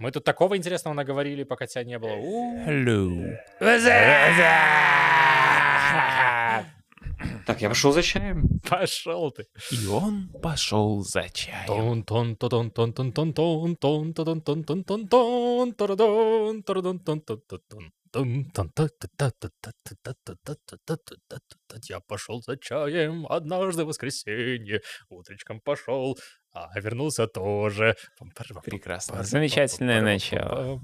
Мы 0.00 0.12
тут 0.12 0.22
такого 0.22 0.56
интересного 0.56 0.94
наговорили, 0.94 1.42
пока 1.42 1.66
тебя 1.66 1.82
не 1.82 1.98
было. 1.98 2.10
Hello. 2.64 3.36
Так, 7.44 7.60
я 7.60 7.68
пошел 7.68 7.90
за 7.92 8.02
чаем. 8.02 8.60
Пошел 8.68 9.32
ты. 9.32 9.46
И 9.72 9.86
он 9.86 10.28
пошел 10.40 11.00
за 11.00 11.28
чаем. 11.30 12.04
Я 21.88 22.00
пошел 22.06 22.42
за 22.42 22.56
чаем 22.56 23.26
однажды 23.28 23.84
в 23.84 23.88
воскресенье, 23.88 24.80
утречком 25.08 25.60
пошел 25.60 26.16
а 26.72 26.80
вернулся 26.80 27.26
тоже. 27.26 27.96
Прекрасно. 28.64 29.22
Замечательное 29.22 30.00
начало. 30.00 30.80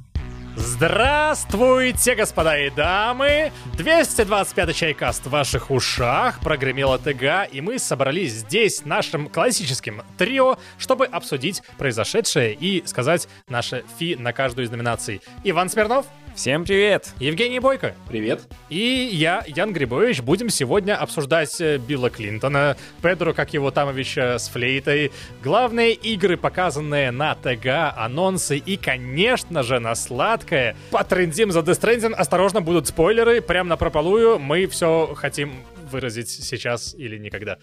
Здравствуйте, 0.57 2.15
господа 2.15 2.57
и 2.57 2.71
дамы! 2.71 3.51
225-й 3.77 4.73
чайкаст 4.73 5.27
в 5.27 5.31
ваших 5.31 5.73
ушах, 5.73 6.39
прогремела 6.41 6.97
ТГ, 6.97 7.49
и 7.51 7.61
мы 7.61 7.81
собрались 7.81 8.33
здесь 8.33 8.85
нашим 8.85 9.29
классическим 9.29 10.03
трио, 10.17 10.57
чтобы 10.79 11.07
обсудить 11.07 11.63
произошедшее 11.77 12.55
и 12.55 12.87
сказать 12.87 13.29
наше 13.49 13.85
фи 13.99 14.15
на 14.15 14.33
каждую 14.33 14.67
из 14.67 14.71
номинаций. 14.71 15.23
Иван 15.43 15.69
Смирнов, 15.69 16.07
Всем 16.35 16.65
привет! 16.65 17.15
Евгений 17.21 17.61
Бойко 17.61 17.95
Привет. 18.09 18.43
и 18.69 19.09
я, 19.13 19.45
Ян 19.47 19.73
Грибович, 19.73 20.21
будем 20.21 20.49
сегодня 20.49 20.97
обсуждать 20.97 21.61
э, 21.61 21.79
Билла 21.79 22.11
Клинтона, 22.11 22.77
Педро, 23.01 23.33
как 23.33 23.55
его 23.55 23.71
Тамовича 23.71 24.41
с 24.41 24.49
флейтой, 24.49 25.13
главные 25.45 25.93
игры, 25.93 26.37
показанные 26.37 27.13
на 27.13 27.37
ТГ, 27.37 27.97
анонсы 27.97 28.59
и, 28.59 28.77
конечно 28.77 29.63
же, 29.63 29.79
на 29.79 29.95
сладкое. 29.95 30.75
Потрендим 30.91 31.53
за 31.53 31.61
Death 31.61 31.81
Stranding, 31.81 32.15
осторожно, 32.15 32.61
будут 32.61 32.89
спойлеры, 32.89 33.41
прям 33.41 33.69
на 33.69 33.77
прополую, 33.77 34.41
мы 34.41 34.67
все 34.67 35.15
хотим 35.15 35.53
выразить 35.89 36.29
сейчас 36.29 36.97
или 36.97 37.17
никогда. 37.17 37.59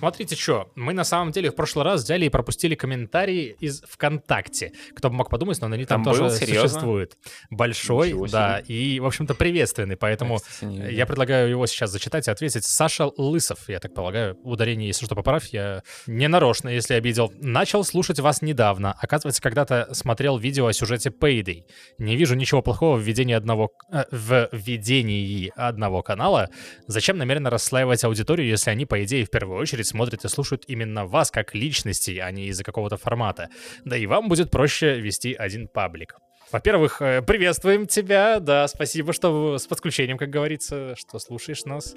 Смотрите, 0.00 0.34
что, 0.34 0.72
мы 0.76 0.94
на 0.94 1.04
самом 1.04 1.30
деле 1.30 1.50
в 1.50 1.54
прошлый 1.54 1.84
раз 1.84 2.02
взяли 2.04 2.24
и 2.24 2.28
пропустили 2.30 2.74
комментарии 2.74 3.54
из 3.60 3.82
ВКонтакте. 3.82 4.72
Кто 4.96 5.10
бы 5.10 5.16
мог 5.16 5.28
подумать, 5.28 5.60
но 5.60 5.66
они 5.66 5.84
там, 5.84 6.02
Там 6.02 6.14
тоже 6.14 6.24
был? 6.24 6.30
Серьезно? 6.30 6.68
существует. 6.68 7.18
Большой, 7.50 8.08
Ничего 8.08 8.26
да, 8.26 8.60
и, 8.60 8.98
в 8.98 9.04
общем-то, 9.04 9.34
приветственный, 9.34 9.98
поэтому 9.98 10.38
кстати, 10.38 10.90
я 10.94 11.04
предлагаю 11.04 11.50
его 11.50 11.66
сейчас 11.66 11.90
зачитать 11.90 12.28
и 12.28 12.30
ответить. 12.30 12.64
Саша 12.64 13.10
Лысов, 13.18 13.68
я 13.68 13.78
так 13.78 13.92
полагаю, 13.92 14.38
ударение, 14.42 14.88
если 14.88 15.04
что, 15.04 15.14
поправь, 15.14 15.50
я 15.52 15.82
не 16.06 16.28
нарочно, 16.28 16.70
если 16.70 16.94
обидел. 16.94 17.30
Начал 17.42 17.84
слушать 17.84 18.20
вас 18.20 18.40
недавно. 18.40 18.96
Оказывается, 18.98 19.42
когда-то 19.42 19.90
смотрел 19.92 20.38
видео 20.38 20.66
о 20.66 20.72
сюжете 20.72 21.10
Payday. 21.10 21.64
Не 21.98 22.16
вижу 22.16 22.36
ничего 22.36 22.62
плохого 22.62 22.96
в 22.96 23.02
ведении 23.02 23.34
одного, 23.34 23.70
э, 23.92 24.04
в 24.10 24.48
ведении 24.52 25.52
одного 25.56 26.02
канала. 26.02 26.48
Зачем 26.86 27.18
намеренно 27.18 27.50
расслаивать 27.50 28.02
аудиторию, 28.04 28.48
если 28.48 28.70
они, 28.70 28.86
по 28.86 29.04
идее, 29.04 29.26
в 29.26 29.30
первую 29.30 29.60
очередь 29.60 29.89
смотрят 29.90 30.24
и 30.24 30.28
слушают 30.28 30.64
именно 30.68 31.04
вас 31.04 31.30
как 31.30 31.54
личности, 31.54 32.18
а 32.18 32.30
не 32.30 32.46
из-за 32.46 32.64
какого-то 32.64 32.96
формата? 32.96 33.48
Да 33.84 33.96
и 33.96 34.06
вам 34.06 34.28
будет 34.28 34.50
проще 34.50 35.00
вести 35.00 35.34
один 35.34 35.68
паблик. 35.68 36.14
Во-первых, 36.52 37.00
э, 37.00 37.22
приветствуем 37.22 37.86
тебя, 37.86 38.40
да, 38.40 38.66
спасибо, 38.68 39.12
что 39.12 39.56
с 39.58 39.66
подключением, 39.66 40.18
как 40.18 40.30
говорится, 40.30 40.94
что 40.96 41.18
слушаешь 41.18 41.64
нас. 41.64 41.94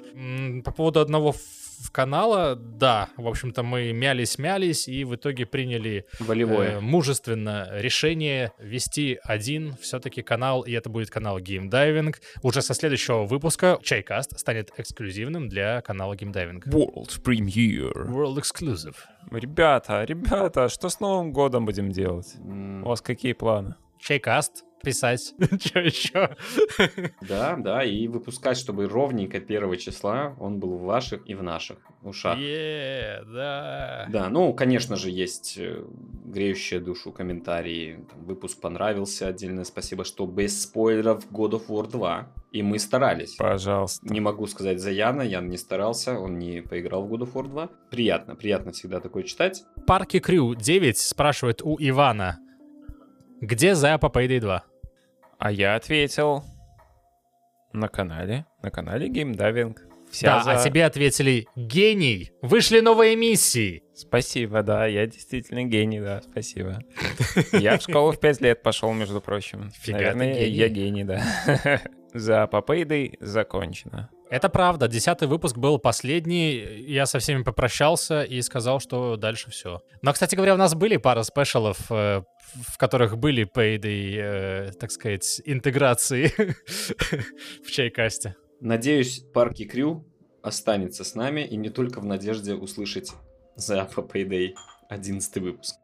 По 0.64 0.70
поводу 0.72 1.00
одного 1.00 1.34
канала, 1.92 2.54
да, 2.54 3.08
в 3.16 3.26
общем-то, 3.26 3.64
мы 3.64 3.92
мялись-мялись 3.92 4.86
и 4.86 5.02
в 5.04 5.16
итоге 5.16 5.44
приняли 5.44 6.06
э, 6.20 6.24
Волевое. 6.24 6.80
мужественно 6.80 7.68
решение 7.72 8.52
вести 8.60 9.18
один 9.24 9.74
все-таки 9.80 10.22
канал, 10.22 10.62
и 10.62 10.72
это 10.72 10.88
будет 10.88 11.10
канал 11.10 11.40
Game 11.40 11.68
Diving. 11.68 12.14
Уже 12.42 12.62
со 12.62 12.74
следующего 12.74 13.24
выпуска 13.24 13.78
Чайкаст 13.82 14.38
станет 14.38 14.70
эксклюзивным 14.76 15.48
для 15.48 15.80
канала 15.80 16.14
Game 16.14 16.32
Diving. 16.32 16.62
World 16.66 17.20
Premiere. 17.24 18.06
World 18.08 18.36
Exclusive. 18.36 18.94
Ребята, 19.32 20.04
ребята, 20.04 20.68
что 20.68 20.88
с 20.88 21.00
Новым 21.00 21.32
годом 21.32 21.66
будем 21.66 21.90
делать? 21.90 22.34
М, 22.38 22.84
У 22.84 22.88
вас 22.88 23.00
какие 23.00 23.32
планы? 23.32 23.74
Чайкаст 23.98 24.64
писать. 24.84 25.34
Че 25.60 25.80
еще? 25.80 26.36
Да, 27.26 27.56
да, 27.56 27.82
и 27.82 28.06
выпускать, 28.06 28.56
чтобы 28.56 28.86
ровненько 28.86 29.40
первого 29.40 29.76
числа 29.76 30.36
он 30.38 30.60
был 30.60 30.76
в 30.76 30.82
ваших 30.82 31.28
и 31.28 31.34
в 31.34 31.42
наших 31.42 31.78
ушах. 32.02 32.38
Е, 32.38 33.22
да. 33.26 34.06
Да, 34.10 34.28
ну, 34.28 34.52
конечно 34.52 34.96
же, 34.96 35.10
есть 35.10 35.56
э, 35.58 35.82
греющие 36.26 36.80
душу 36.80 37.10
комментарии. 37.12 38.04
Там, 38.10 38.24
выпуск 38.24 38.60
понравился, 38.60 39.26
отдельное 39.28 39.64
спасибо, 39.64 40.04
что 40.04 40.26
без 40.26 40.62
спойлеров 40.62 41.26
God 41.32 41.52
of 41.52 41.66
War 41.68 41.90
2. 41.90 42.28
И 42.52 42.62
мы 42.62 42.78
старались. 42.78 43.34
Пожалуйста. 43.36 44.06
Не 44.12 44.20
могу 44.20 44.46
сказать 44.46 44.80
за 44.80 44.90
Яна, 44.90 45.22
Ян 45.22 45.48
не 45.48 45.56
старался, 45.56 46.18
он 46.18 46.38
не 46.38 46.60
поиграл 46.60 47.04
в 47.04 47.12
God 47.12 47.26
of 47.26 47.32
War 47.32 47.48
2. 47.48 47.70
Приятно, 47.90 48.36
приятно 48.36 48.72
всегда 48.72 49.00
такое 49.00 49.24
читать. 49.24 49.64
Парки 49.86 50.20
Крю 50.20 50.54
9 50.54 50.98
спрашивает 50.98 51.62
у 51.62 51.76
Ивана, 51.80 52.38
где 53.44 53.74
за 53.74 53.98
по 53.98 54.06
Payday 54.06 54.40
2? 54.40 54.64
А 55.38 55.50
я 55.52 55.74
ответил 55.74 56.44
на 57.72 57.88
канале, 57.88 58.46
на 58.62 58.70
канале 58.70 59.08
Diving. 59.08 59.76
Вся 60.10 60.26
да, 60.38 60.42
за- 60.44 60.52
а 60.52 60.64
тебе 60.64 60.84
ответили 60.84 61.46
«Гений! 61.56 62.30
Вышли 62.40 62.80
новые 62.80 63.16
миссии!» 63.16 63.82
Спасибо, 63.94 64.62
да, 64.62 64.86
я 64.86 65.06
действительно 65.06 65.64
гений, 65.64 66.00
да, 66.00 66.22
спасибо. 66.22 66.82
Я 67.52 67.78
в 67.78 67.82
школу 67.82 68.12
в 68.12 68.20
5 68.20 68.40
лет 68.40 68.62
пошел, 68.62 68.92
между 68.92 69.20
прочим. 69.20 69.70
Фига 69.72 69.98
Наверное, 69.98 70.34
гений. 70.34 70.50
я 70.56 70.68
гений, 70.68 71.04
да. 71.04 71.22
За 72.14 72.46
Попейдой 72.46 73.16
закончено. 73.20 74.08
Это 74.30 74.48
правда, 74.48 74.88
десятый 74.88 75.28
выпуск 75.28 75.56
был 75.56 75.78
последний, 75.78 76.56
я 76.88 77.06
со 77.06 77.18
всеми 77.18 77.42
попрощался 77.42 78.22
и 78.22 78.40
сказал, 78.42 78.80
что 78.80 79.16
дальше 79.16 79.50
все. 79.50 79.82
Но, 80.02 80.12
кстати 80.12 80.34
говоря, 80.34 80.54
у 80.54 80.56
нас 80.56 80.74
были 80.74 80.96
пара 80.96 81.22
спешалов, 81.22 81.78
э, 81.90 82.22
в 82.54 82.78
которых 82.78 83.18
были 83.18 83.46
Payday, 83.46 84.16
э, 84.16 84.72
так 84.72 84.90
сказать, 84.90 85.42
интеграции 85.44 86.32
в 87.64 87.70
чайкасте. 87.70 88.34
Надеюсь, 88.60 89.20
Парки 89.34 89.64
Крю 89.66 90.06
останется 90.42 91.04
с 91.04 91.14
нами, 91.14 91.42
и 91.42 91.56
не 91.56 91.68
только 91.68 92.00
в 92.00 92.04
надежде 92.04 92.54
услышать 92.54 93.12
за 93.56 93.88
Payday 93.94 94.54
11 94.88 95.36
выпуск. 95.38 95.76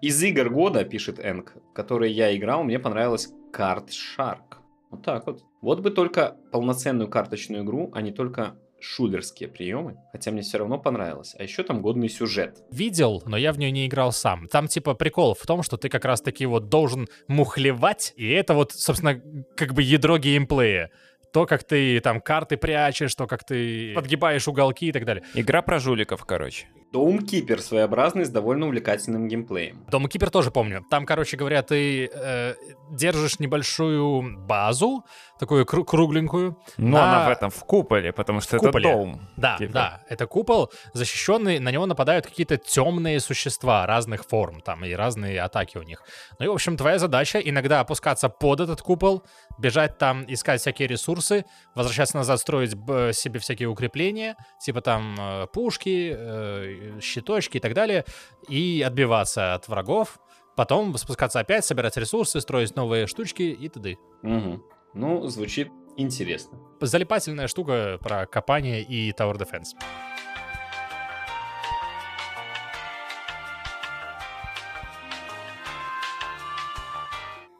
Из 0.00 0.22
игр 0.22 0.50
года, 0.50 0.84
пишет 0.84 1.18
Энк, 1.18 1.54
в 1.70 1.72
которые 1.72 2.12
я 2.12 2.36
играл, 2.36 2.62
мне 2.62 2.78
понравилась 2.78 3.30
Card 3.52 3.88
Shark. 3.88 4.53
Вот 4.94 5.04
так 5.04 5.26
вот. 5.26 5.42
Вот 5.60 5.80
бы 5.80 5.90
только 5.90 6.36
полноценную 6.52 7.08
карточную 7.08 7.64
игру, 7.64 7.90
а 7.94 8.00
не 8.00 8.12
только 8.12 8.56
шулерские 8.80 9.48
приемы, 9.48 9.96
хотя 10.12 10.30
мне 10.30 10.42
все 10.42 10.58
равно 10.58 10.78
понравилось. 10.78 11.34
А 11.38 11.42
еще 11.42 11.62
там 11.62 11.80
годный 11.82 12.08
сюжет. 12.08 12.62
Видел, 12.70 13.22
но 13.26 13.36
я 13.36 13.52
в 13.52 13.58
нее 13.58 13.70
не 13.70 13.86
играл 13.86 14.12
сам. 14.12 14.46
Там 14.46 14.68
типа 14.68 14.94
прикол 14.94 15.34
в 15.34 15.44
том, 15.46 15.62
что 15.62 15.76
ты 15.76 15.88
как 15.88 16.04
раз-таки 16.04 16.46
вот 16.46 16.68
должен 16.68 17.08
мухлевать, 17.26 18.12
и 18.16 18.30
это 18.30 18.54
вот, 18.54 18.72
собственно, 18.72 19.20
как 19.56 19.74
бы 19.74 19.82
ядро 19.82 20.18
геймплея. 20.18 20.90
То, 21.32 21.46
как 21.46 21.64
ты 21.64 21.98
там 22.00 22.20
карты 22.20 22.56
прячешь, 22.56 23.14
то, 23.14 23.26
как 23.26 23.42
ты 23.42 23.92
подгибаешь 23.94 24.46
уголки 24.46 24.86
и 24.86 24.92
так 24.92 25.04
далее. 25.04 25.24
Игра 25.34 25.62
про 25.62 25.80
жуликов, 25.80 26.24
короче. 26.24 26.66
Doomkeeper 26.94 27.58
своеобразный 27.58 28.24
с 28.24 28.30
довольно 28.30 28.66
увлекательным 28.66 29.26
геймплеем. 29.28 29.84
Дома 29.90 30.08
Кипер 30.08 30.30
тоже 30.30 30.50
помню. 30.50 30.84
Там, 30.90 31.04
короче 31.06 31.36
говоря, 31.36 31.62
ты 31.62 32.08
э, 32.12 32.54
держишь 32.90 33.40
небольшую 33.40 34.38
базу, 34.46 35.04
такую 35.38 35.64
кру- 35.64 35.84
кругленькую. 35.84 36.56
Но 36.76 36.98
на- 36.98 37.04
она 37.22 37.28
в 37.28 37.32
этом 37.32 37.50
в 37.50 37.64
куполе, 37.64 38.12
потому 38.12 38.40
что 38.40 38.56
это 38.56 38.66
куполе. 38.66 38.92
дом. 38.92 39.20
Да, 39.36 39.56
Типа. 39.58 39.72
да, 39.72 40.00
это 40.08 40.26
купол 40.26 40.70
защищенный, 40.92 41.58
на 41.58 41.70
него 41.70 41.86
нападают 41.86 42.26
какие-то 42.26 42.56
темные 42.56 43.18
существа 43.20 43.86
разных 43.86 44.24
форм, 44.24 44.60
там 44.60 44.84
и 44.84 44.92
разные 44.92 45.40
атаки 45.40 45.78
у 45.78 45.82
них. 45.82 46.02
Ну 46.38 46.44
и, 46.46 46.48
в 46.48 46.52
общем, 46.52 46.76
твоя 46.76 46.98
задача 46.98 47.38
иногда 47.40 47.80
опускаться 47.80 48.28
под 48.28 48.60
этот 48.60 48.80
купол, 48.82 49.24
бежать 49.58 49.98
там, 49.98 50.24
искать 50.28 50.60
всякие 50.60 50.86
ресурсы, 50.88 51.44
возвращаться 51.74 52.16
назад, 52.16 52.38
строить 52.40 52.70
себе 52.70 53.38
всякие 53.40 53.68
укрепления, 53.68 54.36
типа 54.64 54.80
там 54.80 55.16
э, 55.18 55.46
пушки, 55.52 56.14
э, 56.16 56.83
щиточки 57.00 57.58
и 57.58 57.60
так 57.60 57.74
далее, 57.74 58.04
и 58.48 58.82
отбиваться 58.86 59.54
от 59.54 59.68
врагов. 59.68 60.18
Потом 60.56 60.96
спускаться 60.96 61.40
опять, 61.40 61.64
собирать 61.64 61.96
ресурсы, 61.96 62.40
строить 62.40 62.76
новые 62.76 63.06
штучки 63.06 63.42
и 63.42 63.68
т.д. 63.68 63.96
Мгм. 64.22 64.62
Ну, 64.94 65.26
звучит 65.26 65.68
интересно. 65.96 66.58
Залипательная 66.80 67.48
штука 67.48 67.98
про 68.00 68.26
копание 68.26 68.82
и 68.82 69.10
Tower 69.10 69.36
Defense. 69.36 69.74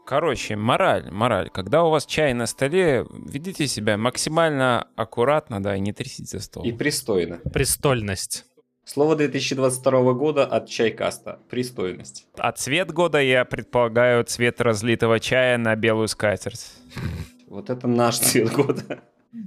Короче, 0.06 0.55
мораль, 0.55 1.11
мораль. 1.11 1.49
Когда 1.49 1.82
у 1.82 1.91
вас 1.91 2.05
чай 2.05 2.35
на 2.35 2.47
столе, 2.47 3.06
ведите 3.11 3.67
себя 3.67 3.97
максимально 3.97 4.87
аккуратно, 4.97 5.62
да, 5.62 5.77
и 5.77 5.81
не 5.81 5.93
трясите 5.93 6.38
за 6.38 6.44
стол. 6.44 6.62
И 6.62 6.73
пристойно. 6.73 7.38
Престольность. 7.53 8.44
Слово 8.84 9.16
2022 9.16 10.12
года 10.12 10.44
от 10.44 10.69
Чайкаста. 10.69 11.38
Пристойность. 11.48 12.26
А 12.36 12.52
цвет 12.52 12.92
года 12.92 13.20
я 13.20 13.44
предполагаю 13.46 14.25
цвет 14.25 14.60
разлитого 14.60 15.19
чая 15.20 15.56
на 15.56 15.75
белую 15.75 16.08
скатерть. 16.08 16.70
Вот 17.46 17.70
это 17.70 17.88
наш 17.88 18.19
цвет 18.19 18.52
года. 18.52 19.00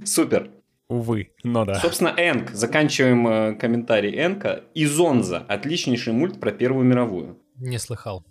Супер. 0.04 0.50
Увы, 0.88 1.32
но 1.44 1.64
да. 1.64 1.76
Собственно, 1.76 2.14
Энк. 2.16 2.50
Заканчиваем 2.50 3.28
э, 3.28 3.54
комментарий 3.54 4.18
Энка. 4.18 4.64
Изонза. 4.74 5.44
Отличнейший 5.46 6.14
мульт 6.14 6.40
про 6.40 6.50
Первую 6.50 6.84
мировую. 6.84 7.38
Не 7.56 7.78
слыхал. 7.78 8.24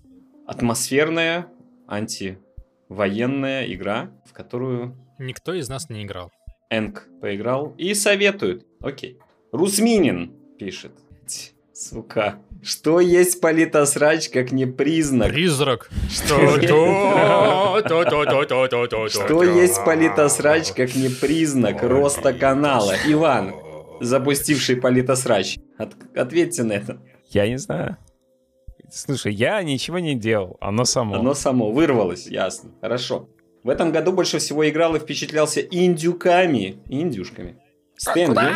Атмосферная, 0.45 1.47
антивоенная 1.87 3.71
игра, 3.71 4.11
в 4.25 4.33
которую 4.33 4.97
Никто 5.19 5.53
из 5.53 5.69
нас 5.69 5.89
не 5.89 6.03
играл. 6.03 6.31
Энк 6.69 7.07
поиграл 7.21 7.73
и 7.77 7.93
советует. 7.93 8.65
Окей. 8.81 9.19
Русминин 9.51 10.33
пишет. 10.57 10.91
Ть, 11.27 11.53
Сука. 11.73 12.39
Что 12.63 12.99
есть 12.99 13.39
политосрач, 13.39 14.29
как 14.29 14.51
не 14.51 14.65
признак? 14.65 15.29
Призрак. 15.29 15.89
Что 16.09 16.57
есть 19.43 19.83
политосрач, 19.85 20.71
как 20.73 20.95
не 20.95 21.09
признак 21.09 21.83
роста 21.83 22.33
канала? 22.33 22.93
Иван, 23.05 23.53
запустивший 24.01 24.77
политосрач, 24.77 25.57
от- 25.77 25.95
ответьте 26.15 26.63
на 26.63 26.73
это. 26.73 26.97
Я 27.29 27.47
не 27.47 27.57
знаю. 27.57 27.97
Слушай, 28.91 29.33
я 29.33 29.61
ничего 29.63 29.99
не 29.99 30.15
делал, 30.15 30.57
оно 30.61 30.85
само. 30.85 31.15
Оно 31.15 31.33
само 31.33 31.71
вырвалось, 31.71 32.27
ясно. 32.27 32.71
Хорошо. 32.81 33.27
В 33.63 33.69
этом 33.69 33.91
году 33.91 34.13
больше 34.13 34.39
всего 34.39 34.67
играл 34.67 34.95
и 34.95 34.99
впечатлялся 34.99 35.61
индюками. 35.61 36.77
Индюшками. 36.87 37.57
Стэнли, 37.97 38.55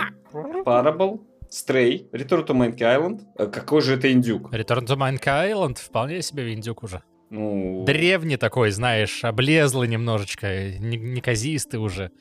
Parable, 0.63 1.19
Stray, 1.51 2.09
Return 2.11 2.45
to 2.47 2.53
Monkey 2.55 2.79
Island. 2.79 3.21
Э, 3.37 3.47
Какой 3.47 3.81
же 3.81 3.95
это 3.95 4.11
индюк? 4.11 4.51
Return 4.53 4.85
to 4.85 4.95
Monkey 4.97 5.51
Island 5.51 5.77
вполне 5.79 6.21
себе 6.21 6.53
индюк 6.53 6.83
уже. 6.83 7.01
Ну, 7.29 7.83
Древний 7.85 8.35
такой, 8.37 8.71
знаешь, 8.71 9.23
облезлый 9.23 9.87
немножечко, 9.87 10.47
не- 10.79 10.97
неказистый 10.97 11.79
уже. 11.79 12.11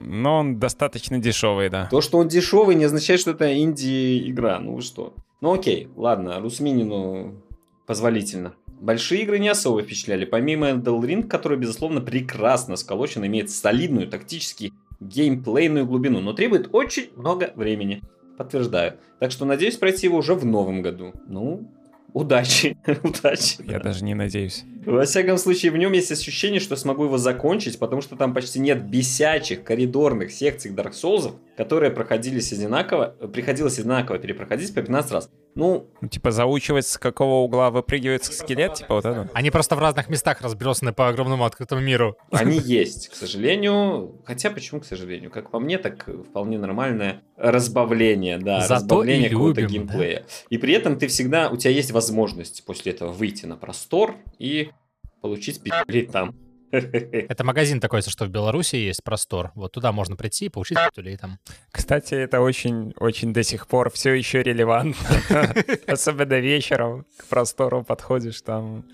Но 0.00 0.38
он 0.38 0.58
достаточно 0.60 1.18
дешевый, 1.18 1.68
да. 1.70 1.88
то, 1.90 2.00
что 2.00 2.18
он 2.18 2.28
дешевый, 2.28 2.76
не 2.76 2.84
означает, 2.84 3.20
что 3.20 3.32
это 3.32 3.52
инди-игра. 3.58 4.60
Ну 4.60 4.74
вы 4.76 4.82
что? 4.82 5.14
Ну 5.40 5.52
окей, 5.54 5.88
ладно, 5.96 6.38
Русминину 6.40 7.42
позволительно. 7.86 8.54
Большие 8.80 9.22
игры 9.22 9.38
не 9.40 9.48
особо 9.48 9.82
впечатляли. 9.82 10.24
Помимо 10.24 10.70
Elden 10.70 11.00
Ring, 11.02 11.26
который, 11.28 11.58
безусловно, 11.58 12.00
прекрасно 12.00 12.76
сколочен, 12.76 13.26
имеет 13.26 13.50
солидную 13.50 14.06
тактически 14.08 14.72
геймплейную 15.00 15.84
глубину, 15.86 16.20
но 16.20 16.32
требует 16.32 16.68
очень 16.72 17.10
много 17.16 17.52
времени. 17.56 18.02
Подтверждаю. 18.40 18.94
Так 19.18 19.32
что 19.32 19.44
надеюсь 19.44 19.76
пройти 19.76 20.06
его 20.06 20.16
уже 20.16 20.34
в 20.34 20.46
новом 20.46 20.80
году. 20.80 21.12
Ну, 21.26 21.70
удачи. 22.14 22.78
удачи. 23.02 23.56
Я 23.58 23.78
даже 23.80 24.02
не 24.02 24.14
надеюсь. 24.14 24.64
Во 24.86 25.04
всяком 25.04 25.36
случае, 25.36 25.72
в 25.72 25.76
нем 25.76 25.92
есть 25.92 26.10
ощущение, 26.10 26.60
что 26.60 26.76
смогу 26.76 27.04
его 27.04 27.18
закончить, 27.18 27.78
потому 27.78 28.00
что 28.00 28.16
там 28.16 28.32
почти 28.32 28.58
нет 28.60 28.82
бесячих 28.84 29.62
коридорных 29.62 30.32
секций 30.32 30.72
Dark 30.72 30.92
Souls, 30.92 31.34
которые 31.56 31.90
проходились 31.90 32.52
одинаково, 32.52 33.14
приходилось 33.32 33.78
одинаково 33.78 34.18
перепроходить 34.18 34.74
по 34.74 34.80
15 34.80 35.12
раз. 35.12 35.30
Ну, 35.54 35.86
Ну, 36.00 36.08
типа 36.08 36.30
заучивать, 36.30 36.86
с 36.86 36.96
какого 36.96 37.44
угла 37.44 37.70
выпрыгивается 37.70 38.32
скелет, 38.32 38.74
типа 38.74 38.94
вот 38.94 39.04
это. 39.04 39.28
Они 39.34 39.50
просто 39.50 39.76
в 39.76 39.78
разных 39.80 40.08
местах 40.08 40.40
разбросаны 40.40 40.92
по 40.92 41.08
огромному 41.08 41.44
открытому 41.44 41.80
миру. 41.82 42.16
они 42.30 42.58
есть, 42.58 43.08
к 43.08 43.14
сожалению. 43.14 44.14
Хотя, 44.24 44.50
почему 44.50 44.80
к 44.80 44.86
сожалению? 44.86 45.30
Как 45.30 45.50
по 45.50 45.58
мне, 45.58 45.78
так 45.78 46.08
вполне 46.28 46.56
нормальное 46.56 47.22
разбавление, 47.36 48.38
да, 48.38 48.60
Зато 48.60 48.74
разбавление 48.74 49.30
какого-то 49.30 49.62
геймплея. 49.62 50.24
И 50.50 50.58
при 50.58 50.72
этом 50.72 50.98
ты 50.98 51.08
всегда, 51.08 51.50
у 51.50 51.56
тебя 51.56 51.72
есть 51.72 51.90
возможность 51.90 52.64
после 52.64 52.92
этого 52.92 53.10
выйти 53.12 53.46
на 53.46 53.56
простор 53.56 54.14
и 54.38 54.70
получить 55.20 55.62
пи***лей 55.62 56.06
там. 56.06 56.34
Это 56.70 57.44
магазин 57.44 57.80
такой, 57.80 57.98
если 57.98 58.10
что 58.10 58.26
в 58.26 58.28
Беларуси 58.28 58.76
есть 58.76 59.02
простор. 59.02 59.50
Вот 59.56 59.72
туда 59.72 59.90
можно 59.90 60.14
прийти 60.14 60.46
и 60.46 60.48
получить 60.48 60.78
пятулей 60.78 61.16
там. 61.16 61.38
Кстати, 61.72 62.14
это 62.14 62.40
очень, 62.40 62.92
очень 62.96 63.32
до 63.32 63.42
сих 63.42 63.66
пор 63.66 63.90
все 63.90 64.12
еще 64.12 64.42
релевантно. 64.42 64.94
Особенно 65.88 66.38
вечером 66.38 67.06
к 67.16 67.26
простору 67.26 67.82
подходишь, 67.82 68.40
там 68.42 68.84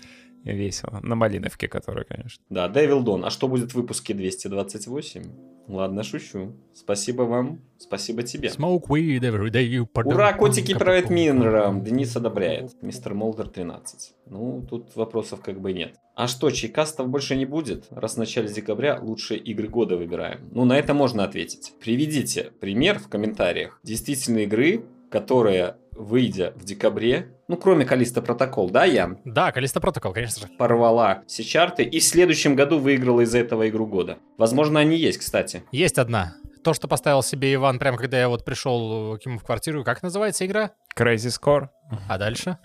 весело. 0.43 0.99
На 1.03 1.15
Малиновке, 1.15 1.67
который, 1.67 2.05
конечно. 2.05 2.43
Да, 2.49 2.67
Devil 2.67 3.03
Dawn. 3.03 3.25
А 3.25 3.29
что 3.29 3.47
будет 3.47 3.71
в 3.71 3.75
выпуске 3.75 4.13
228? 4.13 5.23
Ладно, 5.67 6.03
шучу. 6.03 6.53
Спасибо 6.73 7.23
вам, 7.23 7.59
спасибо 7.77 8.23
тебе. 8.23 8.47
Smoke 8.47 8.87
weed 8.87 9.19
every 9.19 9.49
day. 9.51 9.67
you 9.67 9.87
Ура, 9.93 10.31
котики 10.33 10.73
правят 10.73 11.09
миром. 11.09 11.83
Денис 11.83 12.15
одобряет. 12.15 12.81
Мистер 12.81 13.13
Молдер 13.13 13.49
13. 13.49 14.13
Ну, 14.27 14.65
тут 14.69 14.95
вопросов 14.95 15.41
как 15.41 15.59
бы 15.59 15.73
нет. 15.73 15.95
А 16.15 16.27
что, 16.27 16.49
чайкастов 16.51 17.09
больше 17.09 17.35
не 17.35 17.45
будет? 17.45 17.87
Раз 17.91 18.13
в 18.15 18.17
начале 18.17 18.47
декабря 18.47 18.97
лучшие 19.01 19.39
игры 19.41 19.67
года 19.67 19.97
выбираем. 19.97 20.49
Ну, 20.51 20.63
на 20.63 20.77
это 20.77 20.93
можно 20.93 21.25
ответить. 21.25 21.73
Приведите 21.81 22.51
пример 22.61 22.99
в 22.99 23.09
комментариях 23.09 23.79
действительно 23.83 24.39
игры, 24.39 24.85
которая, 25.11 25.77
выйдя 25.97 26.53
в 26.55 26.63
декабре, 26.63 27.35
ну, 27.47 27.57
кроме 27.57 27.85
Калиста 27.85 28.21
Протокол, 28.21 28.69
да, 28.69 28.85
Ян? 28.85 29.19
Да, 29.25 29.51
Калиста 29.51 29.79
Протокол, 29.81 30.13
конечно 30.13 30.47
же. 30.47 30.53
Порвала 30.57 31.23
все 31.27 31.43
чарты 31.43 31.83
и 31.83 31.99
в 31.99 32.03
следующем 32.03 32.55
году 32.55 32.79
выиграла 32.79 33.21
из-за 33.21 33.39
этого 33.39 33.67
игру 33.69 33.85
года. 33.87 34.17
Возможно, 34.37 34.79
они 34.79 34.97
есть, 34.97 35.19
кстати. 35.19 35.63
Есть 35.71 35.97
одна. 35.97 36.35
То, 36.63 36.73
что 36.73 36.87
поставил 36.87 37.23
себе 37.23 37.53
Иван, 37.53 37.79
прямо 37.79 37.97
когда 37.97 38.19
я 38.19 38.29
вот 38.29 38.45
пришел 38.45 39.17
к 39.17 39.25
нему 39.25 39.39
в 39.39 39.43
квартиру. 39.43 39.83
Как 39.83 40.03
называется 40.03 40.45
игра? 40.45 40.71
Crazy 40.97 41.29
Score. 41.29 41.69
А 42.09 42.17
дальше? 42.17 42.57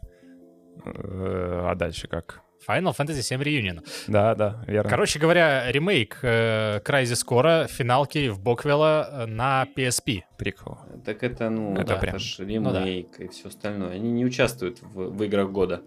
Э, 0.84 1.68
А 1.70 1.74
дальше 1.74 2.08
как? 2.08 2.41
Final 2.66 2.94
Fantasy 2.96 3.20
VII 3.20 3.42
Reunion. 3.42 3.84
Да, 4.08 4.34
да, 4.34 4.64
верно. 4.66 4.90
Короче 4.90 5.18
говоря, 5.18 5.70
ремейк 5.70 6.18
э, 6.22 6.80
Crysis 6.84 7.24
Core 7.26 7.68
финалки 7.68 8.28
в 8.28 8.40
Боквелла 8.40 9.08
э, 9.12 9.26
на 9.26 9.66
PSP. 9.76 10.22
Прикол. 10.38 10.78
Так 11.04 11.22
это, 11.22 11.50
ну, 11.50 11.74
Это 11.74 11.94
да, 11.94 11.96
прям- 11.96 12.18
ж 12.18 12.36
ну 12.38 12.70
да. 12.72 12.80
ремейк 12.84 13.20
и 13.20 13.28
все 13.28 13.48
остальное. 13.48 13.94
Они 13.94 14.10
не 14.10 14.24
участвуют 14.24 14.80
в, 14.82 15.10
в 15.10 15.22
играх 15.24 15.50
года. 15.50 15.82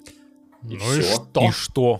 И 0.63 0.77
ну 0.77 0.93
и 0.95 1.01
всё. 1.01 1.15
что? 1.15 1.45
И 1.47 1.51
что? 1.51 1.99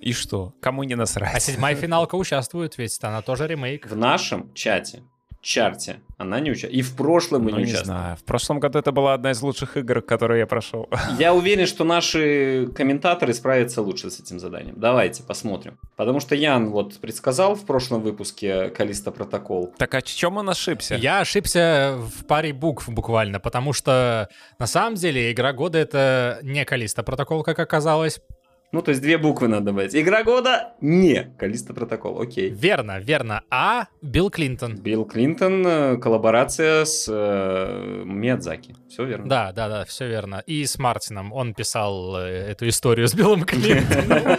И 0.00 0.12
что? 0.12 0.52
Кому 0.60 0.82
не 0.84 0.94
А 0.94 0.96
насрать? 0.98 1.42
седьмая 1.42 1.74
финалка 1.74 2.16
участвует, 2.16 2.76
ведь 2.78 2.98
она 3.02 3.22
тоже 3.22 3.46
ремейк. 3.46 3.86
В 3.90 3.96
нашем 3.96 4.52
чате, 4.52 5.02
чарте, 5.44 6.00
она 6.16 6.40
не 6.40 6.50
участвует. 6.50 6.74
И 6.74 6.82
в 6.82 6.96
прошлом 6.96 7.42
мы 7.42 7.50
Ну, 7.52 7.58
не 7.58 7.64
не 7.64 7.70
участвовали. 7.70 7.98
знаю. 8.00 8.16
В 8.16 8.24
прошлом 8.24 8.60
году 8.60 8.78
это 8.78 8.92
была 8.92 9.12
одна 9.14 9.30
из 9.32 9.42
лучших 9.42 9.76
игр, 9.76 10.00
которые 10.00 10.40
я 10.40 10.46
прошел. 10.46 10.88
Я 11.18 11.34
уверен, 11.34 11.66
что 11.66 11.84
наши 11.84 12.68
комментаторы 12.74 13.34
справятся 13.34 13.82
лучше 13.82 14.10
с 14.10 14.20
этим 14.20 14.40
заданием. 14.40 14.74
Давайте 14.78 15.22
посмотрим. 15.22 15.78
Потому 15.96 16.20
что 16.20 16.34
Ян 16.34 16.70
вот 16.70 16.98
предсказал 16.98 17.54
в 17.54 17.66
прошлом 17.66 18.00
выпуске 18.00 18.70
Калиста 18.70 19.10
Протокол. 19.10 19.72
Так 19.76 19.94
а 19.94 19.98
в 20.00 20.04
чем 20.04 20.38
он 20.38 20.48
ошибся? 20.48 20.94
Я 20.94 21.20
ошибся 21.20 21.96
в 21.98 22.24
паре 22.24 22.52
букв 22.52 22.88
буквально, 22.88 23.38
потому 23.38 23.72
что 23.74 24.28
на 24.58 24.66
самом 24.66 24.94
деле 24.94 25.30
игра 25.30 25.52
года 25.52 25.78
это 25.78 26.38
не 26.42 26.64
Калиста 26.64 27.02
протокол, 27.02 27.42
как 27.42 27.58
оказалось. 27.58 28.20
Ну, 28.74 28.82
то 28.82 28.88
есть 28.90 29.00
две 29.00 29.18
буквы 29.18 29.46
надо 29.46 29.66
добавить. 29.66 29.94
Игра 29.94 30.24
года? 30.24 30.72
Не. 30.80 31.32
Калиста 31.38 31.72
Протокол, 31.72 32.20
окей. 32.20 32.50
Верно, 32.50 32.98
верно. 32.98 33.42
А 33.48 33.86
Билл 34.02 34.30
Клинтон. 34.30 34.78
Билл 34.78 35.04
Клинтон, 35.04 35.64
э, 35.64 35.96
коллаборация 35.98 36.84
с 36.84 37.06
э, 37.08 38.02
Миядзаки. 38.04 38.74
Все 38.88 39.04
верно. 39.04 39.28
Да, 39.28 39.52
да, 39.52 39.68
да, 39.68 39.84
все 39.84 40.08
верно. 40.08 40.42
И 40.46 40.66
с 40.66 40.76
Мартином. 40.76 41.32
Он 41.32 41.54
писал 41.54 42.16
э, 42.16 42.50
эту 42.50 42.66
историю 42.66 43.06
с 43.06 43.14
Биллом 43.14 43.44
Клинтоном. 43.44 44.38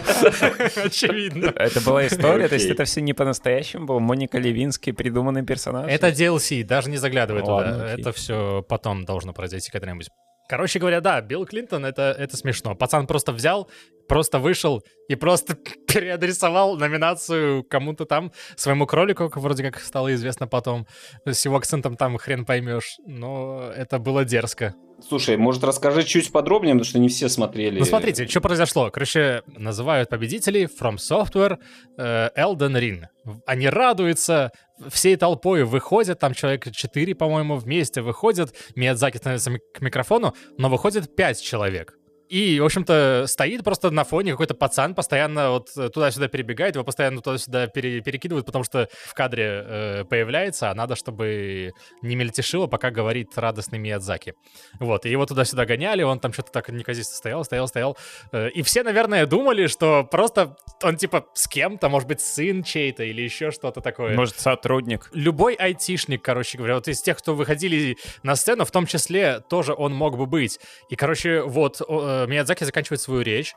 Очевидно. 0.84 1.46
Это 1.56 1.80
была 1.80 2.06
история, 2.06 2.48
то 2.48 2.56
есть 2.56 2.68
это 2.68 2.84
все 2.84 3.00
не 3.00 3.14
по-настоящему 3.14 3.86
был. 3.86 4.00
Моника 4.00 4.36
Левинский 4.36 4.92
придуманный 4.92 5.46
персонаж. 5.46 5.90
Это 5.90 6.08
DLC, 6.08 6.62
даже 6.62 6.90
не 6.90 6.98
заглядывай 6.98 7.40
туда. 7.40 7.86
окей. 7.92 8.00
Это 8.02 8.12
все 8.12 8.62
потом 8.68 9.06
должно 9.06 9.32
произойти 9.32 9.70
когда-нибудь. 9.70 10.10
Короче 10.48 10.78
говоря, 10.78 11.00
да, 11.00 11.20
Билл 11.20 11.44
Клинтон 11.44 11.84
это, 11.84 12.14
это 12.16 12.36
смешно. 12.36 12.74
Пацан 12.74 13.06
просто 13.06 13.32
взял, 13.32 13.68
просто 14.08 14.38
вышел 14.38 14.84
и 15.08 15.14
просто 15.16 15.54
переадресовал 15.86 16.76
номинацию 16.76 17.64
кому-то 17.64 18.04
там, 18.04 18.32
своему 18.56 18.86
кролику, 18.86 19.30
вроде 19.34 19.64
как 19.64 19.80
стало 19.80 20.14
известно 20.14 20.46
потом. 20.46 20.86
С 21.24 21.44
его 21.44 21.56
акцентом 21.56 21.96
там 21.96 22.16
хрен 22.18 22.44
поймешь. 22.44 22.96
Но 23.06 23.70
это 23.74 23.98
было 23.98 24.24
дерзко. 24.24 24.74
Слушай, 25.06 25.36
может, 25.36 25.62
расскажи 25.62 26.04
чуть 26.04 26.32
подробнее, 26.32 26.74
потому 26.74 26.84
что 26.84 26.98
не 26.98 27.08
все 27.08 27.28
смотрели. 27.28 27.78
Ну, 27.78 27.84
смотрите, 27.84 28.26
что 28.26 28.40
произошло. 28.40 28.90
Короче, 28.90 29.42
называют 29.46 30.08
победителей 30.08 30.64
From 30.64 30.96
Software 30.96 31.58
э, 31.98 32.30
Elden 32.36 32.80
Ring. 32.80 33.02
Они 33.46 33.68
радуются, 33.68 34.52
всей 34.88 35.16
толпой 35.16 35.64
выходят, 35.64 36.18
там 36.18 36.32
человек 36.32 36.70
4, 36.70 37.14
по-моему, 37.14 37.56
вместе 37.56 38.00
выходят. 38.00 38.54
Миядзаки 38.74 39.18
становится 39.18 39.52
к 39.74 39.80
микрофону, 39.80 40.34
но 40.56 40.68
выходит 40.68 41.14
5 41.14 41.42
человек. 41.42 41.95
И, 42.28 42.58
в 42.60 42.64
общем-то, 42.64 43.24
стоит 43.26 43.62
просто 43.64 43.90
на 43.90 44.04
фоне 44.04 44.32
какой-то 44.32 44.54
пацан, 44.54 44.94
постоянно 44.94 45.50
вот 45.50 45.70
туда-сюда 45.74 46.28
перебегает, 46.28 46.74
его 46.74 46.84
постоянно 46.84 47.20
туда-сюда 47.20 47.66
пере- 47.68 48.00
перекидывают, 48.00 48.46
потому 48.46 48.64
что 48.64 48.88
в 48.92 49.14
кадре 49.14 49.64
э, 49.64 50.04
появляется, 50.04 50.70
а 50.70 50.74
надо, 50.74 50.96
чтобы 50.96 51.72
не 52.02 52.16
мельтешило, 52.16 52.66
пока 52.66 52.90
говорит 52.90 53.36
радостный 53.36 53.78
Миядзаки. 53.78 54.34
Вот, 54.80 55.06
и 55.06 55.10
его 55.10 55.26
туда-сюда 55.26 55.66
гоняли, 55.66 56.02
он 56.02 56.20
там 56.20 56.32
что-то 56.32 56.52
так 56.52 56.68
неказисто 56.68 57.14
стоял, 57.14 57.44
стоял, 57.44 57.68
стоял. 57.68 57.96
Э, 58.32 58.48
и 58.50 58.62
все, 58.62 58.82
наверное, 58.82 59.26
думали, 59.26 59.66
что 59.66 60.04
просто 60.04 60.56
он 60.82 60.96
типа 60.96 61.26
с 61.34 61.46
кем-то, 61.48 61.88
может 61.88 62.08
быть, 62.08 62.20
сын 62.20 62.62
чей-то 62.62 63.04
или 63.04 63.22
еще 63.22 63.50
что-то 63.50 63.80
такое. 63.80 64.14
Может, 64.16 64.38
сотрудник. 64.40 65.08
Любой 65.12 65.54
айтишник, 65.54 66.22
короче 66.22 66.58
говоря, 66.58 66.74
вот 66.74 66.88
из 66.88 67.00
тех, 67.02 67.18
кто 67.18 67.34
выходили 67.34 67.96
на 68.22 68.36
сцену, 68.36 68.64
в 68.64 68.70
том 68.70 68.86
числе 68.86 69.40
тоже 69.40 69.74
он 69.74 69.94
мог 69.94 70.16
бы 70.16 70.26
быть. 70.26 70.58
И, 70.88 70.96
короче, 70.96 71.42
вот 71.42 71.80
э, 71.80 72.15
Миядзаки 72.26 72.64
заканчивает 72.64 73.00
свою 73.00 73.22
речь, 73.22 73.54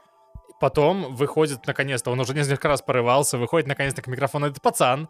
потом 0.60 1.16
выходит 1.16 1.66
наконец-то, 1.66 2.12
он 2.12 2.20
уже 2.20 2.34
несколько 2.34 2.68
раз 2.68 2.82
порывался, 2.82 3.38
выходит 3.38 3.68
наконец-то 3.68 4.02
к 4.02 4.08
микрофону 4.08 4.48
этот 4.48 4.62
пацан, 4.62 5.08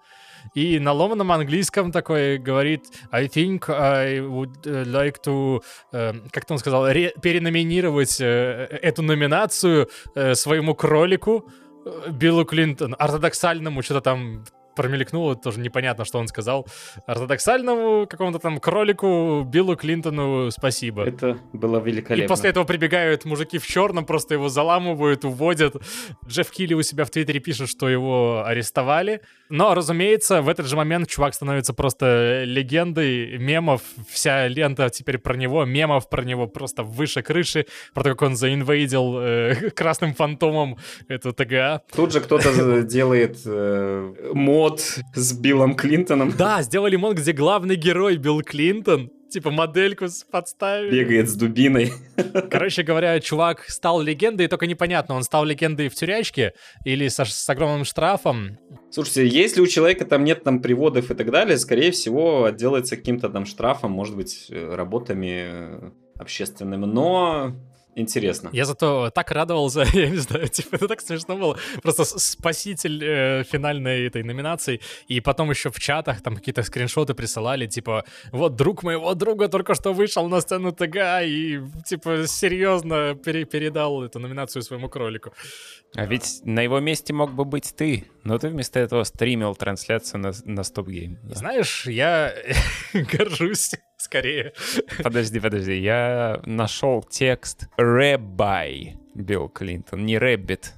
и 0.54 0.80
на 0.80 0.94
ломаном 0.94 1.32
английском 1.32 1.92
такой 1.92 2.38
говорит 2.38 2.86
I 3.12 3.26
think 3.26 3.70
I 3.70 4.20
would 4.20 4.66
э, 4.66 4.84
like 4.84 5.18
to, 5.26 5.62
э, 5.92 6.14
как-то 6.32 6.54
он 6.54 6.60
сказал, 6.60 6.88
ре- 6.88 7.14
переноминировать 7.22 8.22
э, 8.22 8.68
эту 8.82 9.02
номинацию 9.02 9.90
э, 10.16 10.36
своему 10.36 10.76
кролику, 10.76 11.50
э, 11.86 12.12
Биллу 12.12 12.46
Клинтон, 12.46 12.96
ортодоксальному, 12.98 13.82
что-то 13.82 14.02
там 14.02 14.46
промелькнуло, 14.80 15.36
тоже 15.36 15.60
непонятно, 15.60 16.06
что 16.06 16.20
он 16.20 16.30
сказал. 16.30 16.66
Ортодоксальному 17.06 18.08
какому-то 18.08 18.40
там 18.40 18.60
кролику 18.60 19.44
Биллу 19.46 19.76
Клинтону 19.76 20.52
спасибо. 20.52 21.04
Это 21.04 21.38
было 21.52 21.80
великолепно. 21.80 22.24
И 22.24 22.28
после 22.28 22.52
этого 22.52 22.64
прибегают 22.64 23.26
мужики 23.26 23.58
в 23.58 23.68
черном, 23.68 24.06
просто 24.06 24.36
его 24.36 24.48
заламывают, 24.48 25.26
уводят. 25.26 25.76
Джефф 26.26 26.50
Килли 26.50 26.76
у 26.76 26.82
себя 26.82 27.04
в 27.04 27.10
Твиттере 27.10 27.42
пишет, 27.42 27.68
что 27.68 27.90
его 27.90 28.46
арестовали. 28.46 29.20
Но, 29.50 29.74
разумеется, 29.74 30.42
в 30.42 30.48
этот 30.48 30.68
же 30.68 30.78
момент 30.78 31.10
чувак 31.10 31.34
становится 31.34 31.74
просто 31.74 32.44
легендой 32.46 33.38
мемов. 33.38 33.82
Вся 34.10 34.48
лента 34.48 34.90
теперь 34.90 35.18
про 35.18 35.36
него, 35.36 35.66
мемов 35.66 36.08
про 36.08 36.24
него 36.24 36.48
просто 36.48 36.84
выше 36.84 37.22
крыши, 37.22 37.66
про 37.94 38.04
то, 38.04 38.12
как 38.12 38.22
он 38.22 38.36
заинвейдил 38.38 39.20
э, 39.20 39.56
красным 39.76 40.14
фантомом 40.14 40.78
эту 41.10 41.34
ТГА. 41.34 41.82
Тут 41.94 42.14
же 42.14 42.22
кто-то 42.22 42.84
делает 42.84 43.40
э, 43.46 44.14
мод 44.34 44.69
с 44.78 45.34
Биллом 45.34 45.76
Клинтоном. 45.76 46.34
Да, 46.38 46.62
сделали 46.62 46.96
мод, 46.96 47.18
где 47.18 47.32
главный 47.32 47.76
герой 47.76 48.18
Билл 48.18 48.42
Клинтон, 48.42 49.10
типа 49.30 49.52
модельку 49.52 50.06
подставили. 50.32 50.92
Бегает 50.92 51.30
с 51.30 51.36
дубиной. 51.36 51.94
Короче 52.50 52.84
говоря, 52.84 53.20
чувак 53.20 53.66
стал 53.70 54.02
легендой, 54.02 54.48
только 54.48 54.68
непонятно, 54.68 55.16
он 55.16 55.24
стал 55.24 55.46
легендой 55.46 55.90
в 55.90 55.96
тюрячке 55.96 56.54
или 56.84 57.08
со, 57.08 57.26
с 57.26 57.50
огромным 57.50 57.86
штрафом. 57.86 58.58
Слушайте, 58.92 59.28
если 59.28 59.62
у 59.62 59.68
человека 59.68 60.06
там 60.06 60.24
нет 60.24 60.44
там 60.44 60.62
приводов 60.62 61.12
и 61.12 61.14
так 61.14 61.32
далее, 61.32 61.58
скорее 61.58 61.92
всего, 61.92 62.46
отделается 62.46 62.98
каким-то 62.98 63.30
там 63.30 63.46
штрафом, 63.46 63.92
может 63.92 64.16
быть, 64.16 64.48
э, 64.50 64.76
работами 64.76 65.44
э, 65.46 65.92
общественными, 66.16 66.86
но 66.86 67.56
интересно. 68.00 68.50
Я 68.54 68.66
зато 68.66 69.10
так 69.10 69.32
радовался, 69.32 69.86
я 69.94 70.10
не 70.10 70.18
знаю, 70.18 70.48
типа, 70.48 70.76
это 70.76 70.88
так 70.88 71.02
смешно 71.02 71.38
было. 71.38 71.58
Просто 71.82 72.04
спаситель 72.06 73.04
э, 73.04 73.44
финальной 73.44 74.08
этой 74.08 74.24
номинации. 74.24 74.80
И 75.08 75.22
потом 75.22 75.50
еще 75.50 75.70
в 75.70 75.80
чатах 75.80 76.22
там 76.22 76.36
какие-то 76.36 76.64
скриншоты 76.64 77.14
присылали, 77.14 77.68
типа, 77.68 78.04
вот 78.32 78.56
друг 78.56 78.84
моего 78.84 79.14
друга 79.14 79.48
только 79.48 79.76
что 79.76 79.94
вышел 79.94 80.28
на 80.30 80.42
сцену 80.42 80.72
ТГ 80.72 80.96
и, 81.24 81.62
типа, 81.86 82.28
серьезно 82.28 83.16
пере 83.16 83.46
передал 83.46 84.04
эту 84.04 84.20
номинацию 84.20 84.62
своему 84.64 84.90
кролику. 84.90 85.34
А 85.96 86.06
ведь 86.06 86.42
на 86.44 86.62
его 86.62 86.80
месте 86.80 87.14
мог 87.14 87.34
бы 87.34 87.46
быть 87.46 87.74
ты, 87.76 88.06
но 88.24 88.38
ты 88.38 88.50
вместо 88.50 88.80
этого 88.80 89.04
стримил 89.04 89.56
трансляцию 89.56 90.22
на, 90.22 90.32
на 90.46 90.62
Stop 90.62 90.86
Game. 90.86 91.18
Да. 91.24 91.36
Знаешь, 91.36 91.86
я 91.88 92.34
горжусь 92.94 93.72
скорее. 94.00 94.54
Подожди, 95.04 95.40
подожди, 95.40 95.78
я 95.78 96.42
нашел 96.46 97.04
текст 97.04 97.68
«Rabbi» 97.78 98.98
Билл 99.14 99.50
Клинтон, 99.50 100.06
не 100.06 100.18
«Rabbit». 100.18 100.74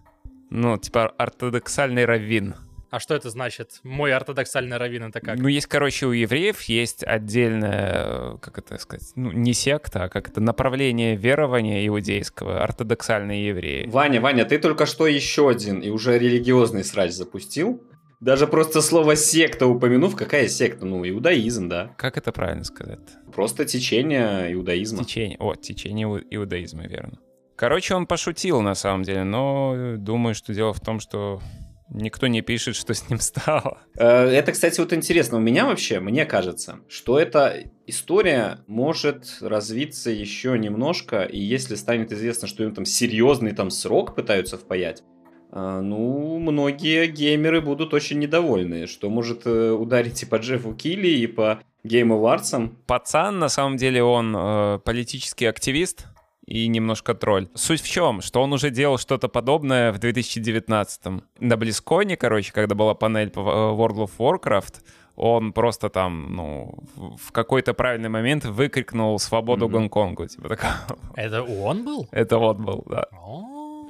Ну, 0.49 0.77
типа 0.77 1.07
ортодоксальный 1.17 2.05
раввин. 2.05 2.55
А 2.89 2.99
что 2.99 3.15
это 3.15 3.29
значит? 3.29 3.79
Мой 3.83 4.11
ортодоксальный 4.11 4.75
раввин 4.75 5.03
это 5.03 5.21
как? 5.21 5.39
Ну, 5.39 5.47
есть, 5.47 5.67
короче, 5.67 6.07
у 6.07 6.11
евреев 6.11 6.61
есть 6.63 7.05
отдельное, 7.05 8.35
как 8.37 8.57
это 8.57 8.77
сказать, 8.79 9.07
ну, 9.15 9.31
не 9.31 9.53
секта, 9.53 10.03
а 10.03 10.09
как 10.09 10.27
это, 10.27 10.41
направление 10.41 11.15
верования 11.15 11.87
иудейского, 11.87 12.61
ортодоксальные 12.61 13.47
евреи. 13.47 13.87
Ваня, 13.87 14.19
Ваня, 14.19 14.43
ты 14.43 14.57
только 14.57 14.85
что 14.85 15.07
еще 15.07 15.49
один 15.49 15.79
и 15.79 15.89
уже 15.89 16.19
религиозный 16.19 16.83
срач 16.83 17.11
запустил. 17.11 17.81
Даже 18.21 18.45
просто 18.45 18.81
слово 18.81 19.15
секта 19.15 19.65
упомянув, 19.65 20.15
какая 20.15 20.47
секта? 20.47 20.85
Ну, 20.85 21.07
иудаизм, 21.09 21.67
да. 21.67 21.91
Как 21.97 22.17
это 22.17 22.31
правильно 22.31 22.63
сказать? 22.63 22.99
Просто 23.33 23.65
течение 23.65 24.53
иудаизма. 24.53 25.03
Течение, 25.03 25.37
о, 25.39 25.55
течение 25.55 26.05
иудаизма, 26.29 26.85
верно. 26.85 27.17
Короче, 27.55 27.95
он 27.95 28.05
пошутил 28.05 28.61
на 28.61 28.75
самом 28.75 29.03
деле, 29.03 29.23
но 29.23 29.95
думаю, 29.97 30.35
что 30.35 30.53
дело 30.53 30.71
в 30.71 30.79
том, 30.79 30.99
что 30.99 31.41
никто 31.89 32.27
не 32.27 32.41
пишет, 32.41 32.75
что 32.75 32.93
с 32.93 33.09
ним 33.09 33.19
стало. 33.19 33.79
Это, 33.95 34.51
кстати, 34.51 34.79
вот 34.79 34.93
интересно. 34.93 35.37
У 35.37 35.41
меня 35.41 35.65
вообще, 35.65 35.99
мне 35.99 36.25
кажется, 36.25 36.79
что 36.87 37.19
эта 37.19 37.63
история 37.85 38.59
может 38.67 39.37
развиться 39.41 40.09
еще 40.09 40.57
немножко, 40.57 41.23
и 41.23 41.39
если 41.39 41.75
станет 41.75 42.11
известно, 42.11 42.47
что 42.47 42.63
им 42.63 42.73
там 42.73 42.85
серьезный 42.85 43.51
там 43.51 43.69
срок 43.71 44.15
пытаются 44.15 44.57
впаять, 44.57 45.03
ну, 45.51 46.39
многие 46.39 47.07
геймеры 47.07 47.61
будут 47.61 47.93
очень 47.93 48.19
недовольны, 48.19 48.87
что 48.87 49.09
может 49.09 49.45
ударить 49.45 50.23
и 50.23 50.25
по 50.25 50.35
Джеффу 50.35 50.73
Килли, 50.73 51.09
и 51.09 51.27
по 51.27 51.59
Game 51.83 52.09
Awards. 52.09 52.69
Пацан, 52.85 53.39
на 53.39 53.49
самом 53.49 53.77
деле, 53.77 54.03
он 54.03 54.35
э, 54.37 54.79
политический 54.83 55.45
активист, 55.45 56.07
и 56.45 56.67
немножко 56.67 57.13
тролль. 57.13 57.47
Суть 57.53 57.81
в 57.81 57.89
чем? 57.89 58.21
Что 58.21 58.41
он 58.41 58.51
уже 58.51 58.71
делал 58.71 58.97
что-то 58.97 59.29
подобное 59.29 59.93
в 59.93 59.99
2019-м. 59.99 61.23
На 61.39 61.57
Близконе, 61.57 62.17
короче, 62.17 62.51
когда 62.51 62.75
была 62.75 62.93
панель 62.93 63.29
по 63.29 63.39
World 63.39 64.09
of 64.09 64.11
Warcraft, 64.17 64.81
он 65.15 65.53
просто 65.53 65.89
там, 65.89 66.35
ну, 66.35 66.75
в 66.95 67.31
какой-то 67.31 67.73
правильный 67.73 68.09
момент 68.09 68.43
выкрикнул 68.45 69.17
«Свободу 69.19 69.67
mm-hmm. 69.67 69.71
Гонконгу». 69.71 70.27
Типа 70.27 70.49
такого. 70.49 70.73
Это 71.15 71.43
он 71.43 71.85
был? 71.85 72.07
Это 72.11 72.37
он 72.37 72.65
был, 72.65 72.83
да. 72.87 73.07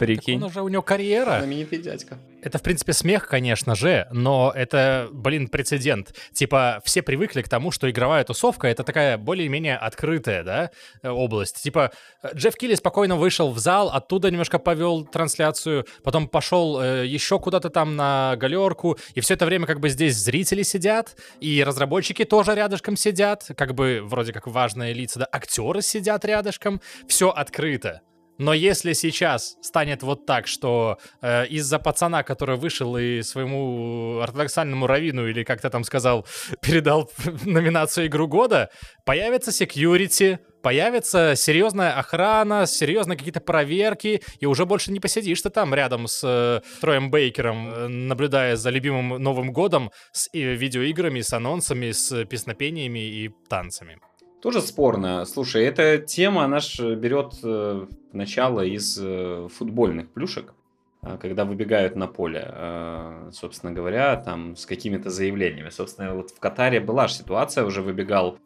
Прикинь. 0.05 0.39
Так 0.39 0.43
он 0.43 0.49
уже, 0.49 0.61
у 0.61 0.67
него 0.67 0.81
карьера. 0.81 1.37
Знаменитый 1.39 1.77
дядька. 1.79 2.17
Это, 2.41 2.57
в 2.57 2.63
принципе, 2.63 2.91
смех, 2.93 3.27
конечно 3.27 3.75
же, 3.75 4.07
но 4.11 4.51
это, 4.55 5.07
блин, 5.11 5.47
прецедент. 5.47 6.15
Типа, 6.33 6.81
все 6.83 7.03
привыкли 7.03 7.43
к 7.43 7.49
тому, 7.49 7.69
что 7.69 7.89
игровая 7.89 8.23
тусовка— 8.23 8.67
это 8.69 8.83
такая 8.83 9.19
более-менее 9.19 9.77
открытая, 9.77 10.43
да, 10.43 10.71
область. 11.03 11.61
Типа, 11.61 11.91
Джефф 12.33 12.55
Килли 12.55 12.73
спокойно 12.73 13.15
вышел 13.15 13.51
в 13.51 13.59
зал, 13.59 13.89
оттуда 13.89 14.31
немножко 14.31 14.57
повел 14.57 15.05
трансляцию, 15.05 15.85
потом 16.03 16.27
пошел 16.27 16.81
э, 16.81 17.05
еще 17.05 17.37
куда-то 17.37 17.69
там 17.69 17.95
на 17.95 18.35
галерку, 18.37 18.97
и 19.13 19.21
все 19.21 19.35
это 19.35 19.45
время 19.45 19.67
как 19.67 19.79
бы 19.79 19.89
здесь 19.89 20.17
зрители 20.17 20.63
сидят, 20.63 21.15
и 21.39 21.63
разработчики 21.63 22.25
тоже 22.25 22.55
рядышком 22.55 22.97
сидят, 22.97 23.51
как 23.55 23.75
бы 23.75 24.01
вроде 24.03 24.33
как 24.33 24.47
важные 24.47 24.93
лица, 24.93 25.19
да, 25.19 25.27
актеры 25.31 25.83
сидят 25.83 26.25
рядышком, 26.25 26.81
все 27.07 27.29
открыто. 27.29 28.01
Но 28.41 28.55
если 28.55 28.93
сейчас 28.93 29.55
станет 29.61 30.01
вот 30.01 30.25
так, 30.25 30.47
что 30.47 30.97
э, 31.21 31.45
из-за 31.45 31.77
пацана, 31.77 32.23
который 32.23 32.57
вышел 32.57 32.97
и 32.97 33.21
своему 33.21 34.17
ортодоксальному 34.19 34.87
раввину, 34.87 35.27
или 35.27 35.43
как 35.43 35.61
ты 35.61 35.69
там 35.69 35.83
сказал, 35.83 36.25
передал 36.59 37.11
номинацию 37.45 38.07
«Игру 38.07 38.27
года», 38.27 38.71
появится 39.05 39.51
security, 39.51 40.39
появится 40.63 41.35
серьезная 41.35 41.93
охрана, 41.93 42.65
серьезные 42.65 43.15
какие-то 43.15 43.41
проверки, 43.41 44.23
и 44.39 44.47
уже 44.47 44.65
больше 44.65 44.91
не 44.91 44.99
посидишь 44.99 45.43
ты 45.43 45.51
там 45.51 45.75
рядом 45.75 46.07
с 46.07 46.23
э, 46.23 46.61
Троем 46.81 47.11
Бейкером, 47.11 47.69
э, 47.69 47.87
наблюдая 47.89 48.55
за 48.55 48.71
любимым 48.71 49.21
Новым 49.21 49.53
годом 49.53 49.91
с 50.13 50.27
э, 50.33 50.55
видеоиграми, 50.55 51.21
с 51.21 51.31
анонсами, 51.31 51.91
с 51.91 52.25
песнопениями 52.25 52.99
и 52.99 53.29
танцами. 53.49 53.99
Тоже 54.41 54.61
спорно. 54.61 55.23
Слушай, 55.25 55.65
эта 55.65 55.99
тема, 55.99 56.45
она 56.45 56.59
же 56.59 56.95
берет 56.95 57.35
э, 57.43 57.85
начало 58.11 58.61
из 58.61 58.97
э, 58.99 59.47
футбольных 59.53 60.09
плюшек, 60.09 60.55
э, 61.03 61.19
когда 61.21 61.45
выбегают 61.45 61.95
на 61.95 62.07
поле, 62.07 62.49
э, 62.51 63.29
собственно 63.33 63.71
говоря, 63.71 64.15
там 64.15 64.55
с 64.55 64.65
какими-то 64.65 65.11
заявлениями. 65.11 65.69
Собственно, 65.69 66.15
вот 66.15 66.31
в 66.31 66.39
Катаре 66.39 66.79
была 66.79 67.07
же 67.07 67.13
ситуация, 67.13 67.65
уже 67.65 67.83
выбегал, 67.83 68.39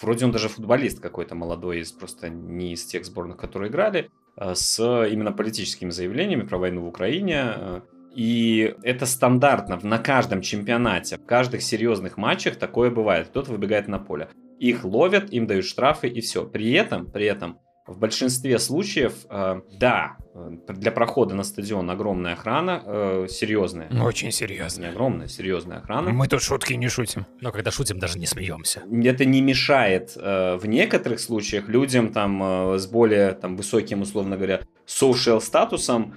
вроде 0.00 0.24
он 0.24 0.32
даже 0.32 0.48
футболист 0.48 1.00
какой-то 1.00 1.34
молодой, 1.34 1.80
из 1.80 1.92
просто 1.92 2.30
не 2.30 2.72
из 2.72 2.86
тех 2.86 3.04
сборных, 3.04 3.36
которые 3.36 3.70
играли, 3.70 4.10
э, 4.38 4.54
с 4.54 4.80
именно 4.80 5.32
политическими 5.32 5.90
заявлениями 5.90 6.46
про 6.46 6.56
войну 6.56 6.80
в 6.80 6.88
Украине. 6.88 7.42
Э, 7.44 7.80
и 8.14 8.74
это 8.82 9.04
стандартно 9.04 9.78
на 9.82 9.98
каждом 9.98 10.40
чемпионате, 10.40 11.18
в 11.18 11.26
каждых 11.26 11.60
серьезных 11.60 12.16
матчах 12.16 12.56
такое 12.56 12.90
бывает. 12.90 13.28
Кто-то 13.28 13.52
выбегает 13.52 13.86
на 13.88 13.98
поле 13.98 14.28
их 14.70 14.84
ловят, 14.84 15.32
им 15.32 15.46
дают 15.46 15.64
штрафы 15.64 16.08
и 16.08 16.20
все. 16.20 16.44
При 16.46 16.72
этом, 16.72 17.10
при 17.10 17.26
этом 17.26 17.58
В 17.84 17.98
большинстве 17.98 18.60
случаев, 18.60 19.12
э, 19.28 19.60
да, 19.80 20.16
э, 20.34 20.50
для 20.68 20.92
прохода 20.92 21.34
на 21.34 21.42
стадион 21.42 21.90
огромная 21.90 22.34
охрана, 22.34 22.80
э, 22.86 23.26
серьезная. 23.28 23.88
Очень 24.00 24.28
Не 24.28 24.32
серьезно. 24.32 24.88
огромная, 24.90 25.26
серьезная 25.26 25.78
охрана. 25.78 26.10
Мы 26.10 26.28
тут 26.28 26.42
шутки 26.42 26.74
не 26.74 26.88
шутим. 26.88 27.26
Но 27.40 27.50
когда 27.50 27.72
шутим, 27.72 27.98
даже 27.98 28.20
не 28.20 28.26
смеемся. 28.26 28.82
Это 29.04 29.24
не 29.24 29.40
мешает 29.42 30.12
э, 30.16 30.56
в 30.62 30.66
некоторых 30.66 31.18
случаях 31.18 31.68
людям 31.68 32.12
там 32.12 32.40
э, 32.74 32.78
с 32.78 32.86
более 32.86 33.32
там 33.32 33.56
высоким, 33.56 34.02
условно 34.02 34.36
говоря, 34.36 34.60
social 34.86 35.40
статусом 35.40 36.14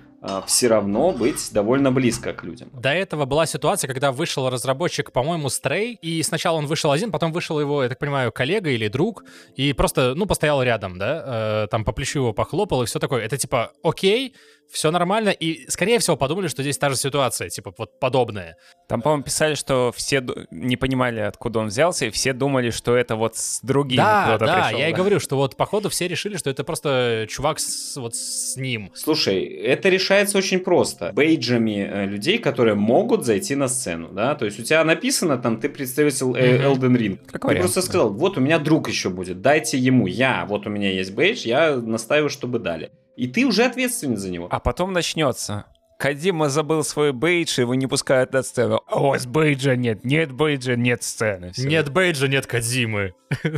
все 0.48 0.68
равно 0.68 1.12
быть 1.12 1.50
довольно 1.52 1.92
близко 1.92 2.34
к 2.34 2.44
людям. 2.44 2.70
До 2.74 2.90
этого 2.90 3.26
была 3.26 3.46
ситуация, 3.46 3.88
когда 3.88 4.12
вышел 4.12 4.50
разработчик, 4.50 5.12
по-моему, 5.12 5.48
Stray, 5.48 5.98
и 6.02 6.24
сначала 6.24 6.58
он 6.58 6.66
вышел 6.66 6.92
один, 6.92 7.12
потом 7.12 7.32
вышел 7.32 7.60
его, 7.60 7.84
я 7.84 7.90
так 7.90 8.00
понимаю, 8.00 8.32
коллега 8.32 8.70
или 8.70 8.88
друг, 8.88 9.24
и 9.56 9.74
просто, 9.74 10.14
ну, 10.16 10.26
постоял 10.26 10.62
рядом, 10.64 10.98
да, 10.98 11.64
э, 11.64 11.68
там 11.70 11.84
по 11.84 11.92
плечу 11.92 12.20
его 12.20 12.34
похлопал 12.34 12.84
и 12.84 12.86
все 12.86 13.00
такое. 13.00 13.24
Это 13.24 13.38
типа, 13.38 13.72
окей, 13.84 14.34
все 14.72 14.92
нормально, 14.92 15.30
и, 15.30 15.70
скорее 15.70 16.00
всего, 16.00 16.18
подумали, 16.18 16.48
что 16.48 16.62
здесь 16.62 16.78
та 16.78 16.90
же 16.90 16.96
ситуация, 16.96 17.50
типа, 17.50 17.74
вот 17.78 18.00
подобная. 18.00 18.58
Там, 18.88 19.02
по-моему, 19.02 19.24
писали, 19.24 19.56
что 19.56 19.92
все 19.96 20.24
не 20.52 20.76
понимали, 20.78 21.20
откуда 21.20 21.60
он 21.60 21.68
взялся, 21.68 22.06
и 22.06 22.10
все 22.10 22.34
думали, 22.34 22.70
что 22.70 22.96
это 22.96 23.16
вот 23.16 23.36
с 23.36 23.62
другим 23.62 23.98
Да, 23.98 24.26
кто-то 24.28 24.46
да, 24.46 24.64
пришел. 24.64 24.80
я 24.80 24.90
и 24.90 24.94
говорю, 24.94 25.20
что 25.20 25.36
вот, 25.38 25.56
походу, 25.56 25.90
все 25.90 26.08
решили, 26.08 26.38
что 26.38 26.50
это 26.50 26.64
просто 26.64 27.26
чувак 27.30 27.60
с, 27.60 27.98
вот 27.98 28.16
с 28.16 28.56
ним. 28.58 28.92
Слушай, 28.94 29.44
это 29.44 29.90
решается 29.90 30.38
очень 30.38 30.60
просто. 30.60 31.12
Бейджами 31.14 31.88
э, 31.90 32.06
людей, 32.06 32.38
которые 32.38 32.76
могут 32.76 33.26
зайти 33.26 33.56
на 33.56 33.68
сцену, 33.68 34.10
да, 34.10 34.36
то 34.36 34.46
есть 34.46 34.60
у 34.60 34.64
тебя 34.64 34.84
написано 34.84 35.38
там, 35.38 35.60
ты 35.60 35.70
представитель 35.70 36.36
э. 36.38 36.66
Elden 36.66 36.98
Ring. 36.98 37.20
Как 37.32 37.42
Ты 37.42 37.48
вариант, 37.48 37.64
просто 37.64 37.82
да. 37.82 37.86
сказал, 37.88 38.14
вот 38.14 38.38
у 38.38 38.42
меня 38.42 38.60
друг 38.60 38.90
еще 38.90 39.10
будет, 39.10 39.42
дайте 39.42 39.78
ему, 39.78 40.08
я, 40.08 40.46
вот 40.48 40.68
у 40.68 40.70
меня 40.70 40.92
есть 40.92 41.14
бейдж, 41.14 41.46
я 41.48 41.76
настаиваю, 41.76 42.30
чтобы 42.30 42.60
дали. 42.60 42.92
И 43.18 43.28
ты 43.28 43.46
уже 43.46 43.64
ответственен 43.64 44.18
за 44.18 44.30
него. 44.30 44.48
А 44.52 44.60
потом 44.60 44.92
начнется. 44.92 45.66
Кадима 45.98 46.50
забыл 46.50 46.84
свой 46.84 47.14
бейдж, 47.14 47.58
его 47.60 47.74
не 47.74 47.88
пускают 47.88 48.34
на 48.34 48.44
сцену. 48.44 48.82
А 48.88 49.00
у 49.00 49.08
вас 49.08 49.26
бейджа 49.26 49.78
нет, 49.78 50.04
нет 50.04 50.34
бейджа, 50.34 50.76
нет 50.76 51.02
сцены. 51.04 51.54
Всё. 51.54 51.68
Нет 51.68 51.90
Бейджа, 51.90 52.28
нет 52.28 52.46
Кадзимы. 52.46 53.14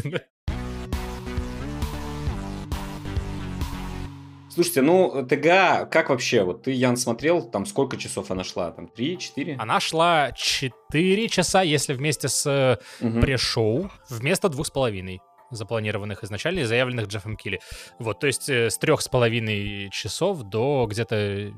Слушайте, 4.51 4.81
ну, 4.81 5.25
ТГА, 5.27 5.87
как 5.91 6.09
вообще, 6.09 6.43
вот 6.43 6.63
ты, 6.63 6.71
Ян, 6.71 6.97
смотрел, 6.97 7.43
там 7.43 7.65
сколько 7.67 7.97
часов 7.97 8.31
она 8.31 8.43
шла, 8.43 8.71
там, 8.71 8.87
три, 8.87 9.17
четыре? 9.19 9.55
Она 9.59 9.79
шла 9.79 10.31
4 10.35 11.29
часа, 11.29 11.61
если 11.61 11.93
вместе 11.93 12.27
с 12.27 12.79
Мгм. 12.99 13.21
пре-шоу, 13.21 13.91
вместо 14.09 14.49
двух 14.49 14.65
с 14.67 14.71
половиной 14.71 15.21
запланированных 15.51 16.23
изначально 16.23 16.59
и 16.59 16.63
заявленных 16.63 17.07
Джеффом 17.07 17.37
Килли. 17.37 17.59
Вот, 17.99 18.19
то 18.19 18.27
есть 18.27 18.49
э, 18.49 18.69
с 18.69 18.77
трех 18.77 19.01
с 19.01 19.07
половиной 19.07 19.89
часов 19.91 20.43
до 20.43 20.87
где-то 20.89 21.53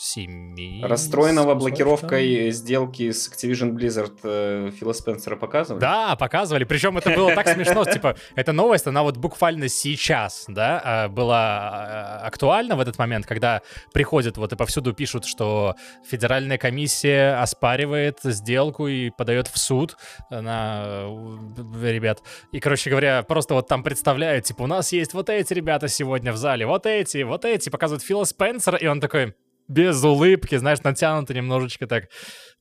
семи. 0.00 0.82
Расстроенного 0.82 1.50
с 1.50 1.54
кусочком. 1.54 1.58
блокировкой 1.58 2.50
сделки 2.50 3.10
с 3.10 3.30
Activision 3.30 3.72
Blizzard 3.72 4.18
э, 4.22 4.70
Фила 4.78 4.92
Спенсера 4.92 5.36
показывали? 5.36 5.80
Да, 5.80 6.16
показывали. 6.16 6.64
Причем 6.64 6.96
это 6.96 7.10
было 7.10 7.34
так 7.34 7.48
смешно. 7.48 7.84
Типа, 7.84 8.16
эта 8.34 8.52
новость, 8.52 8.86
она 8.86 9.02
вот 9.02 9.18
буквально 9.18 9.68
сейчас, 9.68 10.44
да, 10.48 10.80
а, 10.82 11.08
была 11.08 11.38
а, 11.38 12.20
актуальна 12.24 12.76
в 12.76 12.80
этот 12.80 12.98
момент, 12.98 13.26
когда 13.26 13.60
приходят 13.92 14.36
вот 14.38 14.52
и 14.52 14.56
повсюду 14.56 14.94
пишут, 14.94 15.26
что 15.26 15.76
федеральная 16.08 16.56
комиссия 16.56 17.34
оспаривает 17.40 18.18
сделку 18.22 18.88
и 18.88 19.10
подает 19.10 19.48
в 19.48 19.58
суд 19.58 19.96
на 20.30 21.04
э, 21.04 21.90
ребят. 21.90 22.22
И, 22.52 22.60
короче 22.60 22.88
говоря, 22.88 23.22
просто 23.22 23.54
вот 23.54 23.68
там 23.68 23.82
представляют, 23.82 24.46
типа, 24.46 24.62
у 24.62 24.66
нас 24.66 24.92
есть 24.92 25.12
вот 25.12 25.28
эти 25.28 25.52
ребята 25.52 25.88
сегодня 25.88 26.32
в 26.32 26.36
зале, 26.36 26.64
вот 26.64 26.86
эти, 26.86 27.22
вот 27.22 27.44
эти, 27.44 27.68
показывают 27.68 28.02
Фила 28.02 28.24
Спенсера, 28.24 28.78
и 28.78 28.86
он 28.86 29.00
такой 29.00 29.34
без 29.70 30.02
улыбки, 30.02 30.56
знаешь, 30.56 30.82
натянуто 30.82 31.32
немножечко 31.32 31.86
так, 31.86 32.08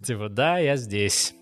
типа, 0.03 0.29
да, 0.29 0.59
я 0.59 0.77
здесь. 0.77 1.33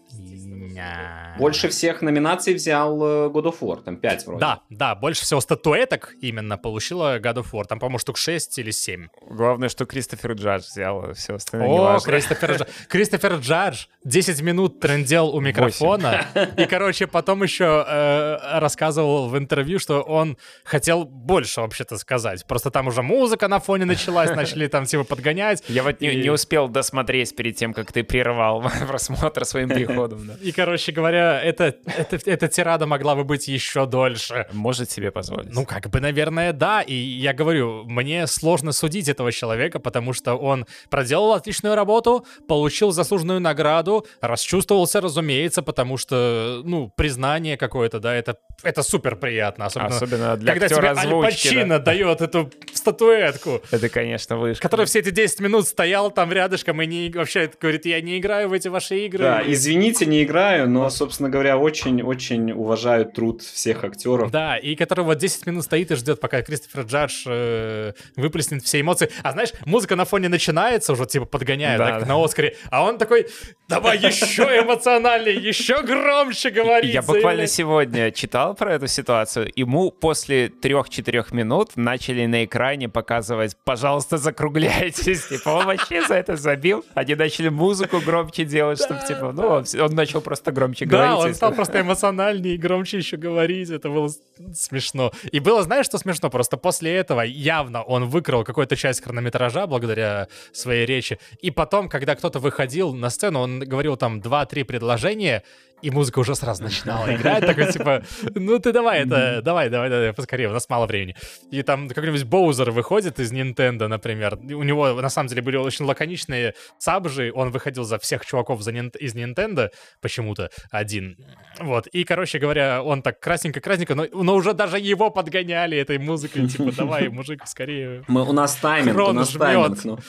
Больше 1.38 1.70
всех 1.70 2.02
номинаций 2.02 2.54
взял 2.54 2.96
э, 3.02 3.30
God 3.30 3.44
of 3.46 3.60
War, 3.62 3.82
там 3.84 3.98
5 3.98 4.26
вроде. 4.28 4.40
Да, 4.40 4.62
да, 4.70 4.96
больше 4.96 5.24
всего 5.24 5.42
статуэток 5.42 6.14
именно 6.22 6.58
получила 6.58 7.20
God 7.20 7.36
of 7.38 7.48
War. 7.52 7.66
Там, 7.66 7.80
по-моему, 7.80 8.00
штук 8.00 8.18
6 8.18 8.60
или 8.60 8.72
7. 8.72 9.08
Главное, 9.30 9.70
что 9.70 9.86
Кристофер 9.86 10.34
Джадж 10.34 10.64
взял, 10.64 11.14
все 11.14 11.36
остальное 11.36 11.96
О. 11.96 12.00
Кристофер, 12.00 12.52
Дж- 12.52 12.68
Кристофер 12.88 13.34
Джадж 13.36 13.86
10 14.04 14.42
минут 14.42 14.80
трендел 14.80 15.30
у 15.36 15.40
микрофона. 15.40 16.26
И, 16.58 16.66
короче, 16.66 17.08
потом 17.08 17.44
еще 17.44 17.86
э, 17.88 18.60
рассказывал 18.60 19.30
в 19.30 19.38
интервью, 19.38 19.80
что 19.80 20.02
он 20.02 20.38
хотел 20.64 21.06
больше 21.06 21.62
вообще-то 21.62 21.98
сказать. 21.98 22.46
Просто 22.48 22.72
там 22.72 22.88
уже 22.88 23.02
музыка 23.02 23.48
на 23.48 23.60
фоне 23.60 23.86
началась, 23.86 24.32
начали 24.36 24.68
там 24.68 24.86
типа 24.86 25.04
подгонять. 25.04 25.64
Я 25.68 25.84
вот 25.84 26.02
не, 26.02 26.12
И- 26.12 26.22
не 26.22 26.30
успел 26.30 26.68
досмотреть 26.68 27.36
перед 27.36 27.56
тем, 27.56 27.74
как 27.74 27.92
ты 27.92 28.04
прервал 28.04 28.64
просмотр 28.88 29.46
своим 29.46 29.70
приходом. 29.70 30.07
да. 30.16 30.36
И, 30.42 30.52
короче 30.52 30.92
говоря, 30.92 31.42
это, 31.42 31.76
это, 31.86 32.20
эта 32.26 32.48
тирада 32.48 32.86
могла 32.86 33.16
бы 33.16 33.24
быть 33.24 33.48
еще 33.48 33.86
дольше. 33.86 34.48
Может 34.54 34.90
себе 34.90 35.12
позволить. 35.12 35.54
Ну, 35.54 35.66
как 35.66 35.90
бы, 35.90 36.00
наверное, 36.00 36.54
да. 36.54 36.82
И 36.82 36.94
я 36.94 37.34
говорю, 37.34 37.84
мне 37.86 38.28
сложно 38.28 38.72
судить 38.72 39.10
этого 39.10 39.32
человека, 39.32 39.80
потому 39.80 40.14
что 40.14 40.36
он 40.36 40.66
проделал 40.90 41.34
отличную 41.34 41.76
работу, 41.76 42.26
получил 42.48 42.92
заслуженную 42.92 43.40
награду, 43.40 44.06
расчувствовался, 44.22 45.02
разумеется, 45.02 45.62
потому 45.62 45.98
что, 45.98 46.62
ну, 46.64 46.92
признание 46.96 47.58
какое-то, 47.58 48.00
да, 48.00 48.14
это, 48.16 48.38
это 48.64 48.82
супер 48.82 49.16
приятно. 49.16 49.66
Особенно, 49.66 49.96
Особенно 49.96 50.38
для 50.38 50.54
когда 50.54 50.68
тебе 50.68 50.88
Аль 50.88 50.96
да. 50.96 51.22
Пачино 51.22 51.80
дает 51.80 52.22
эту 52.22 52.52
статуэтку. 52.74 53.62
Это, 53.70 53.88
конечно, 53.88 54.38
вышка. 54.38 54.64
Который 54.64 54.88
все 54.88 55.00
эти 55.00 55.12
10 55.12 55.42
минут 55.42 55.68
стоял 55.68 56.10
там 56.10 56.32
рядышком 56.32 56.82
и 56.82 56.88
не, 56.88 57.12
вообще 57.12 57.52
говорит, 57.62 57.86
я 57.86 58.02
не 58.02 58.18
играю 58.18 58.50
в 58.50 58.54
эти 58.54 58.68
ваши 58.68 59.06
игры. 59.06 59.20
Да, 59.20 59.44
извините, 59.46 60.08
не 60.08 60.24
играю, 60.24 60.68
но, 60.68 60.90
собственно 60.90 61.30
говоря, 61.30 61.58
очень-очень 61.58 62.52
уважаю 62.52 63.06
труд 63.06 63.44
всех 63.44 63.84
актеров. 63.84 64.32
Да, 64.32 64.58
и 64.58 64.76
который 64.76 65.06
вот 65.06 65.20
10 65.20 65.46
минут 65.46 65.64
стоит 65.64 65.92
и 65.92 65.96
ждет, 65.96 66.20
пока 66.20 66.42
Кристофер 66.42 66.82
Джадж 66.82 67.26
э, 67.28 67.94
выплеснет 68.16 68.64
все 68.64 68.82
эмоции. 68.82 69.12
А 69.22 69.34
знаешь, 69.34 69.52
музыка 69.66 69.96
на 69.96 70.06
фоне 70.06 70.30
начинается 70.30 70.94
уже, 70.94 71.06
типа, 71.06 71.26
подгоняя, 71.26 71.78
Да, 71.78 71.92
да, 71.92 72.00
да. 72.00 72.06
на 72.08 72.24
Оскаре, 72.24 72.56
а 72.72 72.84
он 72.84 72.98
такой, 72.98 73.28
давай 73.68 74.00
еще 74.00 74.44
эмоциональнее, 74.44 75.36
еще 75.36 75.84
громче 75.84 76.50
говорить. 76.50 76.92
Я 76.92 77.02
буквально 77.02 77.46
заявлять». 77.46 77.52
сегодня 77.52 78.12
читал 78.12 78.47
про 78.56 78.74
эту 78.76 78.88
ситуацию. 78.88 79.52
Ему 79.56 79.92
после 79.92 80.50
трех-четырех 80.50 81.32
минут 81.32 81.72
начали 81.76 82.26
на 82.26 82.46
экране 82.46 82.90
показывать 82.90 83.56
«пожалуйста, 83.64 84.18
закругляйтесь». 84.18 85.28
Типа 85.30 85.50
он 85.50 85.66
вообще 85.66 86.06
за 86.06 86.16
это 86.16 86.36
забил. 86.36 86.84
Они 86.96 87.16
начали 87.16 87.50
музыку 87.50 88.00
громче 88.00 88.46
делать, 88.46 88.82
чтобы 88.84 89.02
типа, 89.08 89.32
ну, 89.34 89.48
он, 89.48 89.66
он 89.80 89.96
начал 89.96 90.22
просто 90.22 90.52
громче 90.52 90.86
Да, 90.86 90.98
говорить. 90.98 91.26
он 91.26 91.32
и 91.32 91.34
стал 91.34 91.52
просто 91.54 91.82
эмоциональнее 91.82 92.56
и 92.56 92.58
громче 92.58 92.98
еще 92.98 93.18
говорить. 93.18 93.70
Это 93.70 93.90
было 93.90 94.08
с- 94.10 94.20
смешно. 94.54 95.12
И 95.32 95.40
было, 95.40 95.64
знаешь, 95.64 95.86
что 95.86 95.98
смешно? 95.98 96.30
Просто 96.30 96.58
после 96.58 96.96
этого 96.96 97.22
явно 97.22 97.84
он 97.84 98.06
выкрал 98.10 98.44
какую-то 98.44 98.76
часть 98.76 99.04
хронометража 99.04 99.68
благодаря 99.68 100.28
своей 100.52 100.86
речи. 100.86 101.20
И 101.42 101.52
потом, 101.52 101.90
когда 101.90 102.16
кто-то 102.16 102.40
выходил 102.40 102.94
на 102.94 103.10
сцену, 103.10 103.40
он 103.42 103.60
говорил 103.60 103.98
там 103.98 104.20
2-3 104.20 104.64
предложения, 104.66 105.44
и 105.82 105.92
музыка 105.92 106.20
уже 106.20 106.36
сразу 106.36 106.64
начинала 106.64 107.14
играть. 107.16 107.46
Такой, 107.46 107.72
типа, 107.72 108.04
ну 108.36 108.60
ты 108.60 108.72
давай 108.72 109.02
это, 109.06 109.42
давай, 109.44 109.70
давай, 109.70 109.90
давай, 109.90 110.14
поскорее, 110.14 110.50
у 110.50 110.54
нас 110.54 110.68
мало 110.70 110.86
времени. 110.86 111.16
И 111.52 111.62
там 111.64 111.88
какой-нибудь 111.88 112.24
Боузер 112.24 112.72
выходит 112.72 113.20
из 113.20 113.32
Nintendo, 113.32 113.88
например. 113.88 114.38
У 114.42 114.64
него, 114.64 114.94
на 115.02 115.10
самом 115.10 115.30
деле, 115.30 115.42
были 115.42 115.58
очень 115.58 115.86
лаконичные 115.86 116.54
сабжи. 116.80 117.32
Он 117.34 117.52
выходил 117.52 117.84
за 117.84 118.00
всех 118.00 118.26
чуваков 118.26 118.62
за 118.62 118.72
Нин- 118.72 118.92
из 119.00 119.16
Nintendo 119.16 119.70
почему-то 120.02 120.50
один. 120.72 121.18
Вот. 121.60 121.88
И, 121.88 122.04
короче 122.04 122.40
говоря, 122.40 122.82
он 122.84 123.02
так 123.02 123.20
красненько-красненько, 123.20 123.96
но, 123.96 124.06
но 124.12 124.36
уже 124.36 124.54
даже 124.54 124.80
его 124.80 125.10
подгоняли 125.10 125.78
этой 125.78 125.98
музыкой. 125.98 126.48
Типа, 126.48 126.72
давай, 126.76 127.10
мужик, 127.10 127.44
скорее. 127.46 128.04
Мы, 128.08 128.28
у 128.28 128.34
нас 128.34 128.56
тайминг, 128.56 128.98
у 128.98 129.12
нас 129.12 129.30
жмет. 129.32 129.42
тайминг, 129.42 129.84
ну, 129.86 130.00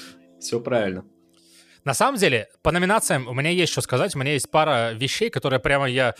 все 0.40 0.60
правильно. 0.60 1.04
На 1.88 1.94
самом 1.94 2.18
деле, 2.18 2.48
по 2.62 2.70
номинациям 2.70 3.26
у 3.28 3.32
меня 3.32 3.48
есть 3.48 3.72
что 3.72 3.80
сказать. 3.80 4.14
У 4.14 4.18
меня 4.18 4.34
есть 4.34 4.50
пара 4.50 4.92
вещей, 4.92 5.30
которые 5.30 5.58
прямо 5.58 5.88
я... 5.88 6.14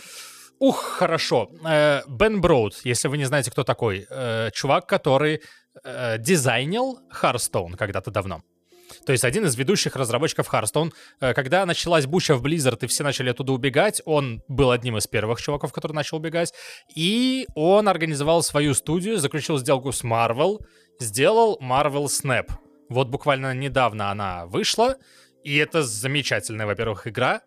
Ух, 0.57 0.81
хорошо. 0.81 1.51
Э, 1.63 2.01
Бен 2.07 2.41
Броуд, 2.41 2.81
если 2.83 3.07
вы 3.07 3.19
не 3.19 3.25
знаете, 3.25 3.51
кто 3.51 3.63
такой. 3.63 4.07
э, 4.09 4.49
чувак, 4.51 4.87
который 4.87 5.41
э, 5.83 6.17
дизайнил 6.17 7.01
Hearthstone 7.21 7.77
когда-то 7.77 8.09
давно. 8.09 8.41
То 9.05 9.11
есть 9.11 9.23
один 9.23 9.45
из 9.45 9.55
ведущих 9.55 9.95
разработчиков 9.95 10.51
Hearthstone. 10.51 10.91
Когда 11.19 11.63
началась 11.67 12.07
буча 12.07 12.33
в 12.33 12.43
Blizzard 12.43 12.79
и 12.81 12.87
все 12.87 13.03
начали 13.03 13.29
оттуда 13.29 13.53
убегать, 13.53 14.01
он 14.05 14.41
был 14.47 14.71
одним 14.71 14.97
из 14.97 15.05
первых 15.05 15.39
чуваков, 15.39 15.71
который 15.71 15.93
начал 15.93 16.17
убегать. 16.17 16.51
И 16.95 17.45
он 17.53 17.87
организовал 17.87 18.41
свою 18.41 18.73
студию, 18.73 19.19
заключил 19.19 19.59
сделку 19.59 19.91
с 19.91 20.03
Marvel, 20.03 20.65
сделал 20.99 21.59
Marvel 21.61 22.05
Snap. 22.05 22.49
Вот 22.89 23.09
буквально 23.09 23.53
недавно 23.53 24.09
она 24.09 24.47
вышла, 24.47 24.97
и 25.43 25.57
это 25.57 25.83
замечательная, 25.83 26.65
во-первых, 26.65 27.07
игра. 27.07 27.41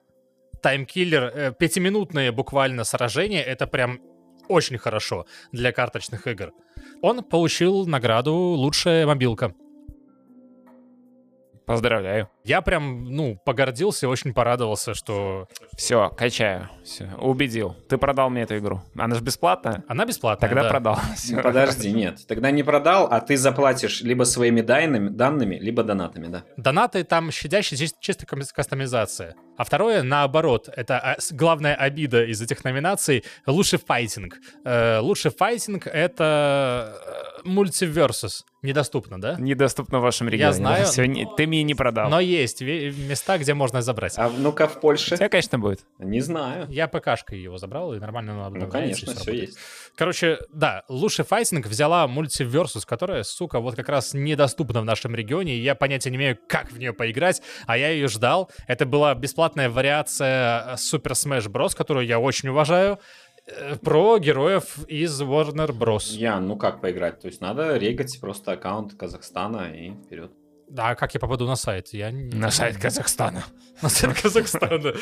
Таймкиллер, 0.63 1.23
э, 1.25 1.53
пятиминутные 1.59 2.33
буквально 2.33 2.85
сражения, 2.85 3.43
это 3.43 3.67
прям 3.67 4.01
очень 4.49 4.79
хорошо 4.79 5.27
для 5.53 5.73
карточных 5.73 6.27
игр. 6.27 6.53
Он 7.01 7.23
получил 7.25 7.87
награду 7.87 8.35
«Лучшая 8.35 9.07
мобилка». 9.07 9.55
Поздравляю. 11.67 12.29
Я 12.45 12.61
прям, 12.61 13.05
ну, 13.05 13.39
погордился, 13.45 14.09
очень 14.09 14.35
порадовался, 14.35 14.95
что 14.95 15.49
Все, 15.77 16.09
качаю. 16.11 16.69
Все, 16.85 17.09
убедил. 17.19 17.77
Ты 17.89 17.99
продал 17.99 18.31
мне 18.31 18.43
эту 18.43 18.59
игру. 18.59 18.81
Она 18.97 19.15
же 19.15 19.23
бесплатная? 19.23 19.85
она 19.87 20.05
бесплатная. 20.05 20.49
Тогда 20.49 20.63
да. 20.65 20.69
продал. 20.69 20.99
Ну, 21.09 21.15
Всё. 21.15 21.43
Подожди, 21.43 21.93
нет. 21.93 22.27
Тогда 22.27 22.51
не 22.51 22.63
продал, 22.63 23.07
а 23.11 23.21
ты 23.21 23.37
заплатишь 23.37 24.03
либо 24.03 24.25
своими 24.25 24.61
данными, 24.61 25.09
данными 25.09 25.57
либо 25.57 25.83
донатами, 25.85 26.27
да. 26.27 26.43
Донаты 26.57 27.05
там 27.05 27.31
щадящие, 27.31 27.79
чис- 27.79 27.95
чисто 28.01 28.27
кастомизация. 28.27 29.35
А 29.57 29.65
второе, 29.65 30.03
наоборот, 30.03 30.69
это 30.75 30.99
а, 30.99 31.17
главная 31.31 31.75
обида 31.75 32.25
из 32.25 32.41
этих 32.43 32.65
номинаций— 32.65 33.23
лучший 33.47 33.79
файтинг. 33.79 34.39
Э, 34.65 34.99
лучший 34.99 35.31
файтинг— 35.31 35.87
это 35.93 36.97
э, 37.45 37.49
мультиверсус. 37.49 38.45
Недоступно, 38.63 39.21
да? 39.21 39.37
Недоступно 39.39 39.99
в 39.99 40.03
вашем 40.03 40.29
регионе. 40.29 40.53
знаю, 40.55 40.87
Всё, 40.87 41.05
не- 41.05 41.27
ты 41.37 41.47
мне 41.47 41.63
не 41.65 41.75
продал. 41.75 42.09
Но 42.09 42.21
есть 42.41 42.61
места, 42.63 43.39
где 43.39 43.55
можно 43.55 43.83
забрать. 43.83 44.15
А 44.17 44.29
ну-ка 44.29 44.67
в 44.69 44.81
Польше? 44.81 45.17
Тебя, 45.17 45.29
конечно, 45.29 45.59
будет. 45.59 45.81
Не 45.99 46.21
знаю. 46.21 46.67
Я 46.69 46.89
ПКшкой 46.89 47.41
его 47.41 47.59
забрал, 47.59 47.95
и 47.95 47.99
нормально 47.99 48.47
он 48.47 48.55
Ну, 48.55 48.69
конечно, 48.69 49.13
все 49.13 49.19
работает. 49.19 49.49
есть. 49.49 49.59
Короче, 49.97 50.39
да, 50.53 50.85
лучший 50.89 51.25
файтинг 51.25 51.67
взяла 51.67 52.07
мультиверсус, 52.09 52.85
которая, 52.87 53.23
сука, 53.23 53.61
вот 53.61 53.77
как 53.77 53.89
раз 53.89 54.15
недоступна 54.15 54.81
в 54.81 54.85
нашем 54.85 55.15
регионе, 55.15 55.55
и 55.55 55.61
я 55.61 55.75
понятия 55.75 56.11
не 56.11 56.17
имею, 56.17 56.39
как 56.49 56.73
в 56.73 56.79
нее 56.79 56.93
поиграть, 56.93 57.43
а 57.67 57.77
я 57.77 57.91
ее 57.91 58.09
ждал. 58.09 58.51
Это 58.67 58.87
была 58.87 59.15
бесплатная 59.15 59.69
вариация 59.71 60.75
Super 60.75 61.13
Smash 61.13 61.49
Bros., 61.51 61.77
которую 61.77 62.07
я 62.07 62.19
очень 62.19 62.49
уважаю, 62.49 62.99
э, 63.47 63.77
про 63.77 64.19
героев 64.19 64.79
из 64.89 65.21
Warner 65.21 65.71
Bros. 65.71 66.13
Ян, 66.15 66.47
ну 66.47 66.57
как 66.57 66.81
поиграть? 66.81 67.21
То 67.21 67.29
есть 67.29 67.41
надо 67.41 67.77
регать 67.77 68.19
просто 68.21 68.53
аккаунт 68.53 68.95
Казахстана 68.95 69.73
и 69.75 69.93
вперед. 69.93 70.33
Да, 70.73 70.89
а 70.89 70.95
как 70.95 71.13
я 71.15 71.21
попаду 71.21 71.47
на 71.47 71.57
сайт? 71.57 71.89
Я 71.93 72.11
не- 72.11 72.35
На 72.35 72.51
сайт 72.51 72.79
Казахстана. 72.79 73.45
На 73.83 73.89
сайт 73.91 74.21
Казахстана. 74.23 74.93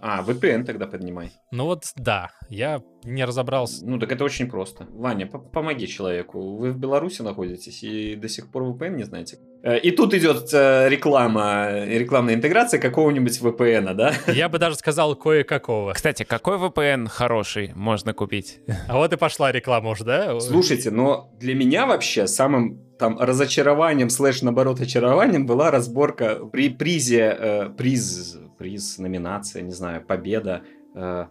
А, 0.00 0.22
VPN 0.22 0.64
тогда 0.64 0.86
поднимай. 0.86 1.30
Ну 1.50 1.64
вот, 1.64 1.84
да, 1.96 2.30
я 2.50 2.82
не 3.04 3.24
разобрался. 3.24 3.84
Ну 3.86 3.98
так 3.98 4.12
это 4.12 4.24
очень 4.24 4.48
просто. 4.50 4.86
Ваня, 4.90 5.26
по- 5.26 5.38
помоги 5.38 5.86
человеку. 5.86 6.56
Вы 6.56 6.72
в 6.72 6.76
Беларуси 6.78 7.22
находитесь 7.22 7.82
и 7.82 8.14
до 8.16 8.28
сих 8.28 8.50
пор 8.50 8.64
VPN 8.64 8.96
не 8.96 9.04
знаете. 9.04 9.38
Э, 9.62 9.78
И 9.78 9.90
тут 9.90 10.12
идет 10.14 10.48
э, 10.52 10.88
реклама, 10.88 11.70
рекламная 11.86 12.34
интеграция 12.34 12.78
какого-нибудь 12.80 13.40
VPN, 13.40 13.94
да? 13.94 14.12
Я 14.26 14.48
бы 14.48 14.58
даже 14.58 14.76
сказал 14.76 15.16
кое-какого. 15.16 15.92
Кстати, 15.94 16.24
какой 16.24 16.58
VPN 16.58 17.08
хороший 17.08 17.72
можно 17.74 18.12
купить? 18.12 18.60
А 18.88 18.96
вот 18.98 19.12
и 19.12 19.16
пошла 19.16 19.50
реклама 19.50 19.90
уже, 19.90 20.04
да? 20.04 20.38
Слушайте, 20.40 20.90
но 20.90 21.30
для 21.40 21.54
меня 21.54 21.86
вообще 21.86 22.26
самым 22.26 22.80
там 22.98 23.18
разочарованием 23.18 24.10
слэш 24.10 24.42
наоборот 24.42 24.80
очарованием 24.80 25.46
была 25.46 25.70
разборка 25.70 26.36
при 26.52 26.68
призе, 26.68 27.36
э, 27.38 27.68
приз, 27.70 28.38
приз, 28.58 28.98
номинация, 28.98 29.62
не 29.62 29.72
знаю, 29.72 30.02
победа 30.04 30.62
э, 30.94 31.26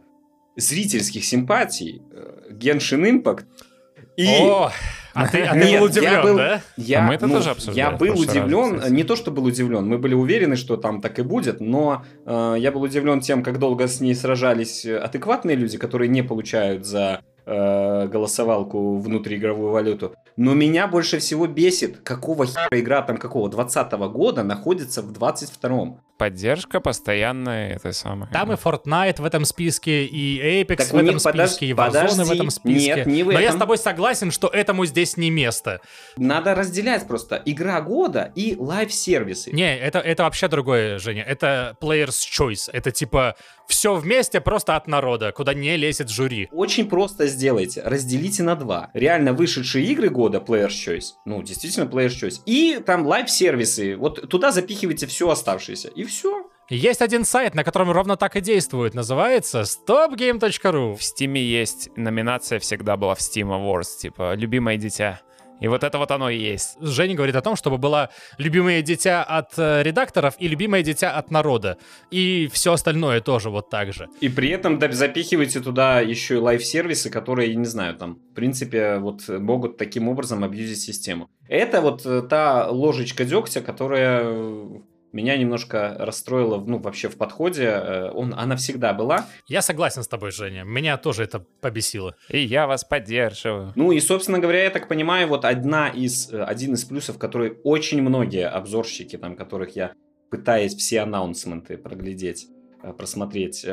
зрительских 0.56 1.26
симпатий 1.26 2.02
э, 2.12 2.52
Genshin 2.52 3.22
Impact 3.22 3.46
и 4.16 4.28
О, 4.28 4.72
а 5.14 5.28
ты, 5.28 5.44
а 5.44 5.54
ты 5.54 5.60
Нет, 5.60 5.68
был 5.68 5.72
я 5.74 5.84
удивлен, 5.84 6.22
был- 6.24 6.38
да? 6.38 6.62
я, 6.76 7.00
А 7.00 7.02
мы 7.08 7.14
это 7.16 7.28
ну, 7.28 7.36
тоже 7.36 7.52
обсуждали 7.52 7.78
я 7.78 7.92
был 7.92 8.08
раз, 8.14 8.20
удивлен, 8.20 8.76
кстати. 8.78 8.94
не 8.94 9.04
то 9.04 9.16
что 9.16 9.32
был 9.32 9.46
удивлен, 9.46 9.88
мы 9.88 9.98
были 9.98 10.14
уверены, 10.14 10.56
что 10.56 10.78
там 10.78 11.02
так 11.02 11.20
и 11.20 11.22
будет, 11.22 11.60
но 11.60 12.04
э, 12.26 12.56
я 12.60 12.72
был 12.72 12.82
удивлен 12.82 13.20
тем, 13.20 13.44
как 13.44 13.60
долго 13.60 13.88
с 13.88 14.00
ней 14.00 14.16
сражались 14.16 14.86
э, 14.86 14.98
адекватные 14.98 15.56
люди, 15.56 15.78
которые 15.78 16.10
не 16.10 16.24
получают 16.24 16.86
за 16.86 17.22
э, 17.48 18.08
голосовалку 18.08 18.98
внутриигровую 19.00 19.72
валюту. 19.72 20.14
Но 20.36 20.54
меня 20.54 20.88
больше 20.88 21.18
всего 21.20 21.48
бесит, 21.48 21.98
какого 22.02 22.46
хера 22.46 22.68
игра 22.80 23.02
там 23.02 23.18
какого 23.18 23.50
20 23.50 23.92
года 24.12 24.44
находится 24.44 25.02
в 25.02 25.12
22-м. 25.12 26.00
Поддержка 26.18 26.80
постоянная, 26.80 27.76
это 27.76 27.92
самое. 27.92 28.32
Там 28.32 28.52
и 28.52 28.56
Fortnite 28.56 29.22
в 29.22 29.26
этом 29.26 29.46
списке, 29.46 30.06
и 30.06 30.64
Apex 30.64 30.76
Так 30.78 30.92
в 30.92 30.96
этом 30.98 31.18
подож- 31.18 31.48
списке, 31.48 31.66
и 31.68 31.74
Warzone 31.74 32.08
в 32.08 32.08
подожди. 32.18 32.34
этом 32.36 32.50
списке. 32.50 32.96
Нет, 32.96 33.06
не 33.08 33.24
в 33.24 33.28
Но 33.28 33.34
я 33.40 33.46
с 33.48 33.50
этом. 33.50 33.60
тобой 33.60 33.78
согласен, 33.78 34.32
что 34.32 34.48
этому 34.48 34.86
здесь 34.86 35.16
не 35.18 35.30
место. 35.30 35.80
Надо 36.18 36.56
разделять 36.56 37.08
просто 37.08 37.40
игра 37.46 37.82
года 37.82 38.32
и 38.36 38.56
лайв-сервисы. 38.58 39.52
Не, 39.52 39.78
это, 39.78 40.00
это 40.00 40.24
вообще 40.24 40.48
другое, 40.48 40.98
Женя. 40.98 41.24
Это 41.24 41.76
Player's 41.82 42.18
Choice. 42.32 42.70
Это 42.74 42.92
типа 42.92 43.36
все 43.68 43.96
вместе 43.96 44.42
просто 44.42 44.76
от 44.76 44.88
народа, 44.88 45.32
куда 45.32 45.54
не 45.54 45.76
лезет 45.76 46.10
жюри. 46.10 46.48
Очень 46.52 46.90
просто 46.90 47.28
сделайте. 47.28 47.82
Разделите 47.84 48.44
на 48.44 48.56
два. 48.56 48.90
Реально 48.94 49.34
вышедшие 49.34 49.86
игры 49.86 50.10
года 50.10 50.40
Player's 50.40 50.70
Choice. 50.70 51.14
Ну, 51.26 51.44
действительно 51.44 51.86
Player's 51.86 52.16
Choice. 52.22 52.42
И 52.46 52.80
там 52.86 53.06
лайв-сервисы. 53.06 53.96
Вот 53.96 54.30
туда 54.30 54.52
запихивайте 54.52 55.06
все 55.06 55.30
оставшееся. 55.30 55.90
И 55.90 56.04
все. 56.06 56.50
Есть 56.70 57.02
один 57.02 57.24
сайт, 57.24 57.56
на 57.56 57.64
котором 57.64 57.92
ровно 57.92 58.18
так 58.18 58.36
и 58.36 58.42
действует. 58.42 58.94
Называется 58.94 59.62
stopgame.ru. 59.62 60.96
В 60.96 61.04
Стиме 61.04 61.42
есть 61.42 61.90
номинация, 61.96 62.60
всегда 62.60 62.98
была 62.98 63.16
в 63.16 63.20
Steam 63.20 63.48
Awards, 63.50 64.00
типа 64.02 64.34
«Любимое 64.36 64.76
дитя». 64.78 65.22
И 65.60 65.68
вот 65.68 65.84
это 65.84 65.98
вот 65.98 66.12
оно 66.12 66.30
и 66.30 66.38
есть. 66.38 66.78
Женя 66.82 67.16
говорит 67.16 67.36
о 67.36 67.42
том, 67.42 67.56
чтобы 67.56 67.78
было 67.78 68.10
любимое 68.38 68.82
дитя 68.82 69.24
от 69.24 69.58
э, 69.58 69.84
редакторов 69.84 70.36
и 70.40 70.48
любимое 70.48 70.84
дитя 70.84 71.12
от 71.12 71.32
народа. 71.32 71.78
И 72.12 72.50
все 72.52 72.74
остальное 72.74 73.22
тоже 73.22 73.50
вот 73.50 73.70
так 73.70 73.94
же. 73.94 74.08
И 74.22 74.30
при 74.30 74.50
этом 74.50 74.80
да, 74.80 74.92
запихивайте 74.92 75.60
туда 75.60 76.02
еще 76.02 76.36
и 76.36 76.38
лайв-сервисы, 76.38 77.10
которые, 77.10 77.50
я 77.50 77.56
не 77.56 77.66
знаю, 77.66 77.96
там, 77.96 78.16
в 78.16 78.36
принципе, 78.36 78.98
вот 78.98 79.28
могут 79.28 79.78
таким 79.78 80.08
образом 80.08 80.44
абьюзить 80.44 80.82
систему. 80.82 81.30
Это 81.48 81.82
вот 81.82 82.06
э, 82.06 82.22
та 82.22 82.70
ложечка 82.70 83.26
дегтя, 83.26 83.62
которая 83.62 84.22
э, 84.24 84.66
меня 85.18 85.36
немножко 85.36 85.96
расстроила, 85.98 86.64
ну, 86.64 86.78
вообще 86.78 87.10
в 87.10 87.18
подходе. 87.18 87.64
Э, 87.64 88.12
Он, 88.12 88.36
она 88.38 88.56
всегда 88.56 88.94
была. 88.94 89.26
Я 89.48 89.62
согласен 89.64 90.04
с 90.04 90.08
тобой, 90.08 90.32
Женя. 90.32 90.64
Меня 90.64 90.98
тоже 90.98 91.24
это 91.24 91.40
побесило. 91.40 92.16
И 92.30 92.40
я 92.40 92.68
вас 92.68 92.84
поддерживаю. 92.84 93.74
Ну 93.76 93.92
и, 93.92 94.00
собственно 94.00 94.38
говоря, 94.38 94.64
я 94.64 94.70
так 94.70 94.88
понимаю, 94.88 95.28
вот 95.28 95.44
одна 95.44 95.90
из, 95.90 96.32
э, 96.32 96.44
один 96.44 96.76
из 96.76 96.86
плюсов, 96.86 97.18
который 97.18 97.58
очень 97.64 98.02
многие 98.02 98.48
обзорщики, 98.48 99.18
там, 99.18 99.36
которых 99.36 99.76
я 99.76 99.94
пытаюсь 100.30 100.76
все 100.76 101.02
анонсменты 101.02 101.78
проглядеть, 101.78 102.48
э, 102.84 102.94
просмотреть, 102.94 103.66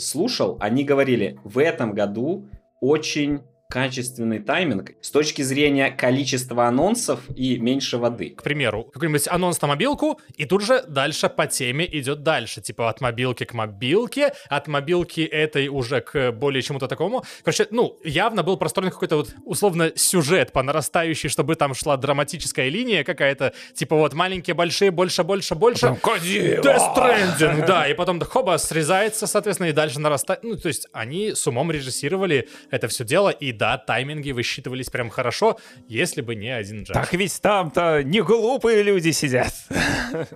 слушал, 0.00 0.58
они 0.60 0.84
говорили, 0.84 1.40
в 1.42 1.58
этом 1.58 1.92
году 1.92 2.48
очень 2.80 3.40
качественный 3.72 4.38
тайминг 4.38 4.92
с 5.00 5.10
точки 5.10 5.40
зрения 5.40 5.90
количества 5.90 6.66
анонсов 6.66 7.20
и 7.34 7.56
меньше 7.56 7.96
воды. 7.96 8.34
К 8.36 8.42
примеру, 8.42 8.84
какой-нибудь 8.92 9.26
анонс 9.28 9.62
на 9.62 9.68
мобилку, 9.68 10.20
и 10.36 10.44
тут 10.44 10.62
же 10.62 10.84
дальше 10.86 11.30
по 11.30 11.46
теме 11.46 11.88
идет 11.90 12.22
дальше. 12.22 12.60
Типа 12.60 12.90
от 12.90 13.00
мобилки 13.00 13.44
к 13.44 13.54
мобилке, 13.54 14.34
от 14.50 14.68
мобилки 14.68 15.22
этой 15.22 15.68
уже 15.68 16.02
к 16.02 16.32
более 16.32 16.60
чему-то 16.60 16.86
такому. 16.86 17.24
Короче, 17.44 17.66
ну, 17.70 17.98
явно 18.04 18.42
был 18.42 18.58
простроен 18.58 18.90
какой-то 18.90 19.16
вот 19.16 19.34
условно 19.46 19.90
сюжет 19.96 20.52
по 20.52 20.62
нарастающей, 20.62 21.30
чтобы 21.30 21.54
там 21.54 21.72
шла 21.72 21.96
драматическая 21.96 22.68
линия 22.68 23.04
какая-то. 23.04 23.54
Типа 23.72 23.96
вот 23.96 24.12
маленькие, 24.12 24.52
большие, 24.52 24.90
больше, 24.90 25.22
больше, 25.22 25.54
больше. 25.54 25.86
Stranding, 26.02 27.66
да, 27.66 27.88
и 27.88 27.94
потом 27.94 28.20
хоба 28.20 28.58
срезается, 28.58 29.26
соответственно, 29.26 29.68
и 29.68 29.72
дальше 29.72 29.98
нарастает. 29.98 30.44
Ну, 30.44 30.56
то 30.56 30.68
есть 30.68 30.88
они 30.92 31.32
с 31.32 31.46
умом 31.46 31.72
режиссировали 31.72 32.50
это 32.70 32.88
все 32.88 33.04
дело, 33.04 33.30
и 33.30 33.61
да, 33.62 33.78
тайминги 33.78 34.32
высчитывались 34.32 34.90
прям 34.90 35.08
хорошо, 35.08 35.56
если 35.86 36.20
бы 36.20 36.34
не 36.34 36.48
один 36.48 36.82
джаз. 36.82 36.96
Так 36.96 37.12
ведь 37.12 37.40
там-то 37.40 38.02
не 38.02 38.20
глупые 38.20 38.82
люди 38.82 39.12
сидят. 39.12 39.54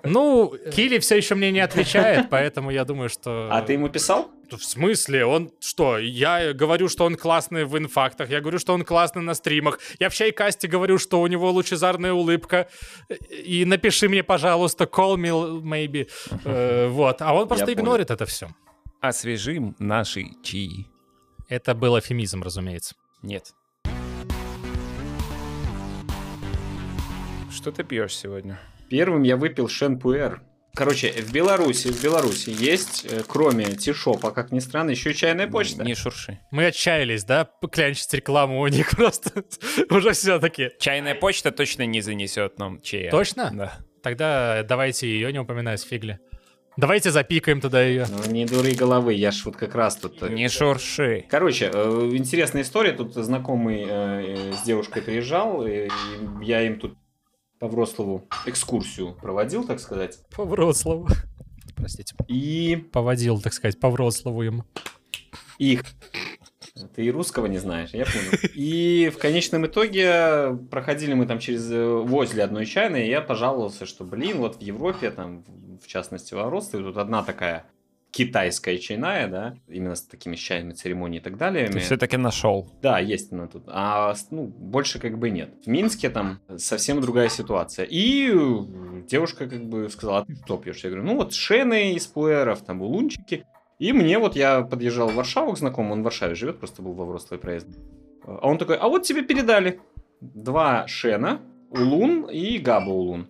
Ну, 0.04 0.54
Килли 0.72 1.00
все 1.00 1.16
еще 1.16 1.34
мне 1.34 1.50
не 1.50 1.58
отвечает, 1.58 2.28
поэтому 2.30 2.70
я 2.70 2.84
думаю, 2.84 3.08
что... 3.08 3.48
А 3.50 3.62
ты 3.62 3.72
ему 3.72 3.88
писал? 3.88 4.30
В 4.48 4.62
смысле? 4.62 5.26
Он 5.26 5.50
что? 5.58 5.98
Я 5.98 6.52
говорю, 6.52 6.88
что 6.88 7.04
он 7.04 7.16
классный 7.16 7.64
в 7.64 7.76
инфактах, 7.76 8.30
я 8.30 8.40
говорю, 8.40 8.60
что 8.60 8.74
он 8.74 8.84
классный 8.84 9.22
на 9.22 9.34
стримах. 9.34 9.80
Я 9.98 10.08
в 10.08 10.14
Чайкасте 10.14 10.68
говорю, 10.68 10.98
что 10.98 11.20
у 11.20 11.26
него 11.26 11.50
лучезарная 11.50 12.12
улыбка. 12.12 12.68
И 13.28 13.64
напиши 13.64 14.08
мне, 14.08 14.22
пожалуйста, 14.22 14.84
call 14.84 15.16
me 15.16 15.62
maybe. 15.62 16.08
Э, 16.44 16.86
Вот. 16.86 17.20
А 17.22 17.34
он 17.34 17.48
просто 17.48 17.72
игнорит 17.72 18.12
это 18.12 18.24
все. 18.24 18.50
Освежим 19.00 19.74
наши 19.80 20.26
чаи. 20.44 20.86
Это 21.48 21.74
был 21.74 21.98
эфемизм, 21.98 22.44
разумеется. 22.44 22.94
Нет. 23.26 23.54
Что 27.50 27.72
ты 27.72 27.82
пьешь 27.82 28.16
сегодня? 28.16 28.60
Первым 28.88 29.24
я 29.24 29.36
выпил 29.36 29.68
Шенпуэр. 29.68 30.42
Короче, 30.76 31.10
в 31.10 31.32
Беларуси, 31.32 31.88
в 31.88 32.00
Беларуси 32.04 32.50
есть, 32.50 33.04
э, 33.04 33.22
кроме 33.26 33.64
тишопа, 33.74 34.30
как 34.30 34.52
ни 34.52 34.60
странно, 34.60 34.90
еще 34.90 35.12
чайная 35.12 35.48
почта. 35.48 35.82
Не 35.82 35.96
шурши. 35.96 36.38
Мы 36.52 36.66
отчаялись, 36.66 37.24
да, 37.24 37.50
клянчить 37.72 38.12
рекламу 38.14 38.60
у 38.60 38.68
них 38.68 38.90
просто 38.96 39.42
уже 39.90 40.12
все-таки. 40.12 40.70
Чайная 40.78 41.16
почта 41.16 41.50
точно 41.50 41.84
не 41.84 42.02
занесет 42.02 42.60
нам 42.60 42.80
чая. 42.80 43.10
Точно? 43.10 43.50
Да. 43.52 43.78
Тогда 44.04 44.62
давайте 44.62 45.08
ее 45.08 45.32
не 45.32 45.40
упоминать, 45.40 45.82
фигли. 45.82 46.20
Давайте 46.76 47.10
запикаем 47.10 47.60
туда 47.60 47.82
ее. 47.82 48.06
Ну, 48.10 48.30
не 48.30 48.44
дуры 48.44 48.72
головы, 48.74 49.14
я 49.14 49.30
ж 49.30 49.44
вот 49.46 49.56
как 49.56 49.74
раз 49.74 49.96
тут... 49.96 50.22
э, 50.22 50.28
Не 50.28 50.48
шурши. 50.48 51.24
Короче, 51.30 51.70
э, 51.72 52.10
интересная 52.12 52.62
история. 52.62 52.92
Тут 52.92 53.14
знакомый 53.14 53.84
э, 53.88 54.52
с 54.52 54.62
девушкой 54.62 55.00
приезжал, 55.02 55.66
и 55.66 55.88
я 56.42 56.66
им 56.66 56.78
тут 56.78 56.94
по 57.58 57.66
Вроцлаву 57.68 58.28
экскурсию 58.44 59.14
проводил, 59.14 59.64
так 59.64 59.80
сказать. 59.80 60.18
По 60.36 60.44
Вроцлаву. 60.44 61.08
Простите. 61.76 62.14
И 62.28 62.76
Поводил, 62.92 63.40
так 63.40 63.54
сказать, 63.54 63.80
по 63.80 63.88
Вроцлаву 63.88 64.42
им. 64.42 64.64
их... 65.58 65.82
Ты 66.94 67.04
и 67.04 67.10
русского 67.10 67.46
не 67.46 67.58
знаешь, 67.58 67.90
я 67.92 68.04
понял. 68.04 68.38
И 68.54 69.10
в 69.14 69.18
конечном 69.18 69.66
итоге 69.66 70.58
проходили 70.70 71.14
мы 71.14 71.26
там 71.26 71.38
через 71.38 71.70
э, 71.70 71.84
возле 71.86 72.44
одной 72.44 72.66
чайной, 72.66 73.06
и 73.06 73.10
я 73.10 73.20
пожаловался, 73.20 73.86
что, 73.86 74.04
блин, 74.04 74.38
вот 74.38 74.56
в 74.56 74.60
Европе, 74.60 75.10
там, 75.10 75.44
в 75.82 75.86
частности, 75.86 76.34
в 76.34 76.38
Оростове, 76.38 76.84
тут 76.84 76.98
одна 76.98 77.22
такая 77.22 77.66
китайская 78.16 78.78
чайная, 78.78 79.28
да, 79.28 79.56
именно 79.68 79.94
с 79.94 80.02
такими 80.02 80.36
чайными 80.36 80.72
церемониями 80.72 81.20
и 81.20 81.24
так 81.24 81.36
далее. 81.36 81.68
Ты 81.68 81.80
все-таки 81.80 82.16
нашел. 82.16 82.70
Да, 82.80 82.98
есть 82.98 83.30
она 83.30 83.46
тут. 83.46 83.64
А 83.66 84.14
ну, 84.30 84.46
больше 84.46 84.98
как 84.98 85.18
бы 85.18 85.28
нет. 85.28 85.50
В 85.64 85.68
Минске 85.68 86.08
там 86.08 86.40
совсем 86.56 87.00
другая 87.02 87.28
ситуация. 87.28 87.86
И 87.88 88.32
девушка 89.06 89.46
как 89.46 89.66
бы 89.66 89.90
сказала, 89.90 90.20
а 90.20 90.24
ты 90.24 90.34
что 90.44 90.56
пьешь? 90.56 90.82
Я 90.82 90.90
говорю, 90.90 91.06
ну 91.06 91.16
вот 91.16 91.34
шены 91.34 91.92
из 91.92 92.06
пуэров, 92.06 92.62
там 92.62 92.80
улунчики. 92.80 93.44
И 93.78 93.92
мне 93.92 94.18
вот 94.18 94.36
я 94.36 94.62
подъезжал 94.62 95.08
в 95.08 95.14
Варшаву 95.14 95.52
к 95.52 95.58
знакомому, 95.58 95.94
он 95.94 96.00
в 96.00 96.04
Варшаве 96.04 96.34
живет, 96.34 96.58
просто 96.58 96.82
был 96.82 96.92
во 96.92 97.04
Вроцлаве 97.04 97.40
проезд. 97.40 97.68
А 98.24 98.48
он 98.48 98.58
такой, 98.58 98.76
а 98.76 98.88
вот 98.88 99.02
тебе 99.02 99.22
передали 99.22 99.80
два 100.20 100.86
шена, 100.86 101.40
улун 101.70 102.24
и 102.30 102.58
габа 102.58 102.90
улун. 102.90 103.28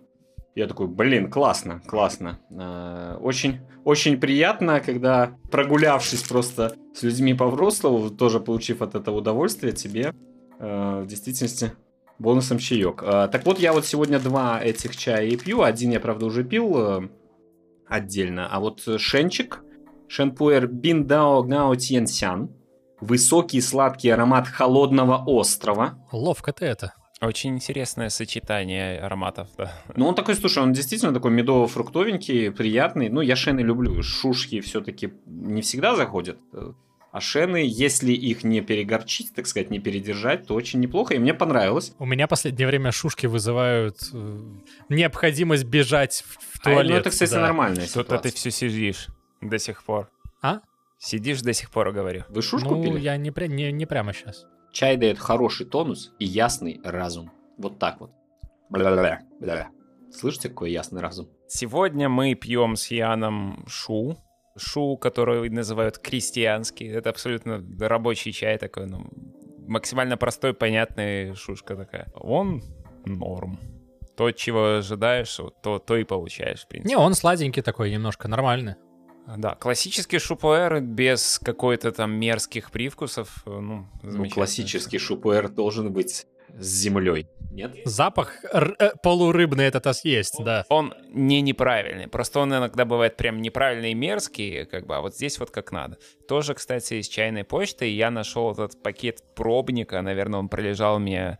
Я 0.55 0.67
такой, 0.67 0.87
блин, 0.87 1.29
классно, 1.29 1.81
классно. 1.85 2.39
А, 2.49 3.17
Очень, 3.21 3.59
очень 3.83 4.19
приятно, 4.19 4.79
когда 4.79 5.35
прогулявшись 5.51 6.23
просто 6.23 6.75
с 6.95 7.03
людьми 7.03 7.33
по 7.35 7.47
Вроцлаву, 7.47 8.09
тоже 8.09 8.39
получив 8.39 8.81
от 8.81 8.95
этого 8.95 9.17
удовольствие, 9.17 9.73
тебе 9.73 10.13
э, 10.59 11.01
в 11.03 11.05
действительности 11.05 11.73
бонусом 12.17 12.57
чаек. 12.57 13.03
А, 13.05 13.27
Так 13.27 13.45
вот, 13.45 13.59
я 13.59 13.71
вот 13.73 13.85
сегодня 13.85 14.17
два 14.17 14.59
этих 14.63 14.95
чая 14.97 15.27
и 15.27 15.35
пью. 15.37 15.61
Один 15.61 15.91
я, 15.91 15.99
правда, 15.99 16.25
уже 16.25 16.43
пил 16.43 16.75
э, 16.77 17.09
отдельно. 17.87 18.47
А 18.49 18.59
вот 18.59 18.81
шенчик, 18.97 19.61
шенпуэр 20.07 20.67
Биндао 20.67 21.43
Гао 21.43 21.75
Тьенсян, 21.75 22.49
высокий 22.99 23.61
сладкий 23.61 24.09
аромат 24.09 24.47
холодного 24.47 25.23
острова. 25.25 25.97
Ловко 26.11 26.53
ты 26.53 26.65
это. 26.65 26.93
Очень 27.19 27.55
интересное 27.55 28.09
сочетание 28.09 28.99
ароматов, 28.99 29.49
да. 29.57 29.73
Ну, 29.95 30.07
он 30.07 30.13
такой, 30.13 30.35
слушай, 30.35 30.61
он 30.61 30.71
действительно 30.73 31.11
такой 31.11 31.31
медово-фруктовенький, 31.31 32.51
приятный. 32.51 33.09
Ну, 33.09 33.21
я 33.21 33.35
шены 33.35 33.61
люблю. 33.61 34.03
Шушки 34.03 34.61
все-таки 34.61 35.13
не 35.25 35.63
всегда 35.63 35.95
заходят. 35.95 36.37
А 37.11 37.19
шены, 37.19 37.65
если 37.67 38.11
их 38.11 38.43
не 38.43 38.61
перегорчить, 38.61 39.33
так 39.33 39.47
сказать, 39.47 39.71
не 39.71 39.79
передержать, 39.79 40.45
то 40.45 40.53
очень 40.53 40.79
неплохо. 40.79 41.15
И 41.15 41.17
мне 41.17 41.33
понравилось. 41.33 41.93
У 41.97 42.05
меня 42.05 42.27
последнее 42.27 42.67
время 42.67 42.91
шушки 42.91 43.25
вызывают 43.25 43.97
э, 44.13 44.39
необходимость 44.89 45.63
бежать 45.63 46.23
в, 46.27 46.37
в 46.37 46.59
А, 46.59 46.63
туалет. 46.65 46.91
ну, 46.91 46.97
это, 46.97 47.09
кстати, 47.09 47.31
да. 47.31 47.41
нормальная 47.41 47.87
Что-то 47.87 48.19
ты 48.19 48.31
все 48.31 48.51
сидишь 48.51 49.07
до 49.41 49.59
сих 49.59 49.83
пор. 49.83 50.09
А? 50.41 50.59
Сидишь 50.99 51.41
до 51.41 51.53
сих 51.53 51.69
пор, 51.71 51.91
говорю. 51.91 52.23
Вы 52.29 52.41
шушку 52.41 52.75
Ну, 52.75 52.83
пили? 52.83 52.99
я 52.99 53.17
не, 53.17 53.29
пря- 53.29 53.47
не, 53.47 53.71
не 53.71 53.85
прямо 53.85 54.13
сейчас. 54.13 54.45
Чай 54.71 54.97
дает 54.97 55.19
хороший 55.19 55.65
тонус 55.65 56.13
и 56.19 56.25
ясный 56.25 56.79
разум. 56.83 57.31
Вот 57.57 57.79
так 57.79 57.99
вот. 57.99 58.11
Бля-бля-бля. 58.69 59.21
Бля. 59.39 59.69
Слышите, 60.11 60.49
какой 60.49 60.71
ясный 60.71 61.01
разум? 61.01 61.27
Сегодня 61.47 62.09
мы 62.09 62.33
пьем 62.35 62.75
с 62.75 62.91
Яном 62.91 63.65
шу. 63.67 64.17
Шу, 64.57 64.97
который 64.97 65.49
называют 65.49 65.99
крестьянский. 65.99 66.87
Это 66.89 67.09
абсолютно 67.11 67.63
рабочий 67.79 68.31
чай 68.31 68.57
такой, 68.57 68.87
ну, 68.87 69.07
максимально 69.67 70.17
простой, 70.17 70.53
понятный 70.53 71.35
шушка 71.35 71.75
такая. 71.75 72.07
Он 72.15 72.63
норм. 73.05 73.59
То, 74.15 74.31
чего 74.31 74.77
ожидаешь, 74.77 75.39
то, 75.61 75.77
то 75.77 75.95
и 75.95 76.03
получаешь, 76.03 76.63
в 76.63 76.67
принципе. 76.67 76.89
Не, 76.89 76.97
он 76.97 77.13
сладенький 77.13 77.61
такой, 77.61 77.91
немножко 77.91 78.27
нормальный. 78.27 78.75
Да, 79.35 79.55
классический 79.55 80.19
шупуэр 80.19 80.79
без 80.79 81.39
какой-то 81.43 81.91
там 81.91 82.13
мерзких 82.13 82.71
привкусов, 82.71 83.43
ну, 83.45 83.61
Ну, 83.61 83.87
замечательно. 84.03 84.29
классический 84.29 84.97
шупуэр 84.99 85.49
должен 85.49 85.91
быть 85.91 86.25
с 86.57 86.65
землей. 86.65 87.27
Нет? 87.51 87.75
Запах 87.85 88.43
р- 88.53 88.75
э, 88.79 88.91
полурыбный 89.03 89.65
этот 89.65 89.85
ас 89.87 90.05
есть, 90.05 90.35
да. 90.39 90.63
Он 90.69 90.93
не 91.09 91.41
неправильный, 91.41 92.07
просто 92.07 92.39
он 92.39 92.53
иногда 92.53 92.85
бывает 92.85 93.17
прям 93.17 93.41
неправильный 93.41 93.91
и 93.91 93.95
мерзкий, 93.95 94.65
как 94.65 94.85
бы, 94.85 94.95
а 94.95 95.01
вот 95.01 95.15
здесь 95.15 95.39
вот 95.39 95.51
как 95.51 95.71
надо. 95.71 95.97
Тоже, 96.27 96.53
кстати, 96.53 96.95
из 96.95 97.07
чайной 97.09 97.43
почты 97.43 97.89
я 97.93 98.11
нашел 98.11 98.51
этот 98.53 98.81
пакет 98.81 99.19
пробника, 99.35 100.01
наверное, 100.01 100.39
он 100.39 100.49
пролежал 100.49 100.95
у 100.97 100.99
меня 100.99 101.39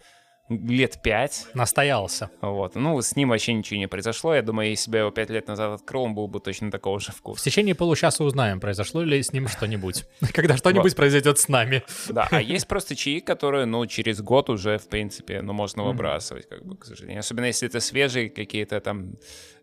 лет 0.49 1.01
пять, 1.03 1.45
Настоялся. 1.53 2.29
вот. 2.41 2.75
Ну, 2.75 3.01
с 3.01 3.15
ним 3.15 3.29
вообще 3.29 3.53
ничего 3.53 3.79
не 3.79 3.87
произошло, 3.87 4.33
я 4.33 4.41
думаю, 4.41 4.69
если 4.69 4.89
бы 4.89 4.97
я 4.97 5.01
его 5.01 5.11
пять 5.11 5.29
лет 5.29 5.47
назад 5.47 5.73
открыл, 5.81 6.03
он 6.03 6.15
был 6.15 6.27
бы 6.27 6.39
точно 6.39 6.71
такого 6.71 6.99
же 6.99 7.11
В 7.11 7.15
вкуса. 7.17 7.43
течение 7.43 7.75
получаса 7.75 8.23
узнаем, 8.23 8.59
произошло 8.59 9.01
ли 9.01 9.21
с 9.21 9.33
ним 9.33 9.47
что-нибудь. 9.47 10.05
Когда 10.33 10.55
что-нибудь 10.57 10.95
произойдет 10.95 11.37
с 11.39 11.47
нами. 11.49 11.83
Да, 12.09 12.27
а 12.31 12.41
есть 12.55 12.67
просто 12.67 12.95
чаи, 12.95 13.19
которые, 13.19 13.65
ну, 13.65 13.85
через 13.87 14.21
год 14.21 14.49
уже, 14.49 14.77
в 14.77 14.87
принципе, 14.87 15.41
ну, 15.41 15.53
можно 15.53 15.83
выбрасывать, 15.83 16.47
как 16.47 16.65
бы, 16.65 16.77
к 16.77 16.85
сожалению. 16.85 17.19
Особенно 17.19 17.45
если 17.45 17.67
это 17.67 17.79
свежие 17.79 18.29
какие-то 18.29 18.79
там, 18.79 19.15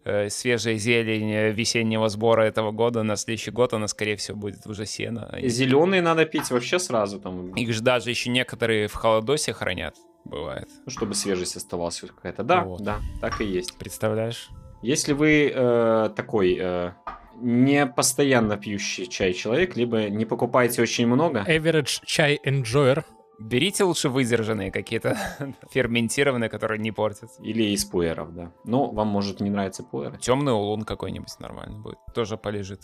э, 0.05 0.29
свежая 0.29 0.77
зелень 0.77 1.31
э, 1.33 1.51
весеннего 1.53 2.09
сбора 2.11 2.43
этого 2.43 2.73
года, 2.73 3.03
на 3.03 3.17
следующий 3.17 3.51
год 3.53 3.73
она, 3.73 3.89
скорее 3.89 4.17
всего, 4.17 4.37
будет 4.37 4.67
уже 4.67 4.85
сено. 4.85 5.35
И- 5.41 5.49
Зеленые 5.49 6.03
надо 6.03 6.27
пить 6.27 6.51
вообще 6.51 6.79
сразу, 6.79 7.19
там, 7.21 7.55
Их 7.55 7.73
же 7.73 7.81
даже 7.81 8.11
еще 8.11 8.29
некоторые 8.29 8.87
в 8.89 8.93
холодосе 8.95 9.53
хранят, 9.55 9.95
бывает. 10.25 10.69
ну, 10.85 10.91
чтобы 10.91 11.15
свежесть 11.15 11.57
оставалась 11.57 12.01
хоть 12.01 12.11
какая-то. 12.11 12.43
Да, 12.45 12.65
Вот. 12.65 12.83
да, 12.83 13.01
так 13.21 13.41
и 13.41 13.45
есть. 13.45 13.77
Представляешь? 13.79 14.51
Если 14.83 15.13
вы 15.13 15.51
э, 15.55 16.11
такой 16.15 16.59
э, 16.61 16.93
не 17.41 17.87
постоянно 17.87 18.57
пьющий 18.57 19.07
чай 19.07 19.33
человек, 19.33 19.77
либо 19.77 20.09
не 20.11 20.25
покупаете 20.27 20.83
очень 20.83 21.07
много, 21.07 21.45
Average 21.47 22.01
чай 22.05 22.39
enjoyer. 22.45 23.03
Берите 23.41 23.83
лучше 23.85 24.09
выдержанные 24.11 24.71
какие-то, 24.71 25.17
ферментированные, 25.71 26.49
которые 26.49 26.79
не 26.81 26.93
портят. 26.93 27.31
или 27.41 27.65
из 27.75 27.85
пуэров, 27.85 28.33
да. 28.35 28.53
Но 28.65 28.91
вам 28.93 29.09
может 29.09 29.41
не 29.41 29.51
нравиться 29.51 29.83
пуэры. 29.83 30.19
Темный 30.19 30.53
улун 30.53 30.83
какой-нибудь 30.85 31.41
нормальный 31.41 31.79
будет. 31.81 31.99
Тоже 32.15 32.37
полежит. 32.37 32.81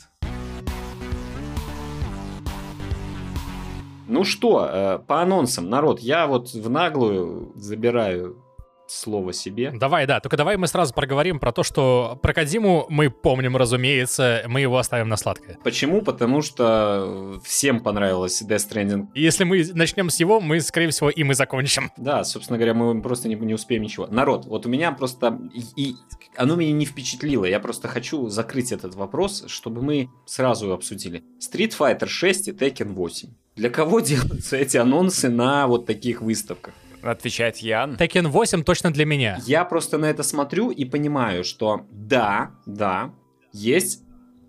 Ну 4.10 4.24
что, 4.24 4.68
э, 4.68 4.98
по 5.06 5.22
анонсам, 5.22 5.70
народ, 5.70 6.00
я 6.00 6.26
вот 6.26 6.52
в 6.52 6.68
наглую 6.68 7.52
забираю 7.54 8.42
слово 8.88 9.32
себе. 9.32 9.70
Давай, 9.72 10.04
да, 10.04 10.18
только 10.18 10.36
давай 10.36 10.56
мы 10.56 10.66
сразу 10.66 10.92
проговорим 10.92 11.38
про 11.38 11.52
то, 11.52 11.62
что 11.62 12.18
про 12.20 12.34
Кадиму 12.34 12.86
мы 12.88 13.08
помним, 13.08 13.56
разумеется, 13.56 14.42
мы 14.48 14.62
его 14.62 14.78
оставим 14.78 15.08
на 15.08 15.16
сладкое. 15.16 15.58
Почему? 15.62 16.02
Потому 16.02 16.42
что 16.42 17.40
всем 17.44 17.78
понравилось 17.80 18.42
Death 18.42 18.68
Stranding. 18.68 19.06
Если 19.14 19.44
мы 19.44 19.64
начнем 19.74 20.10
с 20.10 20.18
его, 20.18 20.40
мы, 20.40 20.60
скорее 20.60 20.90
всего, 20.90 21.08
им 21.08 21.30
и 21.30 21.34
закончим. 21.34 21.92
Да, 21.96 22.24
собственно 22.24 22.58
говоря, 22.58 22.74
мы 22.74 23.00
просто 23.00 23.28
не, 23.28 23.36
не 23.36 23.54
успеем 23.54 23.82
ничего. 23.82 24.08
Народ, 24.08 24.46
вот 24.46 24.66
у 24.66 24.68
меня 24.68 24.90
просто... 24.90 25.38
И, 25.54 25.90
и 25.90 25.94
оно 26.36 26.56
меня 26.56 26.72
не 26.72 26.84
впечатлило. 26.84 27.44
Я 27.44 27.60
просто 27.60 27.86
хочу 27.86 28.28
закрыть 28.28 28.72
этот 28.72 28.96
вопрос, 28.96 29.44
чтобы 29.46 29.82
мы 29.82 30.10
сразу 30.26 30.72
обсудили. 30.72 31.22
Street 31.38 31.72
Fighter 31.78 32.08
6 32.08 32.48
и 32.48 32.52
Tekken 32.52 32.92
8. 32.94 33.28
Для 33.56 33.70
кого 33.70 34.00
делаются 34.00 34.56
эти 34.56 34.76
анонсы 34.76 35.28
на 35.28 35.66
вот 35.66 35.86
таких 35.86 36.22
выставках? 36.22 36.74
Отвечает 37.02 37.58
Ян. 37.58 37.96
Tekken 37.96 38.28
8 38.28 38.62
точно 38.62 38.92
для 38.92 39.04
меня. 39.04 39.38
Я 39.46 39.64
просто 39.64 39.98
на 39.98 40.06
это 40.06 40.22
смотрю 40.22 40.70
и 40.70 40.84
понимаю, 40.84 41.44
что 41.44 41.86
да, 41.90 42.52
да, 42.66 43.14
есть 43.52 44.02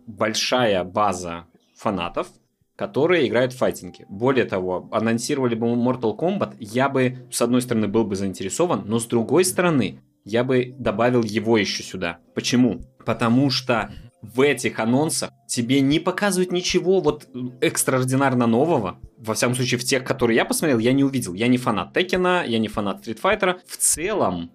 большая 0.06 0.84
база 0.84 1.46
фанатов, 1.76 2.28
которые 2.76 3.28
играют 3.28 3.54
в 3.54 3.58
файтинги. 3.58 4.06
Более 4.10 4.46
того, 4.46 4.90
анонсировали 4.92 5.56
бы 5.56 5.68
Mortal 5.68 6.18
Kombat, 6.18 6.56
я 6.60 6.90
бы, 6.90 7.28
с 7.32 7.42
одной 7.42 7.62
стороны, 7.62 7.88
был 7.88 8.06
бы 8.06 8.16
заинтересован, 8.16 8.84
но 8.86 9.00
с 9.00 9.06
другой 9.06 9.46
стороны, 9.46 10.02
я 10.26 10.44
бы 10.44 10.76
добавил 10.78 11.24
его 11.24 11.58
еще 11.58 11.84
сюда. 11.84 12.20
Почему? 12.36 12.82
Потому 13.06 13.50
что 13.50 13.92
в 14.22 14.42
этих 14.42 14.80
анонсах 14.80 15.32
тебе 15.48 15.82
не 15.82 16.00
показывают 16.00 16.52
ничего 16.52 17.02
вот 17.02 17.28
экстраординарно 17.60 18.48
нового. 18.48 19.00
Во 19.18 19.34
всяком 19.34 19.56
случае, 19.56 19.80
в 19.80 19.84
тех, 19.84 20.04
которые 20.04 20.38
я 20.38 20.46
посмотрел, 20.46 20.80
я 20.80 20.94
не 20.94 21.04
увидел. 21.04 21.34
Я 21.34 21.48
не 21.48 21.58
фанат 21.58 21.94
Текена, 21.94 22.44
я 22.46 22.60
не 22.60 22.68
фанат 22.68 23.06
Street 23.06 23.20
Fighter. 23.22 23.60
В 23.66 23.78
целом, 23.78 24.52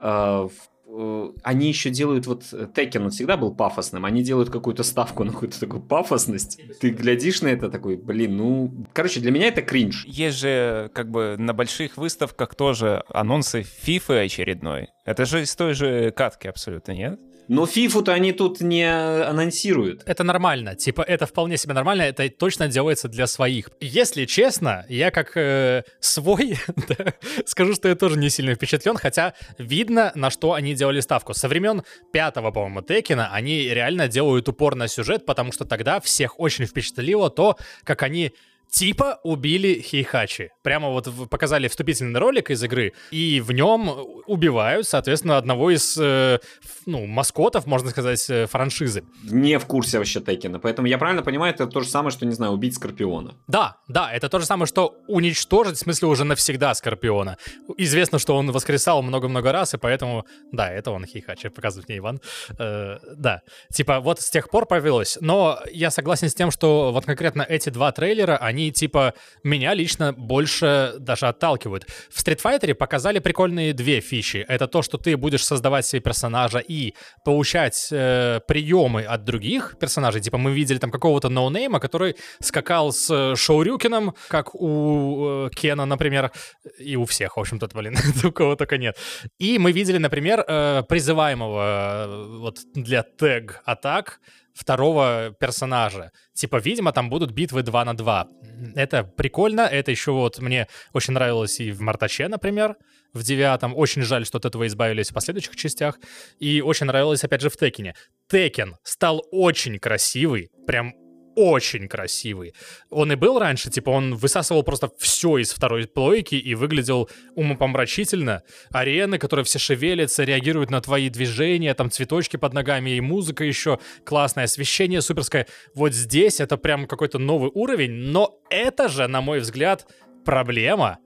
э, 0.00 0.48
э, 0.88 1.32
они 1.42 1.68
еще 1.68 1.90
делают 1.90 2.26
вот 2.26 2.44
Текен, 2.74 3.04
он 3.04 3.10
всегда 3.10 3.36
был 3.36 3.54
пафосным, 3.54 4.04
они 4.04 4.22
делают 4.22 4.50
какую-то 4.50 4.82
ставку 4.82 5.24
на 5.24 5.32
какую-то 5.32 5.60
такую 5.60 5.82
пафосность. 5.82 6.60
Ты 6.80 6.90
глядишь 6.90 7.40
на 7.42 7.48
это 7.48 7.70
такой, 7.70 7.96
блин, 7.96 8.36
ну... 8.36 8.86
Короче, 8.92 9.20
для 9.20 9.30
меня 9.30 9.48
это 9.48 9.62
кринж. 9.62 10.04
Есть 10.06 10.38
же, 10.38 10.90
как 10.92 11.10
бы, 11.10 11.36
на 11.38 11.54
больших 11.54 11.96
выставках 11.96 12.54
тоже 12.54 13.04
анонсы 13.08 13.64
FIFA 13.86 14.24
очередной. 14.24 14.88
Это 15.04 15.24
же 15.24 15.42
из 15.42 15.54
той 15.54 15.74
же 15.74 16.10
катки 16.10 16.48
абсолютно, 16.48 16.92
нет? 16.92 17.20
Но 17.48 17.66
фифу-то 17.66 18.12
они 18.12 18.32
тут 18.32 18.60
не 18.60 18.84
анонсируют. 18.84 20.02
Это 20.06 20.24
нормально. 20.24 20.74
Типа, 20.74 21.02
это 21.02 21.26
вполне 21.26 21.56
себе 21.56 21.74
нормально. 21.74 22.02
Это 22.02 22.28
точно 22.30 22.68
делается 22.68 23.08
для 23.08 23.26
своих. 23.26 23.70
Если 23.80 24.24
честно, 24.24 24.86
я 24.88 25.10
как 25.10 25.36
э, 25.36 25.84
свой 26.00 26.58
скажу, 27.46 27.74
что 27.74 27.88
я 27.88 27.94
тоже 27.94 28.18
не 28.18 28.30
сильно 28.30 28.54
впечатлен, 28.54 28.96
хотя 28.96 29.34
видно, 29.58 30.12
на 30.14 30.30
что 30.30 30.54
они 30.54 30.74
делали 30.74 31.00
ставку. 31.00 31.34
Со 31.34 31.48
времен 31.48 31.82
пятого, 32.12 32.50
по-моему, 32.50 32.82
Текина 32.82 33.32
они 33.32 33.68
реально 33.68 34.08
делают 34.08 34.48
упор 34.48 34.74
на 34.74 34.88
сюжет, 34.88 35.26
потому 35.26 35.52
что 35.52 35.64
тогда 35.64 36.00
всех 36.00 36.40
очень 36.40 36.66
впечатлило 36.66 37.30
то, 37.30 37.56
как 37.84 38.02
они 38.02 38.32
типа 38.70 39.20
убили 39.22 39.80
Хейхачи. 39.80 40.50
Прямо 40.62 40.90
вот 40.90 41.08
показали 41.28 41.68
вступительный 41.68 42.18
ролик 42.18 42.50
из 42.50 42.62
игры, 42.62 42.92
и 43.10 43.40
в 43.40 43.52
нем 43.52 43.90
убивают, 44.26 44.86
соответственно, 44.86 45.36
одного 45.36 45.70
из, 45.70 45.96
э, 45.98 46.38
ну, 46.86 47.06
маскотов, 47.06 47.66
можно 47.66 47.90
сказать, 47.90 48.24
э, 48.30 48.46
франшизы. 48.46 49.04
Не 49.24 49.58
в 49.58 49.66
курсе 49.66 49.98
вообще 49.98 50.20
Текина, 50.20 50.58
поэтому 50.58 50.88
я 50.88 50.98
правильно 50.98 51.22
понимаю, 51.22 51.54
это 51.54 51.66
то 51.66 51.80
же 51.80 51.88
самое, 51.88 52.10
что, 52.10 52.26
не 52.26 52.32
знаю, 52.32 52.52
убить 52.52 52.74
Скорпиона. 52.74 53.34
Да, 53.46 53.76
да, 53.88 54.12
это 54.12 54.28
то 54.28 54.38
же 54.38 54.46
самое, 54.46 54.66
что 54.66 54.94
уничтожить, 55.08 55.76
в 55.76 55.80
смысле, 55.80 56.08
уже 56.08 56.24
навсегда 56.24 56.74
Скорпиона. 56.74 57.36
Известно, 57.76 58.18
что 58.18 58.36
он 58.36 58.50
воскресал 58.50 59.02
много-много 59.02 59.52
раз, 59.52 59.74
и 59.74 59.78
поэтому, 59.78 60.24
да, 60.52 60.70
это 60.70 60.90
он 60.90 61.04
Хейхачи, 61.04 61.48
показывает 61.48 61.88
мне 61.88 61.98
Иван. 61.98 62.20
Э, 62.58 62.98
да, 63.16 63.42
типа 63.72 64.00
вот 64.00 64.20
с 64.20 64.30
тех 64.30 64.48
пор 64.50 64.66
повелось, 64.66 65.18
но 65.20 65.60
я 65.70 65.90
согласен 65.90 66.28
с 66.28 66.34
тем, 66.34 66.50
что 66.50 66.92
вот 66.92 67.04
конкретно 67.04 67.42
эти 67.42 67.70
два 67.70 67.92
трейлера, 67.92 68.36
они 68.36 68.53
они, 68.54 68.70
типа, 68.70 69.14
меня 69.42 69.74
лично 69.74 70.12
больше 70.12 70.94
даже 71.00 71.26
отталкивают. 71.26 71.86
В 72.08 72.24
Street 72.24 72.40
Fighter 72.40 72.74
показали 72.74 73.18
прикольные 73.18 73.72
две 73.72 74.00
фичи. 74.00 74.44
Это 74.48 74.68
то, 74.68 74.82
что 74.82 74.96
ты 74.96 75.16
будешь 75.16 75.44
создавать 75.44 75.84
себе 75.84 76.00
персонажа 76.00 76.58
и 76.58 76.94
получать 77.24 77.88
э, 77.90 78.40
приемы 78.46 79.02
от 79.02 79.24
других 79.24 79.76
персонажей. 79.80 80.20
Типа, 80.20 80.38
мы 80.38 80.52
видели 80.52 80.78
там 80.78 80.90
какого-то 80.90 81.28
ноунейма, 81.28 81.80
который 81.80 82.14
скакал 82.40 82.92
с 82.92 83.10
э, 83.10 83.36
Шоурюкином, 83.36 84.14
как 84.28 84.54
у 84.54 85.46
э, 85.46 85.50
Кена, 85.54 85.84
например, 85.84 86.30
и 86.78 86.96
у 86.96 87.04
всех, 87.04 87.36
в 87.36 87.40
общем-то, 87.40 87.68
блин, 87.74 87.96
у 88.24 88.30
кого 88.30 88.54
только 88.54 88.78
нет. 88.78 88.96
И 89.38 89.58
мы 89.58 89.72
видели, 89.72 89.98
например, 89.98 90.44
э, 90.46 90.82
призываемого 90.88 92.06
э, 92.06 92.38
вот 92.38 92.58
для 92.74 93.02
тег-атак, 93.02 94.20
второго 94.54 95.34
персонажа. 95.38 96.12
Типа, 96.32 96.56
видимо, 96.56 96.92
там 96.92 97.10
будут 97.10 97.32
битвы 97.32 97.62
2 97.62 97.84
на 97.84 97.94
2. 97.94 98.28
Это 98.76 99.04
прикольно, 99.04 99.62
это 99.62 99.90
еще 99.90 100.12
вот 100.12 100.38
мне 100.38 100.68
очень 100.92 101.14
нравилось 101.14 101.60
и 101.60 101.72
в 101.72 101.80
Мартаче, 101.80 102.28
например, 102.28 102.76
в 103.12 103.22
девятом. 103.22 103.76
Очень 103.76 104.02
жаль, 104.02 104.24
что 104.24 104.38
от 104.38 104.44
этого 104.44 104.66
избавились 104.66 105.10
в 105.10 105.14
последующих 105.14 105.56
частях. 105.56 105.98
И 106.38 106.62
очень 106.62 106.86
нравилось, 106.86 107.24
опять 107.24 107.40
же, 107.40 107.50
в 107.50 107.56
Текине. 107.56 107.94
Текен 108.28 108.76
стал 108.82 109.24
очень 109.30 109.78
красивый, 109.78 110.50
прям 110.66 110.94
очень 111.36 111.88
красивый. 111.88 112.54
Он 112.90 113.12
и 113.12 113.14
был 113.16 113.38
раньше, 113.38 113.70
типа, 113.70 113.90
он 113.90 114.14
высасывал 114.14 114.62
просто 114.62 114.90
все 114.98 115.38
из 115.38 115.52
второй 115.52 115.86
плойки 115.86 116.34
и 116.34 116.54
выглядел 116.54 117.08
умопомрачительно. 117.34 118.42
Арены, 118.70 119.18
которые 119.18 119.44
все 119.44 119.58
шевелятся, 119.58 120.24
реагируют 120.24 120.70
на 120.70 120.80
твои 120.80 121.08
движения, 121.08 121.74
там 121.74 121.90
цветочки 121.90 122.36
под 122.36 122.52
ногами 122.52 122.90
и 122.90 123.00
музыка 123.00 123.44
еще 123.44 123.78
классное, 124.04 124.44
освещение 124.44 125.02
суперское. 125.02 125.46
Вот 125.74 125.92
здесь 125.92 126.40
это 126.40 126.56
прям 126.56 126.86
какой-то 126.86 127.18
новый 127.18 127.50
уровень, 127.52 127.92
но 127.92 128.40
это 128.50 128.88
же, 128.88 129.06
на 129.06 129.20
мой 129.20 129.40
взгляд, 129.40 129.86
проблема— 130.24 130.98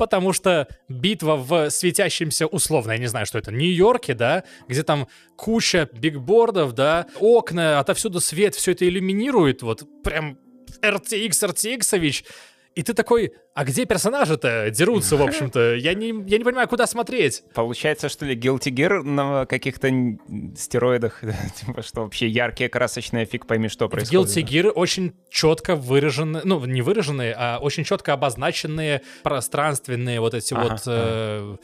потому 0.00 0.32
что 0.32 0.66
битва 0.88 1.36
в 1.36 1.68
светящемся, 1.68 2.46
условно, 2.46 2.92
я 2.92 2.98
не 2.98 3.06
знаю, 3.06 3.26
что 3.26 3.36
это, 3.36 3.52
Нью-Йорке, 3.52 4.14
да, 4.14 4.44
где 4.66 4.82
там 4.82 5.08
куча 5.36 5.90
бигбордов, 5.92 6.72
да, 6.72 7.06
окна, 7.20 7.78
отовсюду 7.78 8.18
свет, 8.18 8.54
все 8.54 8.72
это 8.72 8.88
иллюминирует, 8.88 9.60
вот 9.60 9.84
прям 10.02 10.38
RTX, 10.80 11.30
RTX-ович, 11.30 12.24
и 12.74 12.82
ты 12.82 12.94
такой, 12.94 13.32
а 13.54 13.64
где 13.64 13.84
персонажи-то 13.84 14.70
дерутся, 14.70 15.16
в 15.16 15.22
общем-то? 15.26 15.74
Я 15.74 15.94
не, 15.94 16.08
я 16.26 16.38
не 16.38 16.44
понимаю, 16.44 16.68
куда 16.68 16.86
смотреть. 16.86 17.42
Получается, 17.54 18.08
что 18.08 18.24
ли, 18.24 18.36
Guilty 18.36 18.70
Gear 18.70 19.02
на 19.02 19.46
каких-то 19.46 19.90
стероидах, 20.56 21.20
типа, 21.56 21.82
что 21.82 22.02
вообще 22.02 22.28
яркие, 22.28 22.70
красочные, 22.70 23.26
фиг 23.26 23.46
пойми, 23.46 23.68
что 23.68 23.88
происходит. 23.88 24.30
Guilty 24.30 24.42
Gear 24.44 24.70
очень 24.70 25.14
четко 25.30 25.74
выражены, 25.74 26.42
ну, 26.44 26.64
не 26.64 26.82
выраженные, 26.82 27.34
а 27.36 27.58
очень 27.58 27.84
четко 27.84 28.12
обозначенные 28.12 29.02
пространственные 29.22 30.20
вот 30.20 30.34
эти 30.34 30.54
ага, 30.54 30.62
вот 30.62 30.82
э, 30.86 31.56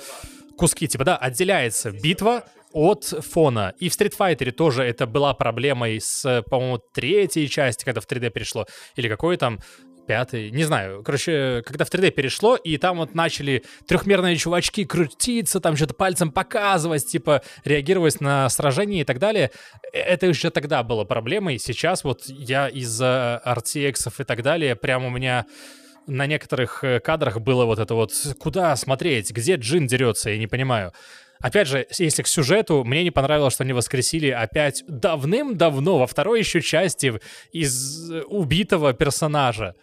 куски. 0.57 0.89
Типа, 0.89 1.05
да, 1.05 1.17
отделяется 1.17 1.93
битва 1.93 2.45
от 2.73 3.05
фона. 3.05 3.75
И 3.79 3.89
в 3.89 3.93
Street 3.93 4.15
Fighter 4.19 4.51
тоже 4.51 4.83
это 4.83 5.07
была 5.07 5.33
проблемой 5.33 5.99
с, 5.99 6.43
по-моему, 6.51 6.79
третьей 6.93 7.49
части, 7.49 7.85
когда 7.85 8.03
в 8.03 8.07
3D 8.07 8.31
перешло, 8.31 8.67
или 8.97 9.09
какой 9.09 9.39
там, 9.39 9.61
пятый, 10.07 10.51
не 10.51 10.65
знаю. 10.65 11.03
Короче, 11.03 11.63
когда 11.67 11.85
в 11.85 11.91
3D 11.91 12.11
перешло, 12.11 12.57
и 12.57 12.77
там 12.79 12.99
вот 12.99 13.15
начали 13.15 13.65
трехмерные 13.87 14.37
чувачки 14.37 14.85
крутиться, 14.85 15.61
там 15.61 15.77
что-то 15.77 15.95
пальцем 15.95 16.31
показывать, 16.31 17.07
типа 17.07 17.43
реагировать 17.65 18.21
на 18.21 18.49
сражение 18.49 19.03
и 19.03 19.05
так 19.05 19.19
далее, 19.19 19.51
э, 19.93 19.99
это 19.99 20.27
еще 20.27 20.51
тогда 20.51 20.83
было 20.83 21.05
проблемой. 21.05 21.59
Сейчас 21.59 22.05
вот 22.05 22.25
я 22.27 22.69
из-за 22.69 23.43
RTX 23.45 24.13
и 24.21 24.25
так 24.25 24.43
далее, 24.43 24.77
прям 24.77 25.05
у 25.05 25.11
меня 25.11 25.47
на 26.07 26.27
некоторых 26.27 26.85
э, 26.85 27.01
кадрах 27.01 27.41
было 27.41 27.65
вот 27.65 27.79
это 27.79 27.95
вот, 27.95 28.13
куда 28.39 28.75
смотреть, 28.77 29.33
где 29.33 29.57
Джин 29.57 29.87
дерется, 29.87 30.31
я 30.31 30.39
не 30.39 30.47
понимаю. 30.47 30.93
Опять 31.41 31.69
же, 31.69 31.87
если 31.99 32.23
к 32.23 32.29
сюжету, 32.29 32.83
мне 32.85 33.03
не 33.03 33.11
понравилось, 33.11 33.55
что 33.55 33.65
они 33.65 33.73
воскресили 33.73 34.31
опять 34.31 34.85
давным-давно, 34.89 35.99
во 35.99 36.07
второй 36.07 36.39
еще 36.39 36.61
части, 36.61 37.21
из 37.53 38.11
э, 38.11 38.23
убитого 38.23 38.93
персонажа 38.93 39.75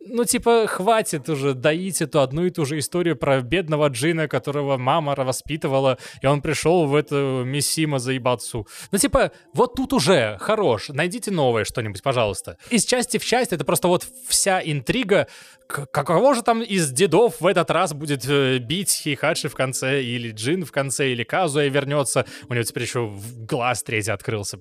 ну, 0.00 0.24
типа, 0.24 0.66
хватит 0.66 1.28
уже 1.28 1.54
доить 1.54 2.00
эту 2.00 2.20
одну 2.20 2.46
и 2.46 2.50
ту 2.50 2.64
же 2.64 2.78
историю 2.78 3.16
про 3.16 3.40
бедного 3.42 3.88
Джина, 3.88 4.28
которого 4.28 4.78
мама 4.78 5.14
воспитывала, 5.14 5.98
и 6.22 6.26
он 6.26 6.40
пришел 6.40 6.86
в 6.86 6.94
эту 6.94 7.42
Миссима 7.44 7.98
заебаться. 7.98 8.64
Ну, 8.90 8.98
типа, 8.98 9.32
вот 9.52 9.74
тут 9.74 9.92
уже 9.92 10.38
хорош, 10.40 10.88
найдите 10.88 11.30
новое 11.30 11.64
что-нибудь, 11.64 12.02
пожалуйста. 12.02 12.56
Из 12.70 12.84
части 12.84 13.18
в 13.18 13.24
часть 13.24 13.52
это 13.52 13.64
просто 13.64 13.88
вот 13.88 14.06
вся 14.26 14.60
интрига, 14.64 15.26
какого 15.66 16.34
же 16.34 16.42
там 16.42 16.62
из 16.62 16.90
дедов 16.90 17.40
в 17.40 17.46
этот 17.46 17.70
раз 17.70 17.92
будет 17.92 18.26
э, 18.26 18.58
бить 18.58 18.90
Хейхачи 18.90 19.48
в 19.48 19.54
конце, 19.54 20.02
или 20.02 20.32
Джин 20.32 20.64
в 20.64 20.72
конце, 20.72 21.12
или 21.12 21.24
Казуя 21.24 21.68
вернется, 21.68 22.24
у 22.48 22.54
него 22.54 22.64
теперь 22.64 22.84
еще 22.84 23.12
глаз 23.36 23.82
третий 23.82 24.10
открылся 24.10 24.58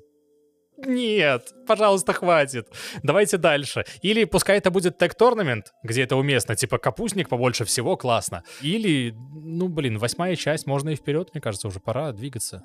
нет, 0.85 1.53
пожалуйста, 1.67 2.13
хватит. 2.13 2.67
Давайте 3.03 3.37
дальше. 3.37 3.85
Или 4.01 4.23
пускай 4.23 4.57
это 4.57 4.71
будет 4.71 4.97
тег-торнамент, 4.97 5.73
где 5.83 6.03
это 6.03 6.15
уместно, 6.15 6.55
типа 6.55 6.77
капустник 6.77 7.29
побольше 7.29 7.65
всего, 7.65 7.97
классно. 7.97 8.43
Или, 8.61 9.13
ну, 9.33 9.67
блин, 9.67 9.97
восьмая 9.97 10.35
часть, 10.35 10.67
можно 10.67 10.89
и 10.89 10.95
вперед, 10.95 11.29
мне 11.33 11.41
кажется, 11.41 11.67
уже 11.67 11.79
пора 11.79 12.11
двигаться. 12.11 12.63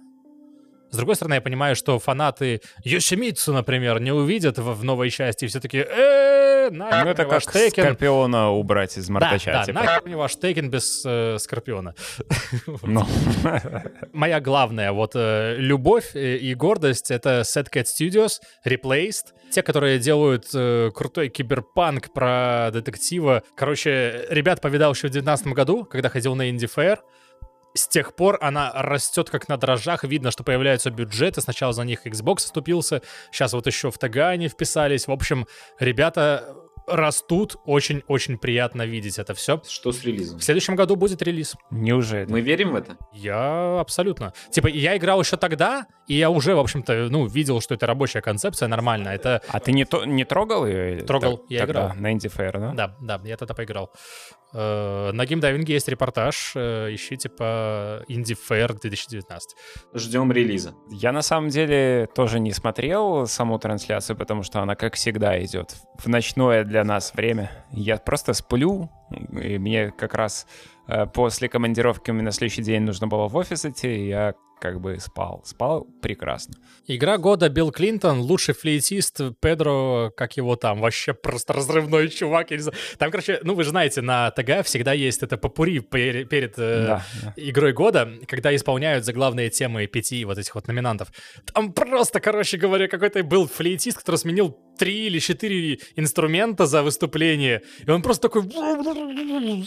С 0.91 0.97
другой 0.97 1.17
стороны, 1.17 1.35
я 1.35 1.41
понимаю, 1.41 1.75
что 1.75 1.99
фанаты 1.99 2.61
Йошимитсу, 2.85 3.53
например, 3.53 4.01
не 4.01 4.13
увидят 4.13 4.59
в, 4.59 4.75
в 4.75 4.85
новой 4.85 5.11
части 5.11 5.47
все 5.47 5.61
таки 5.61 5.79
э 5.79 6.34
Ну, 6.71 6.87
это 6.87 7.25
как 7.25 7.43
Текен. 7.43 7.85
Скорпиона 7.85 8.51
убрать 8.51 8.97
из 8.97 9.09
Мартача. 9.09 9.53
Да, 9.53 9.59
да, 9.59 9.65
типа. 9.65 9.81
нахер 9.81 10.03
мне 10.05 10.17
ваш 10.17 10.37
Текен 10.37 10.71
без 10.71 11.03
э, 11.07 11.39
Скорпиона. 11.39 11.95
Ну. 12.83 13.07
Моя 14.13 14.41
главная 14.41 14.93
вот 14.93 15.13
э, 15.15 15.57
любовь 15.59 16.15
э, 16.15 16.37
и 16.37 16.55
гордость— 16.55 17.11
это 17.13 17.43
Set 17.43 17.69
Cat 17.73 17.85
Studios, 17.85 18.41
Replaced, 18.67 19.33
те, 19.51 19.63
которые 19.63 19.99
делают 19.99 20.47
э, 20.55 20.91
крутой 20.95 21.29
киберпанк 21.29 22.13
про 22.13 22.71
детектива. 22.73 23.43
Короче, 23.57 24.27
ребят 24.29 24.61
повидал 24.61 24.93
еще 24.93 25.09
в 25.09 25.13
2019 25.13 25.47
году, 25.49 25.85
когда 25.85 26.09
ходил 26.09 26.35
на 26.35 26.51
Indie 26.51 26.71
Fair 26.75 26.99
с 27.75 27.89
тех 27.89 28.15
пор 28.15 28.39
она 28.41 28.73
растет 28.73 29.31
как 29.31 29.49
на 29.49 29.57
дрожжах. 29.57 30.05
Видно, 30.05 30.31
что 30.31 30.45
появляются 30.45 30.91
бюджеты. 30.91 31.41
Сначала 31.41 31.73
за 31.73 31.83
них 31.83 32.07
Xbox 32.07 32.39
вступился. 32.39 33.03
Сейчас 33.31 33.53
вот 33.53 33.67
еще 33.67 33.91
в 33.91 33.99
Тагане 33.99 34.49
вписались. 34.49 35.09
В 35.09 35.13
общем, 35.13 35.47
ребята 35.79 36.64
растут. 36.87 37.57
Очень-очень 37.65 38.39
приятно 38.39 38.87
видеть 38.87 39.19
это 39.19 39.35
все. 39.35 39.61
Что 39.69 39.93
с 39.93 40.05
релизом? 40.05 40.39
В 40.39 40.45
следующем 40.45 40.77
году 40.77 40.97
будет 40.97 41.23
релиз. 41.23 41.57
Неужели? 41.71 42.31
Мы 42.31 42.41
верим 42.41 42.73
в 42.73 42.77
это? 42.77 42.97
Я 43.13 43.81
абсолютно. 43.81 44.33
Типа, 44.51 44.69
я 44.69 44.97
играл 44.97 45.21
еще 45.21 45.37
тогда, 45.37 45.87
и 46.07 46.15
я 46.15 46.31
уже, 46.31 46.55
в 46.55 46.59
общем-то, 46.59 47.09
ну, 47.11 47.27
видел, 47.27 47.61
что 47.61 47.75
это 47.75 47.87
рабочая 47.87 48.21
концепция, 48.21 48.69
нормально. 48.69 49.09
Это... 49.09 49.43
А 49.49 49.61
ты 49.61 49.73
не, 49.73 49.85
то, 49.85 50.05
не 50.05 50.25
трогал 50.25 50.67
ее? 50.67 51.01
Трогал, 51.01 51.39
так, 51.39 51.51
я 51.51 51.61
тогда, 51.61 51.73
играл. 51.73 51.95
На 51.97 52.13
Indie 52.13 52.33
Fair, 52.35 52.53
да? 52.53 52.73
Да, 52.75 52.97
да, 53.01 53.29
я 53.29 53.37
тогда 53.37 53.55
поиграл. 53.55 53.91
Э, 54.55 55.11
на 55.13 55.27
геймдайвинге 55.27 55.75
есть 55.75 55.89
репортаж, 55.89 56.53
э, 56.55 56.95
ищите 56.95 57.29
по 57.29 58.05
Indie 58.09 58.39
Fair 58.49 58.79
2019. 58.81 59.57
Ждем 59.95 60.31
релиза. 60.31 60.75
Я 60.91 61.11
на 61.11 61.23
самом 61.23 61.49
деле 61.49 62.09
тоже 62.15 62.39
не 62.39 62.53
смотрел 62.53 63.27
саму 63.27 63.59
трансляцию, 63.59 64.17
потому 64.17 64.45
что 64.45 64.61
она, 64.61 64.77
как 64.77 64.95
всегда, 64.95 65.43
идет 65.45 65.75
в 65.99 66.07
ночное 66.09 66.65
для 66.75 66.83
нас 66.83 67.15
время. 67.15 67.53
Я 67.71 67.99
просто 67.99 68.33
сплю, 68.33 68.91
и 69.41 69.59
мне 69.59 69.93
как 69.93 70.15
раз 70.15 70.49
э, 70.89 71.07
после 71.07 71.49
командировки 71.49 72.11
у 72.11 72.15
меня 72.15 72.25
на 72.25 72.33
следующий 72.33 72.63
день 72.63 72.83
нужно 72.83 73.07
было 73.07 73.29
в 73.29 73.37
офис 73.37 73.65
идти, 73.65 74.09
я 74.09 74.35
как 74.61 74.81
бы 74.81 74.99
спал. 74.99 75.43
Спал 75.45 75.87
прекрасно. 76.01 76.55
Игра 76.87 77.19
года 77.19 77.49
Билл 77.49 77.71
Клинтон, 77.71 78.21
лучший 78.21 78.55
флейтист 78.55 79.21
Педро, 79.41 80.11
как 80.17 80.37
его 80.37 80.57
там, 80.57 80.81
вообще 80.81 81.13
просто 81.15 81.53
разрывной 81.53 82.09
чувак. 82.09 82.51
Я 82.51 82.57
не 82.57 82.63
знаю. 82.63 82.79
Там, 82.99 83.11
короче, 83.11 83.41
ну 83.43 83.55
вы 83.55 83.65
же 83.65 83.71
знаете, 83.71 84.01
на 84.01 84.31
ТГ 84.31 84.65
всегда 84.65 84.93
есть 84.93 85.23
это 85.23 85.37
попури 85.37 85.81
перед, 85.81 86.29
перед 86.29 86.55
э, 86.59 86.87
Да, 86.87 87.03
да. 87.23 87.33
игрой 87.37 87.73
года, 87.73 88.11
когда 88.27 88.55
исполняют 88.55 89.05
заглавные 89.05 89.51
темы 89.51 89.87
пяти 89.87 90.25
вот 90.25 90.39
этих 90.39 90.55
вот 90.55 90.67
номинантов. 90.69 91.09
Там 91.53 91.73
просто, 91.73 92.21
короче 92.21 92.57
говоря, 92.57 92.89
какой-то 92.89 93.23
был 93.23 93.47
флейтист, 93.49 93.99
который 93.99 94.17
сменил 94.17 94.57
три 94.79 95.07
или 95.07 95.19
четыре 95.21 95.79
инструмента 95.97 96.67
за 96.67 96.83
выступление, 96.83 97.63
и 97.87 97.91
он 97.91 98.03
просто 98.03 98.29
такой 98.29 98.43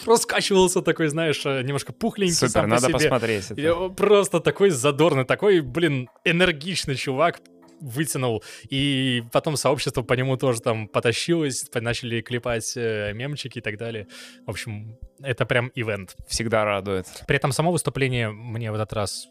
раскачивался 0.06 0.82
такой, 0.82 1.08
знаешь, 1.08 1.42
э, 1.46 1.62
немножко 1.64 1.94
пухленький 1.94 2.36
Супер, 2.36 2.52
сам 2.52 2.64
по 2.64 2.68
надо 2.70 2.90
посмотреть. 2.90 3.52
это. 3.52 3.90
Просто 3.90 4.40
такой 4.40 4.70
задорный, 4.78 5.26
такой, 5.26 5.62
блин, 5.62 6.10
энергичный 6.24 6.96
чувак 6.96 7.42
вытянул, 7.80 8.44
и 8.70 9.24
потом 9.32 9.56
сообщество 9.56 10.02
по 10.02 10.14
нему 10.14 10.38
тоже 10.38 10.62
там 10.62 10.88
потащилось, 10.88 11.64
по- 11.72 11.82
начали 11.82 12.22
клепать 12.22 12.74
э, 12.76 13.14
мемчики 13.14 13.60
и 13.60 13.62
так 13.62 13.78
далее. 13.78 14.08
В 14.46 14.50
общем, 14.50 14.98
это 15.22 15.46
прям 15.46 15.72
ивент. 15.76 16.16
Всегда 16.28 16.66
радует. 16.66 17.06
При 17.28 17.38
этом 17.38 17.52
само 17.52 17.72
выступление 17.72 18.32
мне 18.32 18.72
в 18.72 18.76
этот 18.76 18.94
раз... 18.94 19.28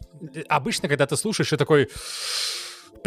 Обычно, 0.47 0.87
когда 0.87 1.05
ты 1.05 1.17
слушаешь, 1.17 1.51
и 1.51 1.57
такой 1.57 1.89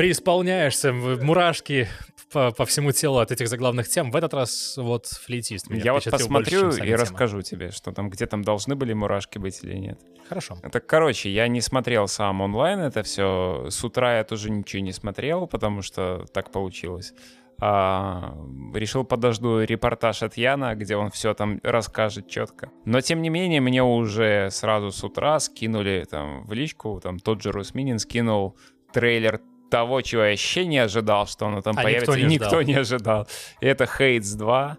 преисполняешься, 0.01 0.95
мурашки 0.95 1.87
по, 2.33 2.53
по 2.53 2.65
всему 2.65 2.91
телу 2.93 3.19
от 3.19 3.33
этих 3.33 3.49
заглавных 3.49 3.87
тем. 3.87 4.11
В 4.11 4.17
этот 4.17 4.33
раз 4.33 4.79
вот 4.79 5.05
флейтист 5.05 5.69
меня 5.69 5.83
Я 5.83 5.93
вот 5.93 6.05
больше, 6.05 6.11
посмотрю 6.11 6.73
сами 6.73 6.85
и 6.85 6.87
темы. 6.87 6.97
расскажу 6.97 7.43
тебе, 7.43 7.71
что 7.71 7.93
там, 7.93 8.09
где 8.09 8.27
там 8.27 8.43
должны 8.43 8.77
были 8.77 8.95
мурашки 8.95 9.37
быть 9.37 9.63
или 9.63 9.75
нет. 9.75 10.01
Хорошо. 10.27 10.57
Это, 10.63 10.81
короче, 10.81 11.31
я 11.31 11.49
не 11.49 11.61
смотрел 11.61 12.09
сам 12.09 12.41
онлайн 12.41 12.81
это 12.81 13.03
все. 13.03 13.67
С 13.69 13.85
утра 13.85 14.17
я 14.17 14.25
тоже 14.25 14.51
ничего 14.51 14.81
не 14.81 14.93
смотрел, 14.93 15.47
потому 15.47 15.83
что 15.83 16.25
так 16.33 16.51
получилось. 16.51 17.13
А, 17.61 18.35
решил 18.73 19.05
подожду 19.05 19.61
репортаж 19.61 20.23
от 20.23 20.39
Яна, 20.39 20.77
где 20.77 20.97
он 20.97 21.11
все 21.11 21.35
там 21.35 21.61
расскажет 21.63 22.27
четко. 22.27 22.71
Но 22.87 23.03
тем 23.03 23.21
не 23.21 23.29
менее, 23.29 23.61
мне 23.61 23.83
уже 23.83 24.49
сразу 24.51 24.93
с 24.93 25.05
утра 25.05 25.39
скинули 25.41 26.07
там 26.11 26.47
в 26.47 26.55
личку, 26.55 27.01
там 27.03 27.19
тот 27.19 27.43
же 27.43 27.53
Русминин 27.53 27.99
скинул 27.99 28.57
трейлер 28.93 29.41
того, 29.71 30.03
чего 30.03 30.23
я 30.25 30.31
вообще 30.31 30.67
не 30.67 30.79
ожидал, 30.79 31.27
что 31.27 31.47
оно 31.47 31.63
там 31.63 31.77
А 31.79 31.83
появится. 31.83 32.13
никто 32.13 32.29
не 32.29 32.35
никто 32.35 32.49
ждал. 32.49 32.63
не 32.63 32.75
ожидал. 32.75 33.29
И 33.61 33.67
это 33.67 33.87
Хейтс 33.87 34.33
2 34.33 34.77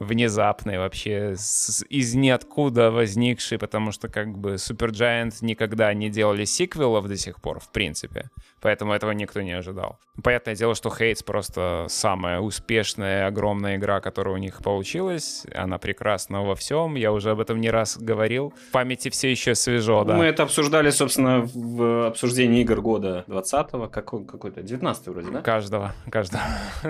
внезапный 0.00 0.78
вообще, 0.78 1.34
с- 1.36 1.84
из 1.88 2.14
ниоткуда 2.14 2.90
возникший, 2.92 3.58
потому 3.58 3.90
что 3.92 4.08
как 4.08 4.28
бы 4.38 4.54
Supergiant 4.54 5.34
никогда 5.40 5.92
не 5.92 6.08
делали 6.08 6.44
сиквелов 6.44 7.08
до 7.08 7.16
сих 7.16 7.40
пор, 7.40 7.58
в 7.58 7.70
принципе. 7.72 8.30
Поэтому 8.60 8.92
этого 8.92 9.12
никто 9.12 9.40
не 9.40 9.52
ожидал. 9.52 9.98
Понятное 10.22 10.54
дело, 10.56 10.74
что 10.74 10.90
Хейтс 10.90 11.22
просто 11.22 11.86
самая 11.88 12.40
успешная, 12.40 13.26
огромная 13.26 13.76
игра, 13.76 14.00
которая 14.00 14.34
у 14.34 14.38
них 14.38 14.62
получилась. 14.62 15.46
Она 15.54 15.78
прекрасна 15.78 16.42
во 16.42 16.54
всем. 16.54 16.96
Я 16.96 17.12
уже 17.12 17.30
об 17.30 17.40
этом 17.40 17.60
не 17.60 17.70
раз 17.70 17.96
говорил. 17.96 18.52
В 18.68 18.72
памяти 18.72 19.10
все 19.10 19.30
еще 19.30 19.54
свежо, 19.54 20.04
да. 20.04 20.16
Мы 20.16 20.24
это 20.24 20.42
обсуждали, 20.42 20.90
собственно, 20.90 21.42
в 21.54 22.06
обсуждении 22.08 22.60
игр 22.62 22.80
года 22.80 23.24
20-го, 23.28 23.88
какой- 23.88 24.24
какой-то, 24.24 24.62
19 24.62 25.06
вроде, 25.08 25.30
да? 25.30 25.42
Каждого, 25.42 25.94
каждого. 26.10 26.42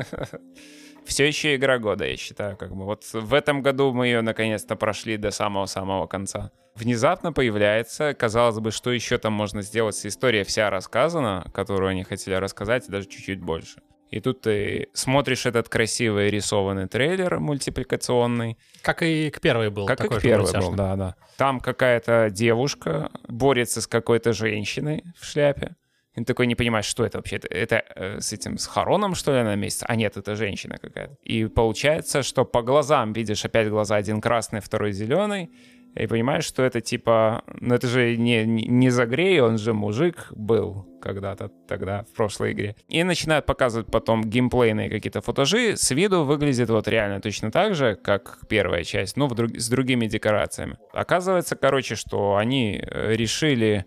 Все 1.08 1.26
еще 1.26 1.56
игра 1.56 1.78
года, 1.78 2.06
я 2.06 2.16
считаю, 2.18 2.56
как 2.58 2.76
бы. 2.76 2.84
Вот 2.84 3.02
в 3.14 3.32
этом 3.32 3.62
году 3.62 3.94
мы 3.94 4.08
ее 4.08 4.20
наконец-то 4.20 4.76
прошли 4.76 5.16
до 5.16 5.30
самого-самого 5.30 6.06
конца. 6.06 6.50
Внезапно 6.74 7.32
появляется, 7.32 8.12
казалось 8.12 8.58
бы, 8.58 8.70
что 8.70 8.92
еще 8.92 9.16
там 9.16 9.32
можно 9.32 9.62
сделать, 9.62 9.98
история 10.04 10.44
вся 10.44 10.68
рассказана, 10.68 11.46
которую 11.54 11.88
они 11.88 12.04
хотели 12.04 12.34
рассказать, 12.34 12.86
и 12.88 12.92
даже 12.92 13.08
чуть-чуть 13.08 13.40
больше. 13.40 13.80
И 14.10 14.20
тут 14.20 14.42
ты 14.42 14.88
смотришь 14.92 15.46
этот 15.46 15.70
красивый 15.70 16.28
рисованный 16.30 16.88
трейлер 16.88 17.40
мультипликационный, 17.40 18.58
Как 18.82 19.02
и 19.02 19.30
к 19.30 19.40
первой 19.40 19.70
был. 19.70 19.86
как 19.86 20.00
и 20.00 20.02
такой 20.04 20.18
к 20.18 20.22
же 20.22 20.28
первый 20.28 20.52
был, 20.52 20.72
да, 20.74 20.94
да. 20.96 21.14
Там 21.38 21.60
какая-то 21.60 22.28
девушка 22.30 23.10
борется 23.26 23.80
с 23.80 23.86
какой-то 23.86 24.34
женщиной 24.34 25.04
в 25.18 25.24
шляпе. 25.24 25.74
И 26.18 26.20
ты 26.20 26.24
такой 26.24 26.46
не 26.46 26.54
понимаешь, 26.54 26.86
что 26.86 27.04
это 27.04 27.18
вообще. 27.18 27.36
Это, 27.36 27.48
это, 27.48 27.84
э, 27.94 28.20
с 28.20 28.32
этим, 28.32 28.58
с 28.58 28.66
Хароном, 28.66 29.14
что 29.14 29.32
ли, 29.32 29.42
на 29.42 29.54
месте? 29.54 29.86
А 29.88 29.94
нет, 29.94 30.16
это 30.16 30.34
женщина 30.34 30.76
какая-то. 30.78 31.16
И 31.22 31.46
получается, 31.46 32.22
что 32.22 32.44
по 32.44 32.62
глазам 32.62 33.12
видишь 33.12 33.44
опять 33.44 33.68
глаза, 33.68 33.96
один 33.96 34.20
красный, 34.20 34.60
второй 34.60 34.92
зеленый. 34.92 35.50
И 35.94 36.06
понимаешь, 36.06 36.44
что 36.44 36.62
это 36.62 36.80
типа... 36.80 37.42
Ну 37.60 37.74
это 37.74 37.86
же 37.86 38.16
не, 38.16 38.44
не, 38.44 38.66
не 38.66 38.90
Загрей, 38.90 39.40
он 39.40 39.58
же 39.58 39.72
мужик 39.72 40.26
был 40.30 40.86
когда-то 41.00 41.50
тогда 41.66 42.04
в 42.04 42.16
прошлой 42.16 42.52
игре. 42.52 42.76
И 42.88 43.04
начинают 43.04 43.46
показывать 43.46 43.86
потом 43.86 44.22
геймплейные 44.22 44.90
какие-то 44.90 45.20
футажи. 45.20 45.76
С 45.76 45.90
виду 45.92 46.24
выглядит 46.24 46.68
вот 46.68 46.88
реально 46.88 47.20
точно 47.20 47.50
так 47.50 47.74
же, 47.74 47.96
как 47.96 48.40
первая 48.48 48.84
часть, 48.84 49.16
но 49.16 49.28
в 49.28 49.34
друг- 49.34 49.56
с 49.56 49.68
другими 49.68 50.06
декорациями. 50.06 50.76
Оказывается, 50.92 51.56
короче, 51.56 51.94
что 51.94 52.36
они 52.36 52.80
э, 52.82 53.14
решили 53.14 53.86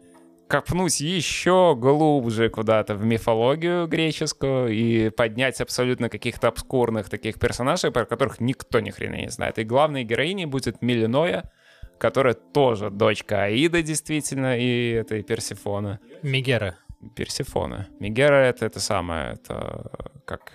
копнуть 0.51 0.99
еще 0.99 1.77
глубже 1.79 2.49
куда-то 2.49 2.95
в 2.95 3.05
мифологию 3.05 3.87
греческую 3.87 4.67
и 4.67 5.09
поднять 5.09 5.61
абсолютно 5.61 6.09
каких-то 6.09 6.49
обскурных 6.49 7.09
таких 7.09 7.39
персонажей, 7.39 7.89
про 7.89 8.05
которых 8.05 8.41
никто 8.41 8.81
ни 8.81 8.89
хрена 8.89 9.15
не 9.15 9.29
знает. 9.29 9.59
И 9.59 9.63
главной 9.63 10.03
героиней 10.03 10.45
будет 10.47 10.81
Милиноя, 10.81 11.49
которая 11.97 12.33
тоже 12.33 12.89
дочка 12.89 13.43
Аида, 13.43 13.81
действительно, 13.81 14.59
и 14.59 14.89
этой 14.91 15.23
Персифона. 15.23 16.01
Мегера. 16.21 16.75
Персифона. 17.15 17.87
Мегера— 18.01 18.35
это 18.49 18.65
это 18.65 18.81
самое, 18.81 19.35
это 19.35 19.89
как 20.25 20.51